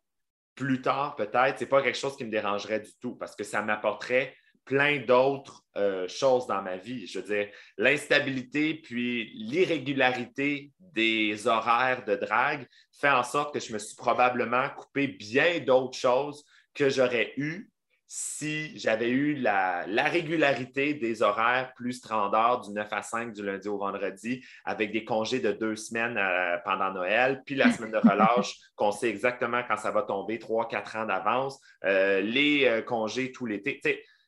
plus 0.55 0.81
tard, 0.81 1.17
peut-être, 1.17 1.59
c'est 1.59 1.67
pas 1.67 1.83
quelque 1.83 1.99
chose 1.99 2.17
qui 2.17 2.25
me 2.25 2.31
dérangerait 2.31 2.81
du 2.81 2.93
tout 3.01 3.15
parce 3.17 3.37
que 3.37 3.45
ça 3.45 3.63
m'apporterait 3.63 4.35
plein 4.65 4.99
d'autres 4.99 5.63
euh, 5.77 6.09
choses 6.09 6.47
dans 6.47 6.61
ma 6.61 6.77
vie. 6.77 7.07
Je 7.07 7.21
veux 7.21 7.27
dire, 7.27 7.49
l'instabilité 7.79 8.75
puis 8.75 9.31
l'irrégularité 9.35 10.73
des 10.81 11.47
horaires 11.47 12.05
de 12.05 12.17
drague 12.17 12.67
fait 12.99 13.11
en 13.11 13.23
sorte 13.23 13.55
que 13.55 13.61
je 13.61 13.73
me 13.73 13.79
suis 13.79 13.95
probablement 13.95 14.69
coupé 14.71 15.07
bien 15.07 15.61
d'autres 15.61 15.97
choses 15.97 16.45
que 16.75 16.91
j'aurais 16.91 17.33
eues 17.37 17.71
si 18.09 18.79
j'avais 18.79 19.11
eu 19.11 19.35
la, 19.35 19.85
régularité 20.05 20.95
des 20.95 21.23
horaires 21.23 21.73
plus 21.75 21.95
standards 21.95 22.61
du 22.63 22.71
9 22.71 22.93
à 22.93 23.03
5 23.03 23.33
du 23.33 23.43
lundi 23.45 23.69
au 23.69 23.79
vendredi, 23.79 24.45
avec 24.65 24.93
des 24.93 25.05
congés 25.05 25.41
de 25.41 25.53
deux 25.53 25.75
semaines 25.75 26.17
euh, 26.17 26.57
pendant 26.65 26.93
Noël, 26.93 27.43
puis 27.45 27.57
la 27.57 27.73
semaine 27.73 27.91
de 27.91 27.97
relâche, 28.09 28.57
qu'on 28.77 28.93
sait 28.93 29.09
exactement 29.09 29.63
quand 29.67 29.77
ça 29.77 29.91
va 29.91 30.03
tomber, 30.03 30.39
trois, 30.39 30.69
quatre 30.69 30.97
ans 30.97 31.07
d'avance, 31.07 31.61
euh, 31.85 32.21
les 32.21 32.65
euh, 32.67 32.83
congés 32.83 33.33
tout 33.33 33.47
l'été. 33.47 33.81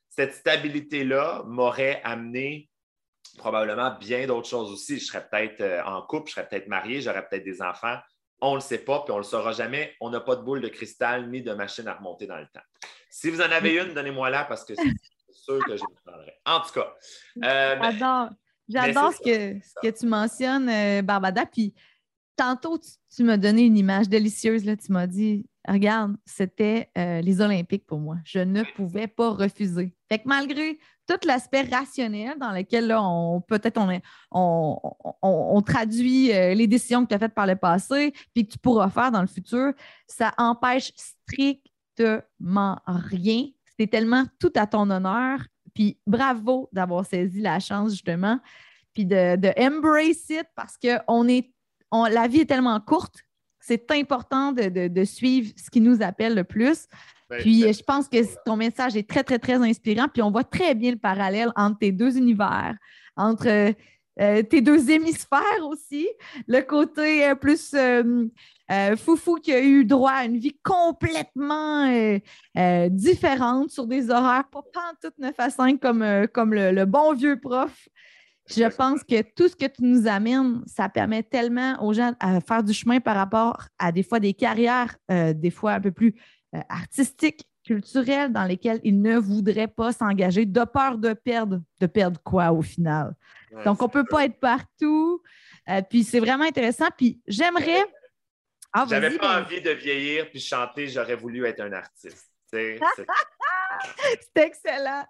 cette 0.09 0.35
stabilité-là 0.35 1.45
m'aurait 1.47 2.01
amené 2.03 2.69
probablement 3.37 3.97
bien 4.01 4.27
d'autres 4.27 4.49
choses 4.49 4.73
aussi. 4.73 4.99
Je 4.99 5.05
serais 5.05 5.25
peut-être 5.31 5.87
en 5.87 6.03
couple, 6.03 6.29
je 6.29 6.35
serais 6.35 6.49
peut-être 6.49 6.67
marié, 6.67 7.01
j'aurais 7.01 7.27
peut-être 7.29 7.45
des 7.45 7.63
enfants. 7.63 7.99
On 8.41 8.53
ne 8.53 8.57
le 8.57 8.61
sait 8.61 8.79
pas, 8.79 9.01
puis 9.01 9.13
on 9.13 9.17
ne 9.17 9.23
le 9.23 9.27
saura 9.27 9.53
jamais. 9.53 9.95
On 10.01 10.11
n'a 10.11 10.21
pas 10.21 10.37
de 10.37 10.43
boule 10.43 10.61
de 10.61 10.69
cristal 10.69 11.29
ni 11.29 11.43
de 11.43 11.53
machine 11.53 11.89
à 11.89 11.95
remonter 11.95 12.27
dans 12.27 12.37
le 12.37 12.47
temps. 12.47 12.61
Si 13.11 13.31
vous 13.31 13.41
en 13.41 13.51
avez 13.51 13.75
une, 13.75 13.95
donnez-moi 13.95 14.31
la 14.31 14.45
parce 14.45 14.65
que 14.65 14.75
c'est 14.75 14.83
sûr 15.31 15.65
que 15.65 15.77
je 15.77 15.83
le 15.83 15.95
prendrai. 16.05 16.35
En 16.45 16.61
tout 16.61 16.73
cas. 16.73 16.95
Euh, 17.45 17.77
J'adore. 17.83 18.29
J'adore 18.69 19.13
ce 19.15 19.19
que, 19.19 19.61
ce 19.61 19.75
que 19.83 19.99
tu 19.99 20.07
mentionnes, 20.07 20.69
euh, 20.69 21.03
Barbada. 21.03 21.47
Puis 21.47 21.75
tantôt, 22.37 22.79
tu, 23.15 23.25
m'as 23.25 23.39
donné 23.39 23.63
une 23.63 23.77
image 23.77 24.09
délicieuse. 24.09 24.65
Là. 24.65 24.77
Tu 24.77 24.93
m'as 24.93 25.07
dit, 25.07 25.47
regarde, 25.69 26.17
c'était 26.25 26.91
les 26.97 27.41
Olympiques 27.41 27.87
pour 27.87 27.99
moi. 27.99 28.17
Je 28.25 28.41
ne 28.41 28.63
pouvais 28.75 29.07
pas 29.07 29.31
refuser. 29.31 29.95
Fait 30.09 30.19
que 30.19 30.27
malgré 30.27 30.79
tout 31.09 31.27
l'aspect 31.27 31.63
rationnel 31.63 32.39
dans 32.39 32.53
lequel 32.53 32.87
là, 32.87 33.03
on 33.03 33.41
peut-être 33.41 33.81
on, 34.31 34.79
on, 35.23 35.63
traduit 35.63 36.33
euh, 36.33 36.55
les 36.55 36.67
décisions 36.67 37.03
que 37.05 37.09
tu 37.09 37.15
as 37.15 37.19
faites 37.19 37.35
par 37.35 37.47
le 37.47 37.57
passé 37.57 38.13
puis 38.35 38.47
que 38.47 38.53
tu 38.53 38.59
pourras 38.59 38.91
faire 38.91 39.11
dans 39.11 39.23
le 39.23 39.27
futur, 39.27 39.73
ça 40.07 40.33
empêche 40.37 40.93
strictement 40.97 42.79
rien. 42.87 43.47
C'est 43.79 43.87
tellement 43.87 44.25
tout 44.39 44.53
à 44.55 44.67
ton 44.67 44.91
honneur. 44.91 45.41
Puis 45.75 45.99
bravo 46.07 46.69
d'avoir 46.73 47.07
saisi 47.07 47.41
la 47.41 47.59
chance, 47.59 47.93
justement, 47.93 48.39
puis 48.93 49.07
de, 49.07 49.37
de 49.37 49.53
embrace 49.59 50.29
it 50.31 50.47
parce 50.55 50.77
que 50.77 50.99
on 51.07 51.29
est, 51.29 51.53
la 51.93 52.29
vie 52.29 52.41
est 52.41 52.47
tellement 52.47 52.81
courte. 52.81 53.25
C'est 53.69 53.91
important 53.91 54.53
de, 54.53 54.89
de 54.89 55.05
suivre 55.05 55.53
ce 55.57 55.71
qui 55.71 55.83
nous 55.83 56.03
appelle 56.03 56.35
le 56.35 56.45
plus. 56.45 56.87
Ben, 57.29 57.39
puis 57.41 57.71
je 57.71 57.83
pense 57.83 58.09
que 58.09 58.17
ton 58.45 58.57
message 58.57 58.97
est 58.97 59.07
très, 59.07 59.23
très, 59.23 59.39
très 59.39 59.57
inspirant. 59.57 60.09
Puis 60.13 60.23
on 60.23 60.31
voit 60.31 60.45
très 60.45 60.75
bien 60.75 60.93
le 60.93 60.97
parallèle 60.97 61.53
entre 61.55 61.79
tes 61.79 61.93
deux 61.93 62.17
univers, 62.17 62.75
entre 63.17 63.75
euh, 64.21 64.43
tes 64.43 64.61
deux 64.61 64.91
hémisphères 64.91 65.67
aussi. 65.69 66.09
Le 66.47 66.61
côté 66.63 67.29
euh, 67.29 67.35
plus 67.35 67.75
euh, 67.75 68.97
foufou 68.97 69.37
qui 69.37 69.53
a 69.53 69.61
eu 69.61 69.85
droit 69.85 70.13
à 70.13 70.25
une 70.25 70.39
vie 70.39 70.59
complètement 70.63 71.87
différente 72.91 73.71
sur 73.71 73.87
des 73.87 74.11
horaires 74.11 74.49
pas 74.51 74.63
toutes 75.03 75.19
9 75.19 75.35
à 75.39 75.51
5 75.51 75.81
comme, 75.81 76.27
comme 76.33 76.55
le, 76.55 76.85
bon 76.85 77.15
vieux 77.15 77.39
prof. 77.39 77.89
Je 78.49 78.65
pense 78.75 79.05
que 79.05 79.23
tout 79.23 79.49
ce 79.49 79.57
que 79.57 79.67
tu 79.67 79.83
nous 79.83 80.07
amènes, 80.07 80.63
ça 80.67 80.89
permet 80.89 81.23
tellement 81.23 81.83
aux 81.85 81.93
gens 81.93 82.13
à 82.21 82.41
faire 82.41 82.63
du 82.63 82.73
chemin 82.73 83.01
par 83.01 83.17
rapport 83.17 83.67
à 83.79 83.93
des 83.93 84.03
fois 84.03 84.21
des 84.21 84.35
carrières, 84.35 84.97
des 85.09 85.51
fois 85.51 85.73
un 85.73 85.81
peu 85.81 85.93
plus 85.93 86.15
euh, 86.55 86.61
artistiques, 86.71 87.47
culturels 87.63 88.33
dans 88.33 88.45
lesquels 88.45 88.81
ils 88.83 88.99
ne 89.03 89.19
voudraient 89.19 89.69
pas 89.69 89.93
s'engager 89.93 90.47
de 90.47 90.65
peur 90.65 90.97
de 90.97 91.13
perdre. 91.13 91.61
De 91.81 91.87
perdre 91.87 92.19
quoi 92.23 92.51
au 92.51 92.63
final? 92.63 93.15
Donc, 93.67 93.83
on 93.83 93.87
ne 93.87 93.91
peut 93.91 94.07
pas 94.09 94.25
être 94.25 94.41
partout. 94.41 95.23
Euh, 95.69 95.83
puis 95.83 96.03
c'est 96.03 96.21
vraiment 96.21 96.45
intéressant. 96.45 96.87
Puis 96.97 97.21
j'aimerais. 97.27 97.85
Ah, 98.73 98.87
J'avais 98.89 99.19
pas 99.19 99.43
envie 99.43 99.61
de 99.61 99.71
vieillir 99.71 100.31
puis 100.31 100.41
chanter, 100.41 100.89
j'aurais 100.89 101.17
voulu 101.17 101.45
être 101.45 101.61
un 101.61 101.73
artiste. 101.73 102.31
C'est 104.35 104.47
excellent. 104.47 105.05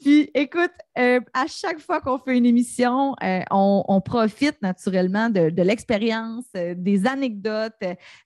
Puis 0.00 0.30
écoute, 0.34 0.72
euh, 0.98 1.20
à 1.32 1.46
chaque 1.46 1.80
fois 1.80 2.00
qu'on 2.00 2.18
fait 2.18 2.36
une 2.36 2.46
émission, 2.46 3.14
euh, 3.22 3.40
on, 3.50 4.00
profite 4.00 4.60
naturellement 4.62 5.30
de, 5.30 5.62
l'expérience, 5.62 6.44
euh, 6.56 6.74
des 6.76 7.06
anecdotes, 7.06 7.72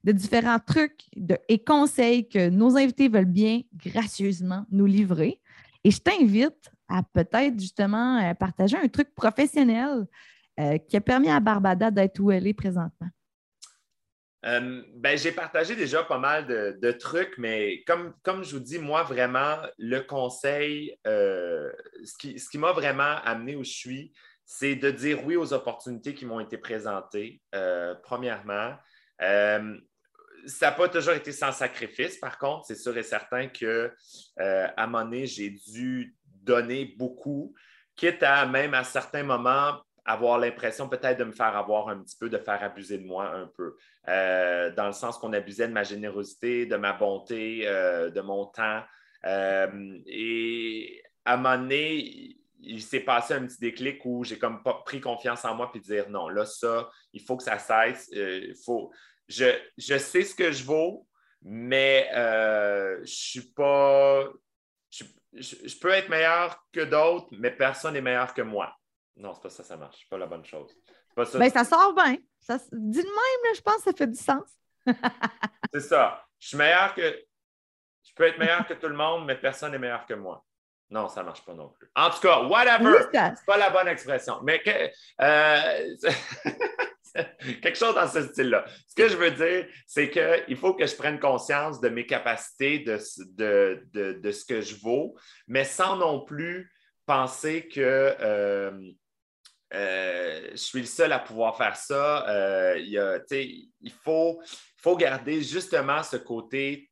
de 0.03 0.11
différents 0.11 0.59
trucs 0.59 1.05
et 1.47 1.63
conseils 1.63 2.27
que 2.27 2.49
nos 2.49 2.77
invités 2.77 3.09
veulent 3.09 3.25
bien 3.25 3.61
gracieusement 3.85 4.65
nous 4.71 4.85
livrer. 4.85 5.39
Et 5.83 5.91
je 5.91 5.99
t'invite 5.99 6.71
à 6.89 7.03
peut-être 7.03 7.59
justement 7.59 8.33
partager 8.35 8.77
un 8.77 8.87
truc 8.87 9.13
professionnel 9.15 10.05
qui 10.89 10.97
a 10.97 11.01
permis 11.01 11.29
à 11.29 11.39
Barbada 11.39 11.89
d'être 11.91 12.19
où 12.19 12.31
elle 12.31 12.47
est 12.47 12.53
présentement. 12.53 13.07
Euh, 14.45 14.81
ben, 14.95 15.17
j'ai 15.17 15.31
partagé 15.31 15.75
déjà 15.75 16.03
pas 16.03 16.17
mal 16.17 16.47
de, 16.47 16.91
trucs, 16.93 17.37
mais 17.37 17.83
comme, 17.85 18.13
comme 18.23 18.43
je 18.43 18.55
vous 18.55 18.63
dis, 18.63 18.79
moi, 18.79 19.03
vraiment, 19.03 19.57
le 19.77 19.99
conseil, 19.99 20.97
euh, 21.05 21.71
ce 22.03 22.17
qui, 22.17 22.39
ce 22.39 22.49
qui 22.49 22.57
m'a 22.57 22.71
vraiment 22.71 23.17
amené 23.23 23.55
où 23.55 23.63
je 23.63 23.71
suis, 23.71 24.13
c'est 24.45 24.75
de 24.75 24.91
dire 24.91 25.25
oui 25.25 25.35
aux 25.35 25.53
opportunités 25.53 26.13
qui 26.13 26.25
m'ont 26.25 26.39
été 26.39 26.57
présentées, 26.57 27.41
euh, 27.53 27.93
premièrement. 28.01 28.75
ça 29.19 29.59
n'a 30.61 30.71
pas 30.71 30.87
toujours 30.87 31.13
été 31.13 31.31
sans 31.31 31.51
sacrifice, 31.51 32.17
par 32.17 32.37
contre, 32.37 32.65
c'est 32.65 32.75
sûr 32.75 32.97
et 32.97 33.03
certain 33.03 33.47
que 33.47 33.91
à 34.37 34.87
moment 34.87 35.03
donné, 35.03 35.27
j'ai 35.27 35.49
dû 35.49 36.15
donner 36.25 36.95
beaucoup, 36.97 37.53
quitte 37.95 38.23
à 38.23 38.45
même 38.45 38.73
à 38.73 38.85
certains 38.85 39.23
moments 39.23 39.81
avoir 40.05 40.37
l'impression 40.37 40.89
peut-être 40.89 41.19
de 41.19 41.23
me 41.23 41.31
faire 41.31 41.55
avoir 41.55 41.89
un 41.89 42.01
petit 42.01 42.17
peu, 42.17 42.29
de 42.29 42.37
faire 42.37 42.63
abuser 42.63 42.97
de 42.97 43.05
moi 43.05 43.29
un 43.29 43.47
peu, 43.47 43.75
euh, 44.07 44.71
dans 44.73 44.87
le 44.87 44.93
sens 44.93 45.17
qu'on 45.17 45.33
abusait 45.33 45.67
de 45.67 45.73
ma 45.73 45.83
générosité, 45.83 46.65
de 46.65 46.75
ma 46.75 46.93
bonté, 46.93 47.67
euh, 47.67 48.09
de 48.09 48.21
mon 48.21 48.45
temps. 48.45 48.83
Euh, 49.25 49.99
et 50.05 51.01
à 51.25 51.33
un 51.33 51.37
moment 51.37 51.57
donné, 51.57 52.35
il 52.61 52.81
s'est 52.81 53.01
passé 53.01 53.33
un 53.33 53.45
petit 53.45 53.59
déclic 53.59 54.03
où 54.05 54.23
j'ai 54.23 54.37
comme 54.37 54.63
pas 54.63 54.81
pris 54.85 54.99
confiance 54.99 55.45
en 55.45 55.55
moi 55.55 55.71
puis 55.71 55.81
dire 55.81 56.09
non, 56.09 56.27
là, 56.29 56.45
ça, 56.45 56.89
il 57.13 57.21
faut 57.21 57.37
que 57.37 57.43
ça 57.43 57.57
cesse. 57.59 58.09
faut... 58.65 58.91
je, 59.27 59.45
je, 59.77 59.97
sais 59.97 60.23
ce 60.23 60.35
que 60.35 60.51
je 60.51 60.63
vaux, 60.63 61.07
mais 61.41 62.09
je 62.11 63.01
suis 63.05 63.51
pas. 63.53 64.27
je 64.91 65.79
peux 65.79 65.91
être 65.91 66.09
meilleur 66.09 66.65
que 66.73 66.81
d'autres, 66.81 67.27
mais 67.31 67.51
personne 67.51 67.93
n'est 67.93 68.01
meilleur 68.01 68.33
que 68.33 68.41
moi. 68.41 68.78
Non, 69.19 69.33
c'est 69.33 69.43
pas 69.43 69.49
ça, 69.49 69.63
ça 69.63 69.77
marche. 69.77 69.97
C'est 69.99 70.09
pas 70.09 70.17
la 70.17 70.25
bonne 70.25 70.45
chose. 70.45 70.73
ça. 71.15 71.37
Ben, 71.37 71.49
ça 71.49 71.65
sort 71.65 71.93
bien. 71.93 72.17
Ça... 72.39 72.57
Dis 72.71 73.01
le 73.01 73.03
même, 73.03 73.55
je 73.55 73.61
pense 73.61 73.77
que 73.77 73.83
ça 73.83 73.93
fait 73.93 74.07
du 74.07 74.17
sens. 74.17 74.49
c'est 75.73 75.81
ça. 75.81 76.25
Je 76.39 76.47
suis 76.47 76.57
meilleur 76.57 76.93
que. 76.95 77.25
Je 78.03 78.13
peux 78.15 78.23
être 78.23 78.39
meilleur 78.39 78.65
que 78.65 78.73
tout 78.73 78.87
le 78.87 78.95
monde, 78.95 79.25
mais 79.25 79.35
personne 79.35 79.71
n'est 79.71 79.77
meilleur 79.77 80.05
que 80.05 80.13
moi. 80.13 80.43
Non, 80.89 81.07
ça 81.07 81.21
ne 81.21 81.27
marche 81.27 81.45
pas 81.45 81.53
non 81.53 81.69
plus. 81.69 81.87
En 81.95 82.09
tout 82.09 82.19
cas, 82.21 82.41
whatever. 82.43 83.03
c'est 83.11 83.45
pas 83.45 83.57
la 83.57 83.69
bonne 83.69 83.87
expression. 83.87 84.39
Mais 84.41 84.61
euh, 85.21 85.95
quelque 87.61 87.77
chose 87.77 87.93
dans 87.93 88.07
ce 88.07 88.23
style-là. 88.23 88.65
Ce 88.87 88.95
que 88.95 89.07
je 89.07 89.17
veux 89.17 89.31
dire, 89.31 89.67
c'est 89.85 90.09
qu'il 90.09 90.57
faut 90.57 90.73
que 90.73 90.87
je 90.87 90.95
prenne 90.95 91.19
conscience 91.19 91.79
de 91.79 91.89
mes 91.89 92.07
capacités, 92.07 92.79
de, 92.79 92.97
de, 93.35 94.19
de, 94.19 94.31
ce 94.31 94.45
que 94.45 94.61
je 94.61 94.75
vaux, 94.81 95.15
mais 95.47 95.63
sans 95.63 95.95
non 95.97 96.21
plus 96.21 96.73
penser 97.05 97.67
que 97.67 98.15
euh, 98.19 98.71
je 99.71 100.55
suis 100.55 100.79
le 100.79 100.85
seul 100.85 101.11
à 101.11 101.19
pouvoir 101.19 101.57
faire 101.57 101.75
ça. 101.75 102.27
Euh, 102.29 102.77
il, 102.79 103.91
faut, 104.03 104.41
garder 104.97 105.41
justement 105.41 106.03
ce 106.03 106.17
côté 106.17 106.89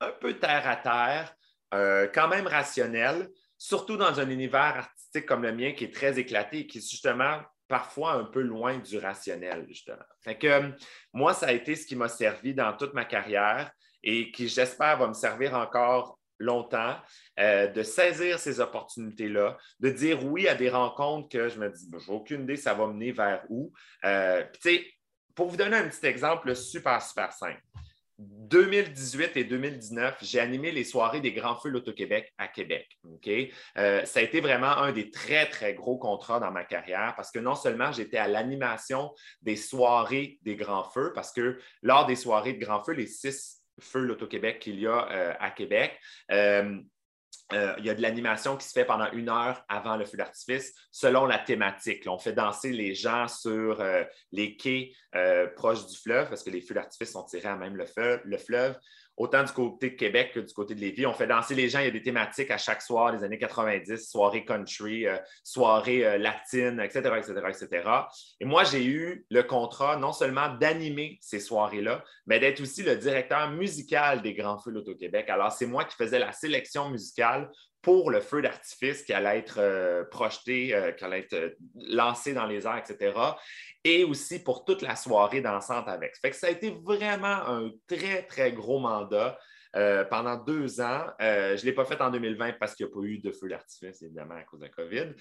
un 0.00 0.12
peu 0.12 0.34
terre 0.38 0.68
à 0.68 0.76
terre, 0.76 1.34
euh, 1.74 2.08
quand 2.12 2.28
même 2.28 2.46
rationnel, 2.46 3.28
surtout 3.58 3.96
dans 3.96 4.18
un 4.18 4.30
univers 4.30 4.76
artistique 4.76 5.26
comme 5.26 5.42
le 5.42 5.52
mien 5.52 5.72
qui 5.72 5.84
est 5.84 5.94
très 5.94 6.18
éclaté 6.18 6.60
et 6.60 6.66
qui 6.66 6.78
est 6.78 6.90
justement 6.90 7.40
parfois 7.68 8.14
un 8.14 8.24
peu 8.24 8.40
loin 8.40 8.78
du 8.78 8.98
rationnel, 8.98 9.64
justement. 9.68 10.02
Fait 10.22 10.38
moi, 11.12 11.34
ça 11.34 11.46
a 11.46 11.52
été 11.52 11.76
ce 11.76 11.86
qui 11.86 11.94
m'a 11.94 12.08
servi 12.08 12.54
dans 12.54 12.76
toute 12.76 12.94
ma 12.94 13.04
carrière 13.04 13.70
et 14.02 14.32
qui, 14.32 14.48
j'espère, 14.48 14.98
va 14.98 15.06
me 15.06 15.12
servir 15.12 15.54
encore 15.54 16.18
longtemps, 16.40 16.96
euh, 17.38 17.68
de 17.68 17.82
saisir 17.82 18.38
ces 18.38 18.58
opportunités-là, 18.58 19.56
de 19.78 19.90
dire 19.90 20.24
oui 20.24 20.48
à 20.48 20.54
des 20.54 20.70
rencontres 20.70 21.28
que 21.28 21.48
je 21.48 21.60
me 21.60 21.70
dis, 21.70 21.88
ben, 21.88 21.98
j'ai 21.98 22.12
aucune 22.12 22.42
idée, 22.42 22.56
ça 22.56 22.74
va 22.74 22.88
mener 22.88 23.12
vers 23.12 23.44
où. 23.48 23.72
Euh, 24.04 24.42
pour 25.34 25.48
vous 25.48 25.56
donner 25.56 25.76
un 25.76 25.88
petit 25.88 26.06
exemple 26.06 26.54
super, 26.56 27.00
super 27.00 27.32
simple. 27.32 27.62
2018 28.20 29.36
et 29.36 29.44
2019, 29.44 30.18
j'ai 30.20 30.40
animé 30.40 30.72
les 30.72 30.84
soirées 30.84 31.20
des 31.20 31.32
Grands 31.32 31.56
Feux 31.56 31.70
l'Auto-Québec 31.70 32.32
à 32.36 32.48
Québec. 32.48 32.86
Euh, 33.78 34.04
ça 34.04 34.20
a 34.20 34.22
été 34.22 34.40
vraiment 34.40 34.76
un 34.76 34.92
des 34.92 35.10
très, 35.10 35.48
très 35.48 35.72
gros 35.72 35.96
contrats 35.96 36.38
dans 36.38 36.50
ma 36.50 36.64
carrière 36.64 37.14
parce 37.16 37.30
que 37.30 37.38
non 37.38 37.54
seulement 37.54 37.92
j'étais 37.92 38.18
à 38.18 38.28
l'animation 38.28 39.14
des 39.40 39.56
soirées 39.56 40.38
des 40.42 40.56
Grands 40.56 40.90
Feux, 40.90 41.12
parce 41.14 41.32
que 41.32 41.58
lors 41.82 42.04
des 42.04 42.16
soirées 42.16 42.52
de 42.52 42.62
Grands 42.62 42.84
Feux, 42.84 42.92
les 42.92 43.06
six 43.06 43.59
Feu 43.80 44.00
l'Auto-Québec 44.00 44.60
qu'il 44.60 44.80
y 44.80 44.86
a 44.86 45.10
euh, 45.10 45.34
à 45.38 45.50
Québec. 45.50 45.98
Euh, 46.30 46.78
euh, 47.52 47.74
il 47.78 47.84
y 47.84 47.90
a 47.90 47.94
de 47.94 48.02
l'animation 48.02 48.56
qui 48.56 48.66
se 48.66 48.72
fait 48.72 48.84
pendant 48.84 49.10
une 49.10 49.28
heure 49.28 49.64
avant 49.68 49.96
le 49.96 50.04
feu 50.04 50.16
d'artifice 50.16 50.72
selon 50.92 51.26
la 51.26 51.38
thématique. 51.38 52.04
on 52.06 52.18
fait 52.18 52.32
danser 52.32 52.70
les 52.70 52.94
gens 52.94 53.26
sur 53.26 53.82
les 54.30 54.56
quais 54.56 54.92
proches 55.56 55.86
du 55.86 55.96
fleuve 55.96 56.28
parce 56.28 56.44
que 56.44 56.50
les 56.50 56.60
feux 56.60 56.74
d'artifice 56.74 57.10
sont 57.10 57.24
tirés 57.24 57.48
à 57.48 57.56
même 57.56 57.76
le, 57.76 57.86
le 58.24 58.38
fleuve 58.38 58.78
autant 59.20 59.44
du 59.44 59.52
côté 59.52 59.90
de 59.90 59.96
Québec 59.96 60.32
que 60.34 60.40
du 60.40 60.52
côté 60.54 60.74
de 60.74 60.80
Lévis. 60.80 61.04
On 61.04 61.12
fait 61.12 61.26
danser 61.26 61.54
les 61.54 61.68
gens. 61.68 61.80
Il 61.80 61.84
y 61.84 61.88
a 61.88 61.90
des 61.90 62.02
thématiques 62.02 62.50
à 62.50 62.56
chaque 62.56 62.80
soir 62.80 63.12
des 63.12 63.22
années 63.22 63.36
90, 63.36 64.08
soirée 64.08 64.46
country, 64.46 65.06
euh, 65.06 65.18
soirée 65.44 66.06
euh, 66.06 66.16
latine, 66.16 66.80
etc., 66.80 67.18
etc., 67.18 67.34
etc. 67.48 67.90
Et 68.40 68.46
moi, 68.46 68.64
j'ai 68.64 68.82
eu 68.82 69.26
le 69.28 69.42
contrat 69.42 69.98
non 69.98 70.12
seulement 70.12 70.54
d'animer 70.54 71.18
ces 71.20 71.38
soirées-là, 71.38 72.02
mais 72.26 72.40
d'être 72.40 72.62
aussi 72.62 72.82
le 72.82 72.96
directeur 72.96 73.50
musical 73.50 74.22
des 74.22 74.32
Grands 74.32 74.58
Feux 74.58 74.70
l'Auto-Québec. 74.70 75.28
Alors, 75.28 75.52
c'est 75.52 75.66
moi 75.66 75.84
qui 75.84 75.96
faisais 75.96 76.18
la 76.18 76.32
sélection 76.32 76.88
musicale 76.88 77.50
pour 77.82 78.10
le 78.10 78.20
feu 78.20 78.42
d'artifice 78.42 79.02
qui 79.02 79.12
allait 79.12 79.38
être 79.38 79.58
euh, 79.58 80.04
projeté, 80.04 80.74
euh, 80.74 80.92
qui 80.92 81.04
allait 81.04 81.20
être 81.20 81.34
euh, 81.34 81.50
lancé 81.74 82.34
dans 82.34 82.46
les 82.46 82.66
airs, 82.66 82.78
etc. 82.78 83.18
Et 83.84 84.04
aussi 84.04 84.42
pour 84.42 84.64
toute 84.64 84.82
la 84.82 84.96
soirée 84.96 85.40
dansante 85.40 85.88
avec. 85.88 86.16
Fait 86.16 86.30
que 86.30 86.36
ça 86.36 86.48
a 86.48 86.50
été 86.50 86.70
vraiment 86.82 87.26
un 87.26 87.70
très, 87.86 88.24
très 88.24 88.52
gros 88.52 88.78
mandat. 88.78 89.38
pendant 90.10 90.36
deux 90.36 90.80
ans. 90.80 91.06
je 91.20 91.60
ne 91.60 91.64
l'ai 91.64 91.72
pas 91.72 91.84
fait 91.84 92.00
en 92.00 92.10
2020 92.10 92.58
parce 92.58 92.74
qu'il 92.74 92.86
n'y 92.86 92.92
a 92.92 92.94
pas 92.96 93.06
eu 93.06 93.18
de 93.18 93.30
feu 93.30 93.48
d'artifice, 93.48 94.02
évidemment, 94.02 94.34
à 94.34 94.42
cause 94.42 94.58
de 94.58 94.64
la 94.64 94.70
COVID. 94.72 95.14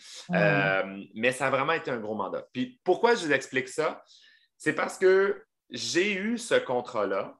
mais 1.13 1.31
ça 1.31 1.47
a 1.47 1.49
vraiment 1.51 1.73
été 1.73 1.91
un 1.91 1.99
gros 1.99 2.15
mandat. 2.15 2.47
Puis 2.51 2.81
pourquoi 2.83 3.13
je 3.13 3.27
vous 3.27 3.31
explique 3.31 3.69
ça? 3.69 4.03
C'est 4.57 4.73
parce 4.73 4.97
que 4.97 5.43
j'ai 5.69 6.15
eu 6.15 6.39
ce 6.39 6.55
contrat-là 6.55 7.39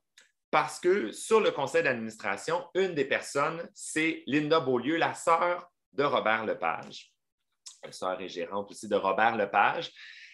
parce 0.52 0.80
que 0.80 1.12
sur 1.12 1.40
le 1.40 1.52
conseil 1.52 1.84
d'administration, 1.84 2.66
une 2.74 2.96
des 2.96 3.06
personnes, 3.06 3.70
c'est 3.74 4.24
Linda 4.26 4.60
Beaulieu, 4.60 4.98
la 4.98 5.14
sœur 5.14 5.70
de 5.94 6.04
Robert 6.04 6.46
Lepage. 6.46 7.14
La 7.84 7.92
sœur 7.92 8.20
et 8.20 8.30
gérante 8.30 8.72
aussi 8.72 8.88
de 8.88 8.96
Robert 8.96 9.36
Lepage. 9.36 9.92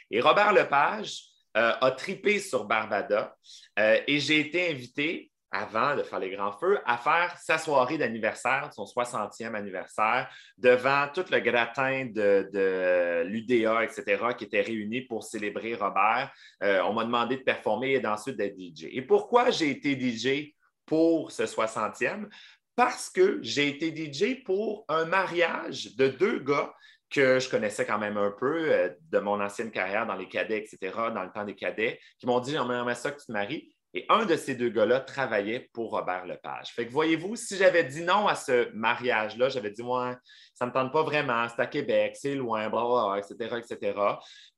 Et 0.10 0.22
Robert 0.22 0.54
Lepage 0.54 1.24
euh, 1.58 1.74
a 1.80 1.92
tripé 1.92 2.40
sur 2.40 2.66
Barbada 2.66 3.36
euh, 3.80 4.02
et 4.08 4.20
j'ai 4.20 4.40
été 4.40 4.70
invité 4.72 5.32
avant 5.56 5.96
de 5.96 6.04
faire 6.04 6.20
les 6.20 6.30
grands 6.30 6.52
feux, 6.52 6.80
à 6.86 6.98
faire 6.98 7.38
sa 7.38 7.58
soirée 7.58 7.98
d'anniversaire, 7.98 8.70
son 8.74 8.84
60e 8.84 9.56
anniversaire, 9.56 10.30
devant 10.58 11.08
tout 11.14 11.26
le 11.32 11.40
gratin 11.40 12.08
de, 12.12 13.24
l'UDA, 13.24 13.84
etc., 13.84 14.24
qui 14.38 14.44
était 14.44 14.62
réuni 14.62 15.02
pour 15.02 15.24
célébrer 15.24 15.76
Robert. 15.76 16.32
Euh, 16.62 16.82
on 16.84 16.94
m'a 16.94 17.06
demandé 17.06 17.38
de 17.38 17.44
performer 17.44 17.94
et 17.94 18.06
ensuite 18.06 18.36
d'être 18.36 18.58
DJ. 18.58 18.88
Et 18.92 19.02
pourquoi 19.02 19.50
j'ai 19.50 19.70
été 19.70 19.98
DJ 20.00 20.54
pour 20.86 21.32
ce 21.32 21.44
60e? 21.44 22.28
Parce 22.76 23.10
que 23.10 23.40
j'ai 23.42 23.70
été 23.70 23.96
DJ 23.96 24.44
pour 24.44 24.84
un 24.90 25.06
mariage 25.06 25.96
de 25.96 26.10
deux 26.10 26.40
gars 26.40 26.74
que 27.10 27.40
je 27.40 27.50
connaissais 27.50 27.86
quand 27.86 28.00
même 28.00 28.18
un 28.18 28.32
peu 28.32 28.74
euh, 28.74 28.90
de 29.12 29.20
mon 29.20 29.40
ancienne 29.40 29.72
carrière 29.72 30.06
dans 30.06 30.16
les 30.16 30.28
cadets, 30.28 30.58
etc., 30.58 30.94
dans 31.14 31.24
le 31.24 31.32
temps 31.32 31.46
des 31.46 31.56
cadets, 31.56 32.00
qui 32.20 32.26
m'ont 32.26 32.40
dit 32.40 32.52
J'aimerais 32.52 32.96
ça 32.96 33.12
que 33.12 33.20
tu 33.20 33.28
te 33.28 33.32
maries. 33.32 33.75
Et 33.98 34.06
un 34.10 34.26
de 34.26 34.36
ces 34.36 34.56
deux 34.56 34.68
gars-là 34.70 35.00
travaillait 35.00 35.70
pour 35.72 35.92
Robert 35.92 36.26
Lepage. 36.26 36.68
Fait 36.68 36.86
que 36.86 36.92
voyez-vous, 36.92 37.38
si 37.38 37.56
j'avais 37.56 37.86
dit 37.86 38.02
non 38.02 38.28
à 38.28 38.36
ce 38.36 38.70
mariage-là, 38.74 39.48
j'avais 39.48 39.72
dit, 39.72 39.82
ouais, 39.82 40.12
ça 40.54 40.66
ne 40.66 40.70
me 40.70 40.74
tente 40.74 40.92
pas 40.92 41.02
vraiment, 41.04 41.48
c'est 41.48 41.62
à 41.62 41.66
Québec, 41.66 42.18
c'est 42.20 42.36
loin, 42.36 42.70
bla, 42.70 43.18
etc., 43.18 43.56
etc. 43.58 43.98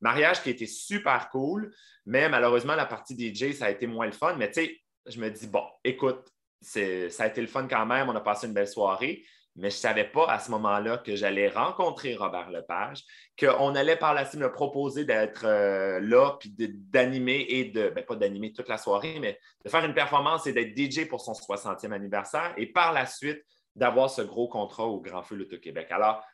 Mariage 0.00 0.42
qui 0.42 0.50
était 0.50 0.66
super 0.66 1.30
cool, 1.30 1.72
mais 2.04 2.28
malheureusement, 2.28 2.74
la 2.74 2.86
partie 2.86 3.14
DJ, 3.14 3.52
ça 3.52 3.66
a 3.66 3.70
été 3.70 3.86
moins 3.86 4.06
le 4.06 4.12
fun. 4.12 4.34
Mais 4.36 4.50
tu 4.50 4.64
sais, 4.64 4.76
je 5.06 5.20
me 5.20 5.30
dis, 5.30 5.46
bon, 5.46 5.64
écoute, 5.84 6.26
ça 6.60 6.80
a 7.22 7.26
été 7.28 7.40
le 7.40 7.46
fun 7.46 7.68
quand 7.68 7.86
même, 7.86 8.08
on 8.08 8.16
a 8.16 8.20
passé 8.20 8.48
une 8.48 8.54
belle 8.54 8.66
soirée 8.66 9.24
mais 9.58 9.70
je 9.70 9.76
ne 9.76 9.80
savais 9.80 10.04
pas 10.04 10.26
à 10.26 10.38
ce 10.38 10.50
moment-là 10.52 10.98
que 10.98 11.16
j'allais 11.16 11.48
rencontrer 11.48 12.14
Robert 12.14 12.50
Lepage, 12.50 13.04
qu'on 13.38 13.74
allait 13.74 13.96
par 13.96 14.14
la 14.14 14.24
suite 14.24 14.40
me 14.40 14.52
proposer 14.52 15.04
d'être 15.04 15.44
euh, 15.44 16.00
là, 16.00 16.36
puis 16.38 16.54
d'animer 16.56 17.44
et 17.48 17.64
de, 17.64 17.90
ben, 17.90 18.04
pas 18.04 18.14
d'animer 18.14 18.52
toute 18.52 18.68
la 18.68 18.78
soirée, 18.78 19.18
mais 19.20 19.38
de 19.64 19.68
faire 19.68 19.84
une 19.84 19.94
performance 19.94 20.46
et 20.46 20.52
d'être 20.52 20.76
DJ 20.76 21.08
pour 21.08 21.20
son 21.20 21.32
60e 21.32 21.92
anniversaire 21.92 22.54
et 22.56 22.66
par 22.66 22.92
la 22.92 23.04
suite 23.04 23.44
d'avoir 23.74 24.10
ce 24.10 24.22
gros 24.22 24.48
contrat 24.48 24.86
au 24.86 25.00
Grand 25.00 25.22
Feu 25.22 25.34
L'Auto-Québec. 25.34 25.88
Alors, 25.90 26.24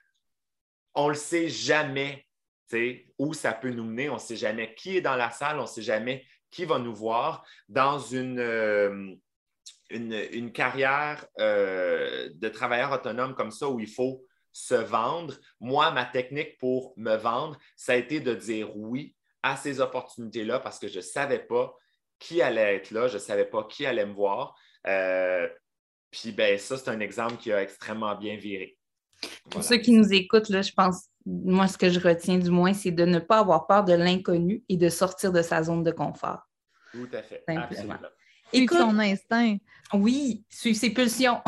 on 0.95 1.05
ne 1.05 1.11
le 1.11 1.15
sait 1.15 1.49
jamais 1.49 2.27
où 3.19 3.35
ça 3.35 3.53
peut 3.53 3.71
nous 3.71 3.85
mener, 3.85 4.11
on 4.11 4.15
ne 4.15 4.19
sait 4.19 4.37
jamais 4.37 4.75
qui 4.75 4.97
est 4.97 5.01
dans 5.01 5.17
la 5.17 5.31
salle, 5.31 5.59
on 5.59 5.63
ne 5.63 5.69
sait 5.69 5.83
jamais 5.83 6.25
qui 6.51 6.65
va 6.65 6.79
nous 6.79 6.95
voir 6.95 7.45
dans 7.69 7.99
une. 7.99 8.39
Euh, 8.39 9.15
une, 9.95 10.53
carrière 10.53 11.27
euh, 11.39 12.29
de 12.35 12.49
travailleur 12.49 12.93
autonome 12.93 13.35
comme 13.35 13.51
ça 13.51 13.69
où 13.69 13.81
il 13.81 13.89
faut 13.89 14.25
se 14.53 14.75
vendre, 14.75 15.35
moi, 15.61 15.91
ma 15.91 16.05
technique 16.05 16.59
pour 16.59 16.95
me 16.97 17.17
vendre, 17.17 17.59
ça 17.77 17.93
a 17.93 17.97
été 17.97 18.21
de 18.21 18.35
dire 18.35 18.77
oui 18.77 19.15
à 19.43 19.57
ces 19.57 19.81
opportunités-là 19.81 20.61
parce 20.61 20.79
que 20.79 20.89
je 20.89 20.97
ne 20.97 21.03
savais 21.03 21.41
pas 21.41 21.75
qui 22.19 22.41
allait 22.41 22.77
être 22.77 22.91
là, 22.91 23.09
je 23.09 23.15
ne 23.15 23.21
savais 23.21 23.45
pas 23.45 23.65
qui 23.65 23.85
allait 23.85 24.07
me 24.07 24.15
voir. 24.15 24.57
Euh, 24.87 25.49
puis 26.11 26.33
ben, 26.33 26.57
ça, 26.59 26.77
c'est 26.79 26.89
un 26.89 27.01
exemple 27.01 27.37
qui 27.37 27.53
a 27.53 27.61
extrêmement 27.61 28.15
bien 28.15 28.37
viré. 28.37 28.79
Pour 29.51 29.65
ceux 29.65 29.79
qui 29.79 29.93
nous 29.93 30.13
écoutent, 30.13 30.49
là, 30.49 30.63
je 30.63 30.73
pense, 30.73 31.09
moi, 31.27 31.67
ce 31.67 31.77
que 31.77 31.91
je 31.91 31.99
retiens 31.99 32.39
du 32.39 32.51
moins, 32.51 32.73
c'est 32.73 32.91
de 32.91 33.05
ne 33.05 33.19
pas 33.19 33.41
avoir 33.41 33.67
peur 33.67 33.85
de 33.85 33.93
l'inconnu 33.93 34.63
et 34.69 34.77
de 34.77 34.89
sortir 34.89 35.33
de 35.33 35.43
sa 35.43 35.63
zone 35.63 35.83
de 35.83 35.91
confort. 35.91 36.43
Tout 36.93 37.09
à 37.13 37.23
fait. 37.23 37.43
Absolument. 37.49 37.99
Écoute, 38.63 38.79
son 38.79 38.99
instinct. 38.99 39.57
Oui, 39.93 40.43
suivre 40.49 40.79
ses 40.79 40.91
pulsions. 40.91 41.41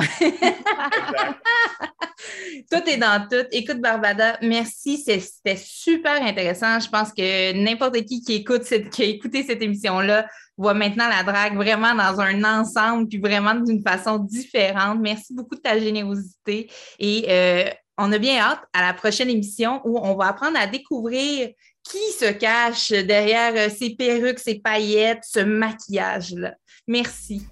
tout 2.70 2.82
est 2.86 2.96
dans 2.96 3.26
tout. 3.28 3.46
Écoute, 3.50 3.80
Barbada, 3.80 4.38
merci. 4.42 4.98
C'était 4.98 5.56
super 5.56 6.22
intéressant. 6.22 6.78
Je 6.78 6.88
pense 6.88 7.12
que 7.12 7.52
n'importe 7.52 8.04
qui 8.04 8.22
qui 8.22 8.34
écoute 8.34 8.62
cette, 8.64 8.90
qui 8.90 9.02
a 9.02 9.06
écouté 9.06 9.42
cette 9.42 9.62
émission-là 9.62 10.28
voit 10.56 10.74
maintenant 10.74 11.08
la 11.08 11.22
drague 11.22 11.56
vraiment 11.56 11.94
dans 11.94 12.20
un 12.20 12.44
ensemble, 12.44 13.08
puis 13.08 13.18
vraiment 13.18 13.54
d'une 13.54 13.82
façon 13.82 14.18
différente. 14.18 14.98
Merci 15.00 15.34
beaucoup 15.34 15.54
de 15.54 15.60
ta 15.60 15.78
générosité. 15.78 16.70
Et 16.98 17.26
euh, 17.28 17.64
on 17.98 18.12
a 18.12 18.18
bien 18.18 18.38
hâte 18.38 18.62
à 18.72 18.82
la 18.82 18.94
prochaine 18.94 19.30
émission 19.30 19.80
où 19.84 19.98
on 19.98 20.14
va 20.14 20.28
apprendre 20.28 20.58
à 20.58 20.66
découvrir 20.66 21.50
qui 21.82 22.12
se 22.18 22.32
cache 22.32 22.90
derrière 22.90 23.52
euh, 23.56 23.72
ces 23.74 23.90
perruques, 23.90 24.38
ces 24.38 24.56
paillettes, 24.56 25.22
ce 25.24 25.40
maquillage-là. 25.40 26.54
Merci. 26.86 27.46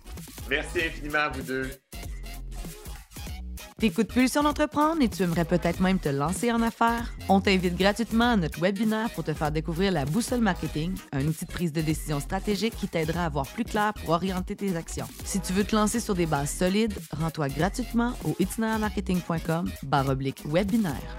Merci 0.48 0.82
infiniment 0.82 1.18
à 1.18 1.28
vous 1.30 1.42
deux. 1.42 1.70
T'écoutes 3.78 4.12
Pulsion 4.12 4.44
d'entreprendre 4.44 5.02
et 5.02 5.08
tu 5.08 5.22
aimerais 5.24 5.44
peut-être 5.44 5.80
même 5.80 5.98
te 5.98 6.08
lancer 6.08 6.52
en 6.52 6.62
affaires? 6.62 7.12
On 7.28 7.40
t'invite 7.40 7.76
gratuitement 7.76 8.30
à 8.30 8.36
notre 8.36 8.60
webinaire 8.60 9.10
pour 9.10 9.24
te 9.24 9.34
faire 9.34 9.50
découvrir 9.50 9.90
la 9.90 10.04
boussole 10.04 10.40
marketing, 10.40 10.94
un 11.12 11.26
outil 11.26 11.44
de 11.44 11.50
prise 11.50 11.72
de 11.72 11.82
décision 11.82 12.20
stratégique 12.20 12.76
qui 12.76 12.86
t'aidera 12.86 13.26
à 13.26 13.28
voir 13.28 13.46
plus 13.46 13.64
clair 13.64 13.92
pour 13.92 14.10
orienter 14.10 14.54
tes 14.54 14.76
actions. 14.76 15.08
Si 15.24 15.40
tu 15.40 15.52
veux 15.52 15.64
te 15.64 15.74
lancer 15.74 15.98
sur 15.98 16.14
des 16.14 16.26
bases 16.26 16.52
solides, 16.52 16.94
rends-toi 17.10 17.48
gratuitement 17.48 18.12
au 18.24 18.36
itinermarketing.com 18.38 19.68
webinaire. 20.46 21.18